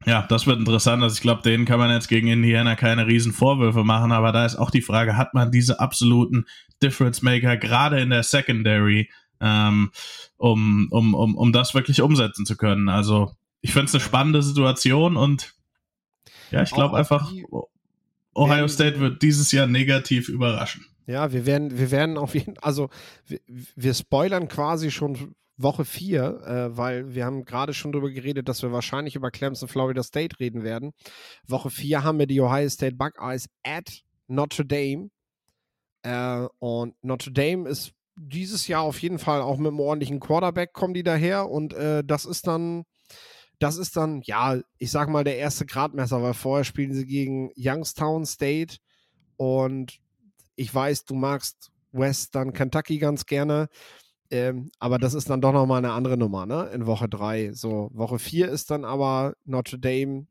ja, 0.06 0.26
das 0.30 0.46
wird 0.46 0.60
interessant. 0.60 1.02
Also 1.02 1.16
ich 1.16 1.22
glaube, 1.22 1.42
denen 1.42 1.66
kann 1.66 1.80
man 1.80 1.90
jetzt 1.90 2.08
gegen 2.08 2.28
Indiana 2.28 2.76
keine 2.76 3.08
riesen 3.08 3.34
Vorwürfe 3.34 3.84
machen, 3.84 4.12
aber 4.12 4.32
da 4.32 4.46
ist 4.46 4.56
auch 4.56 4.70
die 4.70 4.82
Frage, 4.82 5.18
hat 5.18 5.34
man 5.34 5.52
diese 5.52 5.80
absoluten 5.80 6.46
Difference 6.82 7.22
Maker 7.22 7.58
gerade 7.58 8.00
in 8.00 8.12
der 8.12 8.24
Secondary, 8.24 9.10
ähm, 9.42 9.92
um, 10.38 10.88
um, 10.92 11.14
um, 11.16 11.36
um 11.36 11.52
das 11.52 11.74
wirklich 11.74 12.02
umsetzen 12.02 12.46
zu 12.46 12.56
können? 12.56 12.90
Also 12.90 13.32
ich 13.62 13.74
finde 13.74 13.86
es 13.88 13.96
eine 13.96 14.02
spannende 14.02 14.44
Situation 14.44 15.18
und 15.18 15.56
ja, 16.52 16.62
ich 16.62 16.72
glaube 16.72 16.98
einfach, 16.98 17.32
Ohio 18.36 18.68
State 18.68 19.00
wird 19.00 19.24
dieses 19.24 19.52
Jahr 19.52 19.66
negativ 19.66 20.30
überraschen. 20.30 20.86
Ja, 21.08 21.32
wir 21.32 21.46
werden, 21.46 21.78
wir 21.78 21.90
werden 21.92 22.18
auf 22.18 22.36
jeden 22.36 22.58
also 22.60 22.90
wir, 23.26 23.40
wir 23.48 23.94
spoilern 23.94 24.48
quasi 24.48 24.92
schon 24.92 25.36
Woche 25.58 25.86
4, 25.86 26.24
äh, 26.24 26.78
weil 26.78 27.14
wir 27.16 27.26
haben 27.26 27.46
gerade 27.46 27.74
schon 27.74 27.92
darüber 27.92 28.12
geredet, 28.12 28.50
dass 28.50 28.62
wir 28.62 28.72
wahrscheinlich 28.72 29.16
über 29.16 29.32
Clemson, 29.32 29.70
Florida 29.70 30.04
State 30.04 30.40
reden 30.40 30.64
werden. 30.64 30.92
Woche 31.48 31.70
4 31.70 32.04
haben 32.04 32.20
wir 32.20 32.28
die 32.28 32.42
Ohio 32.42 32.70
State 32.70 32.96
Buckeyes 32.96 33.48
at 33.64 34.04
Notre 34.28 34.66
Dame. 34.66 35.10
Äh, 36.04 36.48
und 36.60 36.96
Notre 37.02 37.32
Dame 37.32 37.70
ist 37.70 37.94
dieses 38.18 38.68
Jahr 38.68 38.82
auf 38.82 39.02
jeden 39.02 39.20
Fall 39.20 39.42
auch 39.42 39.58
mit 39.58 39.68
einem 39.68 39.80
ordentlichen 39.80 40.20
Quarterback 40.20 40.74
kommen 40.74 40.94
die 40.94 41.04
daher 41.04 41.50
und 41.50 41.74
äh, 41.74 42.04
das 42.04 42.26
ist 42.26 42.48
dann 42.48 42.86
das 43.60 43.78
ist 43.78 43.96
dann, 43.96 44.22
ja, 44.26 44.60
ich 44.78 44.92
sag 44.92 45.10
mal, 45.10 45.24
der 45.24 45.38
erste 45.38 45.66
Gradmesser, 45.66 46.22
weil 46.22 46.34
vorher 46.34 46.66
spielen 46.66 46.94
sie 46.94 47.06
gegen 47.06 47.52
Youngstown 47.56 48.26
State 48.26 48.78
und 49.38 50.00
ich 50.56 50.74
weiß, 50.74 51.06
du 51.06 51.16
magst 51.16 51.72
Western 51.92 52.54
Kentucky 52.54 52.98
ganz 52.98 53.26
gerne. 53.26 53.70
Ähm, 54.32 54.70
aber 54.80 54.98
das 54.98 55.14
ist 55.14 55.30
dann 55.30 55.42
doch 55.42 55.54
nochmal 55.54 55.80
eine 55.80 55.92
andere 55.92 56.18
Nummer, 56.18 56.46
ne? 56.46 56.70
In 56.74 56.86
Woche 56.86 57.08
3. 57.08 57.54
So, 57.54 57.90
Woche 57.94 58.20
4 58.20 58.50
ist 58.50 58.72
dann 58.72 58.86
aber 58.86 59.34
Notre 59.46 59.80
Dame. 59.80 60.28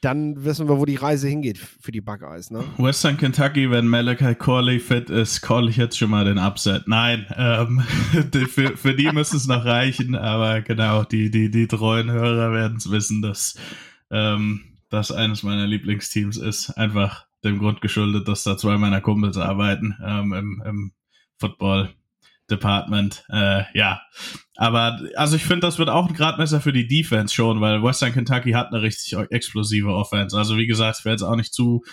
Dann 0.00 0.44
wissen 0.44 0.68
wir, 0.68 0.78
wo 0.78 0.84
die 0.84 0.96
Reise 0.96 1.28
hingeht 1.28 1.56
für 1.58 1.90
die 1.90 2.02
Buckeyes, 2.02 2.50
ne? 2.50 2.62
Western 2.76 3.16
Kentucky, 3.16 3.70
wenn 3.70 3.86
Malachi 3.86 4.34
Corley 4.34 4.78
fit 4.78 5.08
ist, 5.08 5.40
call 5.40 5.68
ich 5.68 5.78
jetzt 5.78 5.96
schon 5.96 6.10
mal 6.10 6.26
den 6.26 6.38
Upset. 6.38 6.86
Nein, 6.86 7.26
ähm, 7.36 7.80
für, 8.48 8.76
für 8.76 8.94
die 8.94 9.10
müsste 9.12 9.38
es 9.38 9.46
noch 9.46 9.64
reichen, 9.64 10.14
aber 10.14 10.60
genau, 10.60 11.04
die, 11.04 11.30
die, 11.30 11.50
die 11.50 11.66
treuen 11.66 12.10
Hörer 12.10 12.52
werden 12.52 12.76
es 12.76 12.90
wissen, 12.90 13.22
dass 13.22 13.56
ähm, 14.10 14.60
das 14.90 15.10
eines 15.10 15.42
meiner 15.42 15.66
Lieblingsteams 15.66 16.36
ist. 16.36 16.70
Einfach 16.70 17.26
dem 17.42 17.58
Grund 17.58 17.80
geschuldet, 17.80 18.28
dass 18.28 18.44
da 18.44 18.56
zwei 18.56 18.76
meiner 18.76 19.00
Kumpels 19.00 19.36
arbeiten 19.36 19.96
ähm, 20.04 20.32
im, 20.32 20.62
im 20.66 20.92
Football. 21.38 21.94
Department. 22.50 23.24
Äh, 23.30 23.64
ja, 23.74 24.02
aber 24.56 25.00
also 25.16 25.36
ich 25.36 25.44
finde, 25.44 25.60
das 25.60 25.78
wird 25.78 25.88
auch 25.88 26.08
ein 26.08 26.14
Gradmesser 26.14 26.60
für 26.60 26.72
die 26.72 26.86
Defense 26.86 27.34
schon, 27.34 27.60
weil 27.60 27.82
Western 27.82 28.12
Kentucky 28.12 28.52
hat 28.52 28.68
eine 28.68 28.82
richtig 28.82 29.16
explosive 29.30 29.88
Offense. 29.94 30.36
Also 30.36 30.56
wie 30.56 30.66
gesagt, 30.66 30.98
ich 30.98 31.04
werde 31.04 31.14
jetzt 31.14 31.22
auch 31.22 31.36
nicht 31.36 31.54
zu 31.54 31.84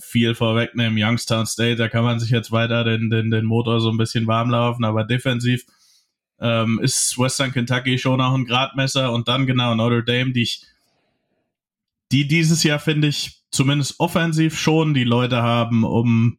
viel 0.00 0.34
vorwegnehmen. 0.34 1.02
Youngstown 1.02 1.46
State, 1.46 1.76
da 1.76 1.88
kann 1.88 2.04
man 2.04 2.20
sich 2.20 2.30
jetzt 2.30 2.52
weiter 2.52 2.84
den, 2.84 3.10
den, 3.10 3.30
den 3.30 3.44
Motor 3.44 3.80
so 3.80 3.90
ein 3.90 3.96
bisschen 3.96 4.26
warm 4.26 4.50
laufen, 4.50 4.84
aber 4.84 5.04
defensiv 5.04 5.64
ähm, 6.40 6.78
ist 6.80 7.18
Western 7.18 7.52
Kentucky 7.52 7.98
schon 7.98 8.20
auch 8.20 8.34
ein 8.34 8.44
Gradmesser 8.44 9.12
und 9.12 9.28
dann 9.28 9.46
genau 9.46 9.74
Notre 9.74 10.04
Dame, 10.04 10.32
die 10.32 10.42
ich, 10.42 10.62
die 12.12 12.28
dieses 12.28 12.62
Jahr 12.62 12.78
finde 12.78 13.08
ich 13.08 13.42
zumindest 13.50 13.98
offensiv 13.98 14.58
schon 14.58 14.94
die 14.94 15.04
Leute 15.04 15.42
haben, 15.42 15.84
um 15.84 16.38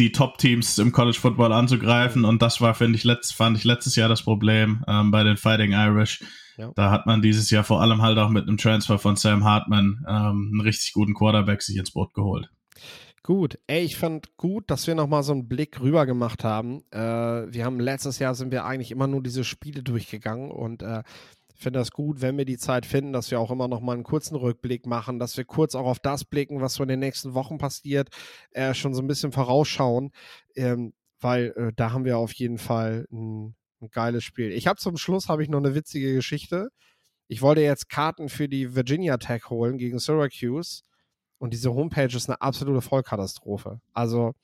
die 0.00 0.12
Top-Teams 0.12 0.78
im 0.78 0.92
College 0.92 1.18
Football 1.20 1.52
anzugreifen. 1.52 2.24
Und 2.24 2.42
das 2.42 2.60
war, 2.60 2.74
finde 2.74 2.96
ich, 2.96 3.04
letzt, 3.04 3.34
fand 3.34 3.56
ich 3.56 3.64
letztes 3.64 3.94
Jahr 3.96 4.08
das 4.08 4.22
Problem 4.22 4.84
ähm, 4.88 5.10
bei 5.10 5.22
den 5.22 5.36
Fighting 5.36 5.72
Irish. 5.72 6.24
Ja. 6.56 6.72
Da 6.74 6.90
hat 6.90 7.06
man 7.06 7.22
dieses 7.22 7.50
Jahr 7.50 7.64
vor 7.64 7.80
allem 7.80 8.02
halt 8.02 8.18
auch 8.18 8.30
mit 8.30 8.48
einem 8.48 8.56
Transfer 8.56 8.98
von 8.98 9.16
Sam 9.16 9.44
Hartman 9.44 10.04
ähm, 10.08 10.50
einen 10.52 10.60
richtig 10.60 10.92
guten 10.94 11.14
Quarterback 11.14 11.62
sich 11.62 11.76
ins 11.76 11.92
Boot 11.92 12.14
geholt. 12.14 12.50
Gut, 13.22 13.58
ey, 13.66 13.84
ich 13.84 13.96
fand 13.96 14.36
gut, 14.38 14.70
dass 14.70 14.86
wir 14.86 14.94
nochmal 14.94 15.22
so 15.22 15.32
einen 15.32 15.46
Blick 15.46 15.80
rüber 15.80 16.06
gemacht 16.06 16.42
haben. 16.42 16.82
Äh, 16.90 16.98
wir 16.98 17.64
haben 17.64 17.78
letztes 17.78 18.18
Jahr 18.18 18.34
sind 18.34 18.50
wir 18.50 18.64
eigentlich 18.64 18.90
immer 18.90 19.06
nur 19.06 19.22
diese 19.22 19.44
Spiele 19.44 19.82
durchgegangen 19.82 20.50
und 20.50 20.82
äh, 20.82 21.02
finde 21.60 21.78
das 21.78 21.90
gut, 21.90 22.20
wenn 22.22 22.38
wir 22.38 22.44
die 22.44 22.58
Zeit 22.58 22.86
finden, 22.86 23.12
dass 23.12 23.30
wir 23.30 23.40
auch 23.40 23.50
immer 23.50 23.68
noch 23.68 23.80
mal 23.80 23.92
einen 23.92 24.04
kurzen 24.04 24.36
Rückblick 24.36 24.86
machen, 24.86 25.18
dass 25.18 25.36
wir 25.36 25.44
kurz 25.44 25.74
auch 25.74 25.86
auf 25.86 25.98
das 25.98 26.24
blicken, 26.24 26.60
was 26.60 26.74
so 26.74 26.82
in 26.82 26.88
den 26.88 27.00
nächsten 27.00 27.34
Wochen 27.34 27.58
passiert, 27.58 28.08
äh, 28.52 28.74
schon 28.74 28.94
so 28.94 29.02
ein 29.02 29.06
bisschen 29.06 29.32
vorausschauen, 29.32 30.10
ähm, 30.56 30.94
weil 31.20 31.52
äh, 31.56 31.72
da 31.76 31.92
haben 31.92 32.04
wir 32.04 32.18
auf 32.18 32.32
jeden 32.32 32.58
Fall 32.58 33.06
ein, 33.12 33.54
ein 33.80 33.88
geiles 33.90 34.24
Spiel. 34.24 34.52
Ich 34.52 34.66
habe 34.66 34.80
zum 34.80 34.96
Schluss 34.96 35.28
habe 35.28 35.42
ich 35.42 35.48
noch 35.48 35.58
eine 35.58 35.74
witzige 35.74 36.14
Geschichte. 36.14 36.68
Ich 37.28 37.42
wollte 37.42 37.60
jetzt 37.60 37.88
Karten 37.88 38.28
für 38.28 38.48
die 38.48 38.74
Virginia 38.74 39.18
Tech 39.18 39.50
holen 39.50 39.78
gegen 39.78 39.98
Syracuse 39.98 40.82
und 41.38 41.52
diese 41.52 41.72
Homepage 41.74 42.14
ist 42.16 42.28
eine 42.28 42.40
absolute 42.40 42.80
Vollkatastrophe. 42.80 43.80
Also 43.92 44.34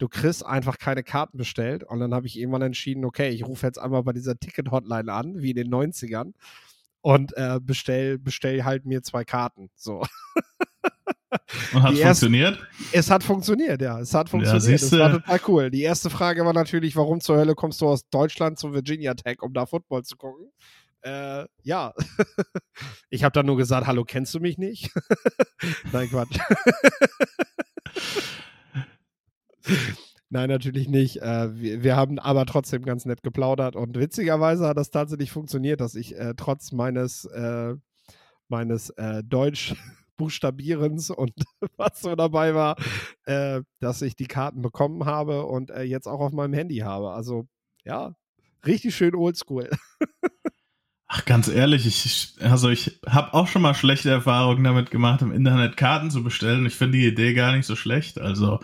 du 0.00 0.08
kriegst 0.08 0.44
einfach 0.44 0.78
keine 0.78 1.02
Karten 1.04 1.38
bestellt. 1.38 1.84
Und 1.84 2.00
dann 2.00 2.14
habe 2.14 2.26
ich 2.26 2.38
irgendwann 2.38 2.62
entschieden, 2.62 3.04
okay, 3.04 3.28
ich 3.28 3.46
rufe 3.46 3.66
jetzt 3.66 3.78
einmal 3.78 4.02
bei 4.02 4.12
dieser 4.12 4.38
Ticket-Hotline 4.38 5.12
an, 5.12 5.40
wie 5.40 5.50
in 5.50 5.56
den 5.56 5.70
90ern, 5.70 6.32
und 7.02 7.36
äh, 7.36 7.60
bestell, 7.62 8.18
bestell 8.18 8.64
halt 8.64 8.84
mir 8.84 9.02
zwei 9.02 9.24
Karten. 9.24 9.70
So. 9.76 10.02
Und 11.72 11.82
hat 11.82 11.92
es 11.92 12.00
funktioniert? 12.00 12.58
Es 12.90 13.08
hat 13.08 13.22
funktioniert, 13.22 13.80
ja. 13.80 14.00
Es 14.00 14.12
hat 14.14 14.28
funktioniert. 14.28 14.64
Ja, 14.64 14.76
das 14.76 14.98
war 14.98 15.12
total 15.12 15.40
cool. 15.46 15.70
Die 15.70 15.82
erste 15.82 16.10
Frage 16.10 16.44
war 16.44 16.52
natürlich, 16.52 16.96
warum 16.96 17.20
zur 17.20 17.36
Hölle 17.36 17.54
kommst 17.54 17.80
du 17.80 17.86
aus 17.86 18.08
Deutschland 18.08 18.58
zu 18.58 18.72
Virginia 18.72 19.14
Tech, 19.14 19.40
um 19.40 19.52
da 19.54 19.64
Football 19.64 20.02
zu 20.02 20.16
gucken? 20.16 20.50
Äh, 21.02 21.44
ja, 21.62 21.94
ich 23.10 23.22
habe 23.22 23.32
dann 23.32 23.46
nur 23.46 23.56
gesagt, 23.56 23.86
hallo, 23.86 24.04
kennst 24.04 24.34
du 24.34 24.40
mich 24.40 24.58
nicht? 24.58 24.90
Nein, 25.92 26.10
Quatsch. 26.10 26.36
Nein, 30.32 30.48
natürlich 30.48 30.88
nicht. 30.88 31.20
Äh, 31.20 31.82
wir, 31.82 31.96
haben 31.96 32.20
aber 32.20 32.46
trotzdem 32.46 32.84
ganz 32.84 33.04
nett 33.04 33.22
geplaudert 33.22 33.74
und 33.74 33.98
witzigerweise 33.98 34.66
hat 34.68 34.76
das 34.76 34.90
tatsächlich 34.90 35.32
funktioniert, 35.32 35.80
dass 35.80 35.96
ich 35.96 36.16
äh, 36.16 36.34
trotz 36.36 36.70
meines, 36.70 37.24
äh, 37.24 37.74
meines 38.48 38.90
äh, 38.90 39.24
Deutsch 39.24 39.74
Buchstabierens 40.16 41.10
und 41.10 41.32
was 41.76 42.00
so 42.00 42.14
dabei 42.14 42.54
war, 42.54 42.76
äh, 43.24 43.62
dass 43.80 44.02
ich 44.02 44.14
die 44.14 44.26
Karten 44.26 44.62
bekommen 44.62 45.04
habe 45.04 45.46
und 45.46 45.70
äh, 45.70 45.82
jetzt 45.82 46.06
auch 46.06 46.20
auf 46.20 46.32
meinem 46.32 46.52
Handy 46.52 46.78
habe. 46.78 47.10
Also 47.10 47.48
ja, 47.84 48.14
richtig 48.64 48.94
schön 48.94 49.16
oldschool. 49.16 49.68
Ach, 51.12 51.24
ganz 51.24 51.48
ehrlich, 51.48 51.86
ich, 51.86 52.36
also 52.40 52.68
ich 52.68 53.00
habe 53.04 53.34
auch 53.34 53.48
schon 53.48 53.62
mal 53.62 53.74
schlechte 53.74 54.10
Erfahrungen 54.10 54.62
damit 54.62 54.92
gemacht, 54.92 55.22
im 55.22 55.32
Internet 55.32 55.76
Karten 55.76 56.08
zu 56.08 56.22
bestellen. 56.22 56.66
Ich 56.66 56.76
finde 56.76 56.98
die 56.98 57.06
Idee 57.08 57.34
gar 57.34 57.50
nicht 57.50 57.66
so 57.66 57.74
schlecht. 57.74 58.20
Also 58.20 58.60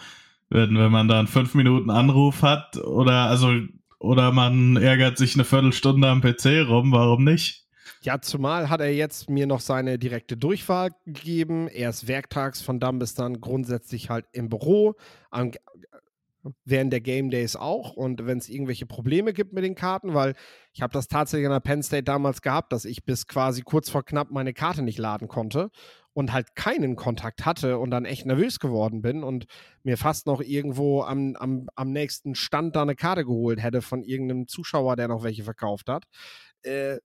wenn, 0.49 0.77
wenn 0.77 0.93
man 0.93 1.09
dann 1.09 1.27
fünf 1.27 1.55
Minuten 1.55 1.91
Anruf 1.91 2.43
hat 2.43 2.77
oder 2.77 3.29
also 3.29 3.53
oder 3.99 4.31
man 4.33 4.77
ärgert 4.77 5.19
sich 5.19 5.35
eine 5.35 5.45
Viertelstunde 5.45 6.09
am 6.09 6.21
PC 6.21 6.69
rum, 6.69 6.93
warum 6.93 7.25
nicht? 7.25 7.67
Ja, 8.03 8.21
zumal 8.21 8.69
hat 8.69 8.81
er 8.81 8.95
jetzt 8.95 9.31
mir 9.31 9.47
noch 9.47 9.61
seine 9.61 9.99
direkte 9.99 10.37
Durchwahl 10.37 10.91
gegeben. 11.07 11.67
Er 11.67 11.91
ist 11.91 12.07
werktags 12.07 12.63
von 12.63 12.79
dann 12.79 12.99
bis 12.99 13.15
dann 13.15 13.41
grundsätzlich 13.41 14.11
halt 14.11 14.27
im 14.33 14.49
Büro. 14.49 14.95
Am, 15.31 15.51
während 16.65 16.93
der 16.93 17.01
Game 17.01 17.31
Days 17.31 17.57
auch. 17.57 17.93
Und 17.93 18.27
wenn 18.27 18.39
es 18.39 18.49
irgendwelche 18.49 18.87
Probleme 18.87 19.33
gibt 19.33 19.53
mit 19.53 19.65
den 19.65 19.75
Karten, 19.75 20.15
weil 20.15 20.35
ich 20.77 20.83
habe 20.83 20.93
das 20.93 21.09
tatsächlich 21.09 21.47
in 21.47 21.53
der 21.53 21.61
Penn 21.61 21.83
State 21.83 22.03
damals 22.03 22.43
gehabt, 22.43 22.71
dass 22.71 22.85
ich 22.85 23.03
bis 23.03 23.27
quasi 23.27 23.63
kurz 23.63 23.89
vor 23.89 24.05
knapp 24.05 24.31
meine 24.31 24.53
Karte 24.53 24.83
nicht 24.83 24.99
laden 24.99 25.27
konnte 25.27 25.71
und 26.13 26.35
halt 26.35 26.55
keinen 26.55 26.97
Kontakt 26.97 27.47
hatte 27.47 27.79
und 27.79 27.91
dann 27.91 28.05
echt 28.05 28.27
nervös 28.27 28.61
geworden 28.61 29.01
bin 29.01 29.23
und 29.23 29.47
mir 29.85 29.97
fast 29.97 30.27
noch 30.27 30.43
irgendwo 30.43 31.01
am, 31.01 31.35
am, 31.37 31.71
am 31.77 31.93
nächsten 31.93 32.35
Stand 32.35 32.77
da 32.77 32.83
eine 32.83 32.95
Karte 32.95 33.25
geholt 33.25 33.63
hätte 33.63 33.81
von 33.81 34.03
irgendeinem 34.03 34.49
Zuschauer, 34.49 34.97
der 34.97 35.09
noch 35.09 35.23
welche 35.23 35.45
verkauft 35.45 35.89
hat. 35.89 36.05
Äh, 36.61 36.99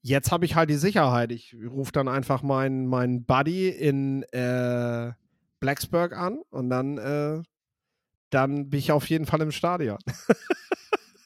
jetzt 0.00 0.32
habe 0.32 0.46
ich 0.46 0.54
halt 0.54 0.70
die 0.70 0.76
Sicherheit. 0.76 1.32
Ich 1.32 1.54
rufe 1.68 1.92
dann 1.92 2.08
einfach 2.08 2.42
meinen 2.42 2.86
mein 2.86 3.26
Buddy 3.26 3.68
in 3.68 4.22
äh, 4.32 5.12
Blacksburg 5.60 6.16
an 6.16 6.40
und 6.48 6.70
dann, 6.70 6.96
äh, 6.96 7.42
dann 8.30 8.70
bin 8.70 8.78
ich 8.78 8.92
auf 8.92 9.10
jeden 9.10 9.26
Fall 9.26 9.42
im 9.42 9.52
Stadion. 9.52 9.98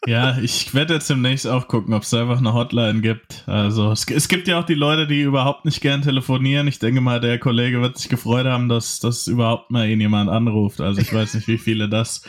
ja, 0.07 0.38
ich 0.38 0.74
werde 0.74 0.94
jetzt 0.94 1.09
demnächst 1.09 1.46
auch 1.46 1.68
gucken, 1.68 1.94
ob 1.94 2.02
es 2.02 2.12
einfach 2.14 2.38
eine 2.38 2.52
Hotline 2.55 3.00
gibt. 3.00 3.44
Also 3.46 3.90
es, 3.92 4.07
es, 4.09 4.28
gibt 4.28 4.48
ja 4.48 4.61
auch 4.61 4.66
die 4.66 4.74
Leute, 4.74 5.07
die 5.07 5.22
überhaupt 5.22 5.64
nicht 5.64 5.80
gern 5.80 6.02
telefonieren. 6.02 6.66
Ich 6.68 6.78
denke 6.78 7.00
mal, 7.00 7.20
der 7.20 7.38
Kollege 7.38 7.80
wird 7.80 7.98
sich 7.98 8.09
gefreut 8.09 8.46
haben, 8.46 8.68
dass, 8.68 9.00
dass 9.00 9.26
überhaupt 9.26 9.70
mal 9.70 9.88
ihn 9.88 10.00
jemand 10.00 10.30
anruft. 10.30 10.80
Also 10.80 11.00
ich 11.00 11.12
weiß 11.12 11.34
nicht, 11.34 11.48
wie 11.48 11.59
viele 11.59 11.88
das 11.88 12.22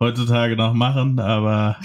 heutzutage 0.00 0.56
noch 0.56 0.74
machen, 0.74 1.20
aber 1.20 1.78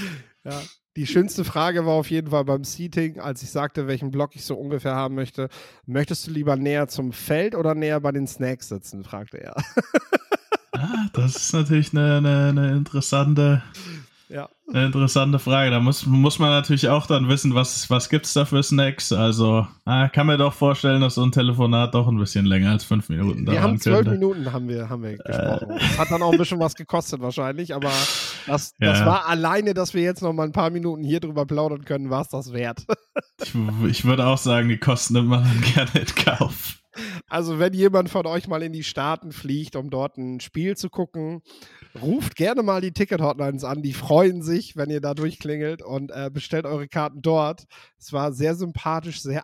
ja. 0.44 0.62
Die 0.98 1.06
schönste 1.06 1.44
Frage 1.44 1.86
war 1.86 1.94
auf 1.94 2.10
jeden 2.10 2.32
Fall 2.32 2.44
beim 2.44 2.64
Seating, 2.64 3.20
als 3.20 3.44
ich 3.44 3.52
sagte, 3.52 3.86
welchen 3.86 4.10
Block 4.10 4.36
ich 4.36 4.44
so 4.44 4.56
ungefähr 4.56 4.96
haben 4.96 5.14
möchte. 5.14 5.48
Möchtest 5.86 6.26
du 6.26 6.32
lieber 6.32 6.56
näher 6.56 6.88
zum 6.88 7.14
Feld 7.14 7.54
oder 7.54 7.76
näher 7.76 8.00
bei 8.00 8.12
den 8.12 8.26
Snacks 8.26 8.70
sitzen? 8.70 9.04
fragte 9.04 9.40
er. 9.40 9.56
ah, 10.72 11.06
das 11.14 11.36
ist 11.36 11.54
natürlich 11.54 11.92
eine, 11.92 12.18
eine, 12.18 12.48
eine 12.48 12.72
interessante 12.72 13.62
ja. 14.30 14.50
Eine 14.70 14.88
interessante 14.88 15.40
Frage. 15.40 15.72
Da 15.72 15.80
muss, 15.80 16.06
muss 16.06 16.40
man 16.40 16.50
natürlich 16.50 16.90
auch 16.90 17.08
dann 17.08 17.30
wissen, 17.30 17.56
was, 17.56 17.90
was 17.90 18.10
gibt 18.10 18.26
es 18.26 18.34
da 18.34 18.46
für 18.46 18.62
Snacks. 18.62 19.14
Also, 19.14 19.66
ah, 19.86 20.10
kann 20.10 20.28
mir 20.28 20.38
doch 20.38 20.54
vorstellen, 20.54 21.02
dass 21.02 21.16
so 21.16 21.24
ein 21.24 21.32
Telefonat 21.32 21.96
doch 21.96 22.08
ein 22.08 22.18
bisschen 22.18 22.46
länger 22.46 22.72
als 22.72 22.84
fünf 22.84 23.08
Minuten 23.08 23.46
dauert. 23.46 23.58
Wir 23.58 23.64
haben 23.64 23.80
zwölf 23.80 24.08
Minuten 24.08 24.52
haben 24.52 24.68
wir, 24.68 24.90
haben 24.90 25.04
wir 25.04 25.18
gesprochen. 25.18 25.72
Äh. 25.72 25.80
Hat 25.98 26.12
dann 26.12 26.22
auch 26.22 26.32
ein 26.34 26.38
bisschen 26.38 26.60
was 26.60 26.76
gekostet 26.76 27.22
wahrscheinlich, 27.22 27.74
aber 27.74 27.92
das, 28.46 28.74
das 28.78 29.00
ja. 29.00 29.06
war 29.06 29.28
alleine, 29.28 29.74
dass 29.74 29.94
wir 29.94 30.02
jetzt 30.02 30.22
noch 30.22 30.34
mal 30.34 30.44
ein 30.44 30.52
paar 30.52 30.70
Minuten 30.70 31.04
hier 31.04 31.22
drüber 31.22 31.46
plaudern 31.46 31.86
können, 31.86 32.10
war 32.10 32.22
es 32.22 32.30
das 32.30 32.52
wert. 32.52 32.86
ich, 33.42 33.56
ich 33.88 34.06
würde 34.06 34.26
auch 34.26 34.38
sagen, 34.38 34.68
die 34.68 34.78
Kosten 34.78 35.14
nimmt 35.14 35.30
man 35.30 35.44
dann 35.44 35.62
gerne 35.74 35.92
in 35.94 36.24
Kauf. 36.26 36.78
Also, 37.28 37.60
wenn 37.60 37.74
jemand 37.74 38.10
von 38.10 38.26
euch 38.26 38.48
mal 38.48 38.64
in 38.64 38.74
die 38.74 38.84
Staaten 38.84 39.32
fliegt, 39.32 39.76
um 39.76 39.90
dort 39.90 40.18
ein 40.18 40.40
Spiel 40.40 40.76
zu 40.78 40.90
gucken, 40.90 41.42
ruft 42.02 42.36
gerne 42.36 42.64
mal 42.64 42.82
die 42.82 42.94
Ticket-Hotlines 42.94 43.64
an. 43.64 43.82
Die 43.82 43.94
freuen 43.94 44.42
sich, 44.42 44.76
wenn 44.76 44.90
ihr 44.90 45.02
da 45.02 45.14
durchklingelt 45.14 45.82
und 45.82 46.12
äh, 46.12 46.30
bestellt 46.32 46.66
eure 46.66 46.88
Karten 46.88 47.22
dort. 47.22 47.66
Es 47.98 48.14
war 48.14 48.32
sehr 48.34 48.56
sympathisch, 48.56 49.22
sehr, 49.22 49.44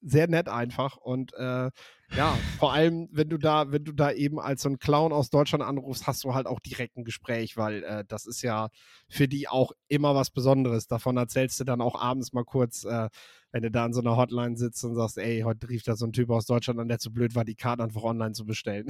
sehr 0.00 0.28
nett 0.28 0.48
einfach. 0.48 0.96
Und 0.96 1.32
äh, 1.34 1.70
ja, 2.16 2.36
vor 2.58 2.72
allem, 2.74 3.08
wenn 3.10 3.28
du 3.28 3.38
da, 3.38 3.72
wenn 3.72 3.84
du 3.84 3.92
da 3.92 4.12
eben 4.12 4.38
als 4.38 4.62
so 4.62 4.68
ein 4.68 4.78
Clown 4.78 5.12
aus 5.12 5.30
Deutschland 5.30 5.64
anrufst, 5.64 6.06
hast 6.06 6.24
du 6.24 6.34
halt 6.34 6.46
auch 6.46 6.60
direkt 6.60 6.96
ein 6.96 7.04
Gespräch, 7.04 7.56
weil 7.56 7.82
äh, 7.84 8.04
das 8.06 8.26
ist 8.26 8.42
ja 8.42 8.68
für 9.08 9.28
die 9.28 9.48
auch 9.48 9.72
immer 9.88 10.14
was 10.14 10.30
Besonderes. 10.30 10.86
Davon 10.86 11.16
erzählst 11.16 11.58
du 11.60 11.64
dann 11.64 11.80
auch 11.80 11.98
abends 12.00 12.34
mal 12.34 12.44
kurz, 12.44 12.84
äh, 12.84 13.08
wenn 13.50 13.62
du 13.62 13.70
da 13.70 13.84
an 13.86 13.94
so 13.94 14.00
einer 14.00 14.16
Hotline 14.16 14.56
sitzt 14.56 14.84
und 14.84 14.94
sagst, 14.94 15.16
ey, 15.18 15.40
heute 15.40 15.68
rief 15.68 15.84
da 15.84 15.96
so 15.96 16.06
ein 16.06 16.12
Typ 16.12 16.28
aus 16.30 16.44
Deutschland 16.46 16.80
an, 16.80 16.88
der 16.88 16.98
zu 16.98 17.12
blöd 17.12 17.34
war, 17.34 17.44
die 17.44 17.54
Karte 17.54 17.82
einfach 17.82 18.02
online 18.02 18.32
zu 18.32 18.44
bestellen. 18.44 18.88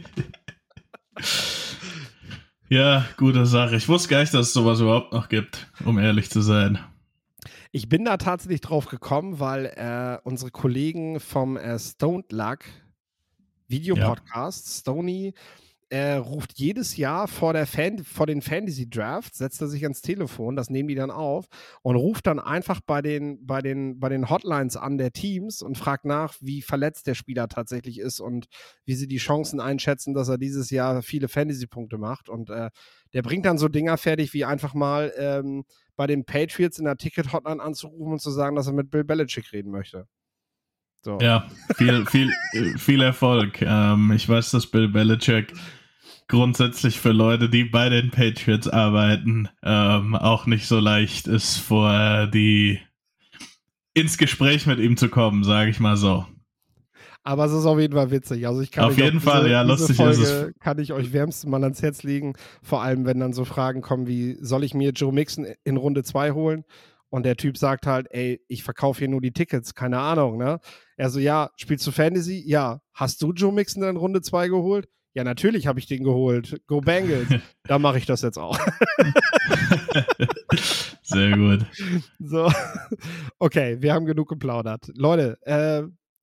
ja, 2.68 3.06
gute 3.16 3.46
Sache. 3.46 3.74
Ich 3.76 3.88
wusste 3.88 4.08
gar 4.08 4.20
nicht, 4.20 4.34
dass 4.34 4.48
es 4.48 4.52
sowas 4.52 4.80
überhaupt 4.80 5.12
noch 5.12 5.28
gibt, 5.28 5.66
um 5.84 5.98
ehrlich 5.98 6.30
zu 6.30 6.42
sein. 6.42 6.78
Ich 7.74 7.88
bin 7.88 8.04
da 8.04 8.18
tatsächlich 8.18 8.60
drauf 8.60 8.84
gekommen, 8.84 9.40
weil 9.40 9.64
äh, 9.64 10.18
unsere 10.24 10.50
Kollegen 10.50 11.20
vom 11.20 11.56
äh, 11.56 11.78
Stoned 11.78 12.30
Luck 12.30 12.58
Videopodcast, 13.66 14.66
ja. 14.66 14.80
Stony, 14.80 15.34
er 15.88 16.20
ruft 16.20 16.58
jedes 16.58 16.98
Jahr 16.98 17.28
vor, 17.28 17.54
der 17.54 17.66
Fan, 17.66 18.04
vor 18.04 18.26
den 18.26 18.42
Fantasy 18.42 18.88
Drafts, 18.88 19.38
setzt 19.38 19.60
er 19.62 19.68
sich 19.68 19.82
ans 19.84 20.02
Telefon, 20.02 20.56
das 20.56 20.68
nehmen 20.68 20.88
die 20.88 20.94
dann 20.94 21.10
auf 21.10 21.46
und 21.82 21.96
ruft 21.96 22.26
dann 22.26 22.38
einfach 22.38 22.80
bei 22.80 23.00
den, 23.00 23.46
bei 23.46 23.62
den, 23.62 24.00
bei 24.00 24.10
den 24.10 24.28
Hotlines 24.28 24.76
an 24.76 24.98
der 24.98 25.12
Teams 25.12 25.62
und 25.62 25.78
fragt 25.78 26.04
nach, 26.04 26.34
wie 26.40 26.60
verletzt 26.60 27.06
der 27.06 27.14
Spieler 27.14 27.48
tatsächlich 27.48 27.98
ist 27.98 28.20
und 28.20 28.48
wie 28.84 28.94
sie 28.94 29.08
die 29.08 29.18
Chancen 29.18 29.60
einschätzen, 29.60 30.12
dass 30.12 30.28
er 30.28 30.38
dieses 30.38 30.68
Jahr 30.70 31.02
viele 31.02 31.28
Fantasy-Punkte 31.28 31.96
macht. 31.98 32.30
Und 32.30 32.48
äh, 32.48 32.70
der 33.12 33.22
bringt 33.22 33.44
dann 33.44 33.58
so 33.58 33.68
Dinger 33.68 33.98
fertig, 33.98 34.32
wie 34.32 34.46
einfach 34.46 34.72
mal 34.72 35.12
ähm, 35.18 35.64
bei 35.96 36.06
den 36.06 36.24
Patriots 36.24 36.78
in 36.78 36.84
der 36.84 36.96
Ticket-Hotline 36.96 37.62
anzurufen 37.62 38.12
und 38.12 38.20
zu 38.20 38.30
sagen, 38.30 38.56
dass 38.56 38.66
er 38.66 38.72
mit 38.72 38.90
Bill 38.90 39.04
Belichick 39.04 39.52
reden 39.52 39.70
möchte. 39.70 40.06
So. 41.04 41.18
Ja, 41.20 41.48
viel, 41.76 42.06
viel, 42.06 42.32
viel 42.78 43.02
Erfolg. 43.02 43.60
Ähm, 43.60 44.12
ich 44.12 44.28
weiß, 44.28 44.52
dass 44.52 44.68
Bill 44.68 44.88
Belichick 44.88 45.52
grundsätzlich 46.28 47.00
für 47.00 47.12
Leute, 47.12 47.48
die 47.48 47.64
bei 47.64 47.88
den 47.88 48.10
Patriots 48.10 48.68
arbeiten, 48.68 49.48
ähm, 49.62 50.14
auch 50.14 50.46
nicht 50.46 50.66
so 50.66 50.78
leicht 50.78 51.26
ist, 51.26 51.58
vor 51.58 52.28
die 52.28 52.80
ins 53.94 54.16
Gespräch 54.16 54.66
mit 54.66 54.78
ihm 54.78 54.96
zu 54.96 55.08
kommen, 55.08 55.44
sage 55.44 55.70
ich 55.70 55.80
mal 55.80 55.96
so. 55.96 56.26
Aber 57.24 57.44
es 57.44 57.52
ist 57.52 57.66
auf 57.66 57.78
jeden 57.78 57.94
Fall 57.94 58.10
witzig. 58.10 58.46
Also 58.46 58.60
ich 58.60 58.72
kann 58.72 58.84
auf 58.84 58.98
jeden 58.98 59.20
Fall, 59.20 59.42
diese, 59.42 59.52
ja, 59.52 59.62
lustig 59.62 59.96
Folge 59.96 60.22
ist 60.22 60.30
es. 60.30 60.54
Kann 60.58 60.78
ich 60.78 60.92
euch 60.92 61.12
wärmstens 61.12 61.48
mal 61.48 61.62
ans 61.62 61.80
Herz 61.80 62.02
legen. 62.02 62.34
Vor 62.62 62.82
allem, 62.82 63.04
wenn 63.06 63.20
dann 63.20 63.32
so 63.32 63.44
Fragen 63.44 63.80
kommen 63.80 64.06
wie: 64.06 64.36
Soll 64.40 64.64
ich 64.64 64.74
mir 64.74 64.90
Joe 64.90 65.12
Mixon 65.12 65.46
in 65.64 65.76
Runde 65.76 66.02
2 66.02 66.32
holen? 66.32 66.64
Und 67.10 67.24
der 67.24 67.36
Typ 67.36 67.58
sagt 67.58 67.86
halt: 67.86 68.08
Ey, 68.10 68.40
ich 68.48 68.64
verkaufe 68.64 68.98
hier 68.98 69.08
nur 69.08 69.20
die 69.20 69.32
Tickets, 69.32 69.74
keine 69.74 69.98
Ahnung, 70.00 70.36
ne? 70.36 70.58
Er 70.96 71.10
so: 71.10 71.20
Ja, 71.20 71.50
spielst 71.56 71.86
du 71.86 71.92
Fantasy? 71.92 72.42
Ja. 72.44 72.80
Hast 72.92 73.22
du 73.22 73.32
Joe 73.32 73.52
Mixon 73.52 73.84
in 73.84 73.96
Runde 73.96 74.20
2 74.20 74.48
geholt? 74.48 74.88
Ja, 75.14 75.24
natürlich 75.24 75.66
habe 75.66 75.78
ich 75.78 75.86
den 75.86 76.04
geholt. 76.04 76.60
Go 76.66 76.80
Bengals. 76.80 77.28
da 77.64 77.78
mache 77.78 77.98
ich 77.98 78.06
das 78.06 78.22
jetzt 78.22 78.38
auch. 78.38 78.58
Sehr 81.02 81.36
gut. 81.36 81.66
So, 82.18 82.50
okay, 83.38 83.76
wir 83.80 83.92
haben 83.92 84.06
genug 84.06 84.28
geplaudert. 84.28 84.90
Leute, 84.94 85.38
äh, 85.42 85.82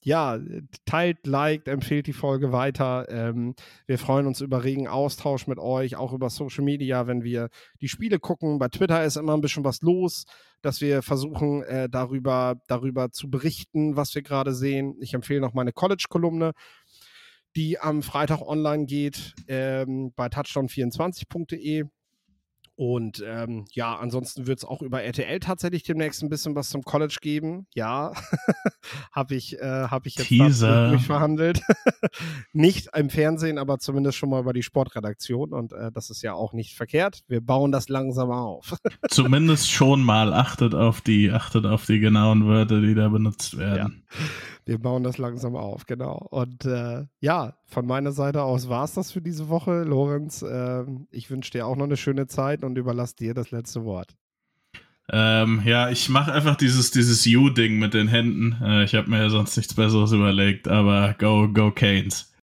ja, 0.10 0.40
teilt, 0.86 1.28
liked, 1.28 1.68
empfehlt 1.68 2.08
die 2.08 2.14
Folge 2.14 2.52
weiter. 2.52 3.06
Ähm, 3.10 3.54
wir 3.86 4.00
freuen 4.00 4.26
uns 4.26 4.42
über 4.42 4.64
regen 4.64 4.88
Austausch 4.88 5.46
mit 5.46 5.60
euch, 5.60 5.98
auch 5.98 6.14
über 6.14 6.32
Social 6.32 6.64
Media, 6.64 7.06
wenn 7.06 7.24
wir 7.24 7.50
die 7.80 7.90
Spiele 7.90 8.18
gucken. 8.18 8.58
Bei 8.58 8.70
Twitter 8.70 9.06
ist 9.06 9.18
immer 9.18 9.36
ein 9.38 9.42
bisschen 9.42 9.64
was 9.64 9.84
los, 9.84 10.26
dass 10.64 10.82
wir 10.82 11.04
versuchen, 11.04 11.62
äh, 11.62 11.90
darüber, 11.90 12.56
darüber 12.68 13.12
zu 13.12 13.30
berichten, 13.30 13.96
was 13.96 14.16
wir 14.16 14.24
gerade 14.24 14.56
sehen. 14.56 14.96
Ich 15.00 15.14
empfehle 15.14 15.42
noch 15.42 15.54
meine 15.54 15.74
College-Kolumne 15.74 16.54
die 17.56 17.80
am 17.80 18.04
Freitag 18.04 18.42
online 18.42 18.86
geht 18.86 19.34
ähm, 19.48 20.14
bei 20.16 20.28
touchdown24.de. 20.28 21.86
Und 22.80 23.22
ähm, 23.28 23.66
ja, 23.74 23.98
ansonsten 23.98 24.48
wird 24.48 24.60
es 24.60 24.64
auch 24.64 24.82
über 24.82 25.04
RTL 25.04 25.42
tatsächlich 25.42 25.84
demnächst 25.84 26.24
ein 26.24 26.30
bisschen 26.30 26.56
was 26.56 26.70
zum 26.70 26.84
College 26.84 27.18
geben. 27.20 27.68
Ja, 27.76 28.14
habe 29.12 29.36
ich, 29.36 29.60
äh, 29.60 29.88
hab 29.90 30.06
ich 30.06 30.16
jetzt 30.16 30.62
durchverhandelt. 30.62 31.62
nicht 32.54 32.88
im 32.96 33.10
Fernsehen, 33.10 33.58
aber 33.58 33.80
zumindest 33.80 34.18
schon 34.18 34.30
mal 34.30 34.40
über 34.40 34.54
die 34.54 34.64
Sportredaktion. 34.64 35.52
Und 35.52 35.74
äh, 35.74 35.92
das 35.92 36.10
ist 36.10 36.22
ja 36.22 36.32
auch 36.32 36.54
nicht 36.54 36.78
verkehrt. 36.78 37.20
Wir 37.28 37.42
bauen 37.42 37.74
das 37.74 37.90
langsam 37.90 38.32
auf. 38.32 38.74
zumindest 39.10 39.70
schon 39.70 40.02
mal. 40.02 40.32
Achtet 40.32 40.74
auf 40.74 41.02
die, 41.02 41.32
achtet 41.32 41.66
auf 41.66 41.86
die 41.86 42.00
genauen 42.00 42.48
Wörter, 42.48 42.80
die 42.80 42.96
da 42.96 43.10
benutzt 43.10 43.58
werden. 43.58 44.06
Ja. 44.10 44.16
Wir 44.70 44.78
bauen 44.78 45.02
das 45.02 45.18
langsam 45.18 45.56
auf, 45.56 45.88
genau. 45.88 46.28
Und 46.30 46.64
äh, 46.66 47.08
ja, 47.22 47.56
von 47.66 47.88
meiner 47.88 48.12
Seite 48.12 48.44
aus 48.44 48.70
war 48.70 48.84
es 48.84 48.94
das 48.94 49.12
für 49.12 49.20
diese 49.20 49.50
Woche. 49.50 49.82
Lorenz, 49.82 50.44
äh, 50.44 50.84
ich 51.10 51.32
wünsche 51.32 51.50
dir 51.50 51.66
auch 51.66 51.76
noch 51.76 51.86
eine 51.86 51.98
schöne 51.98 52.28
Zeit 52.28 52.64
und 52.64 52.78
überlasse 52.78 53.16
dir 53.16 53.34
das 53.34 53.50
letzte 53.50 53.84
Wort. 53.84 54.16
Ähm, 55.12 55.64
ja, 55.66 55.90
ich 55.90 56.08
mache 56.10 56.32
einfach 56.32 56.56
dieses, 56.56 56.92
dieses 56.92 57.26
You-Ding 57.26 57.80
mit 57.80 57.96
den 57.96 58.10
Händen. 58.10 58.62
Äh, 58.64 58.84
ich 58.84 58.94
habe 58.94 59.10
mir 59.10 59.18
ja 59.18 59.30
sonst 59.32 59.58
nichts 59.58 59.74
Besseres 59.74 60.12
überlegt, 60.12 60.68
aber 60.68 61.16
go, 61.18 61.50
go 61.52 61.72
Canes. 61.72 62.29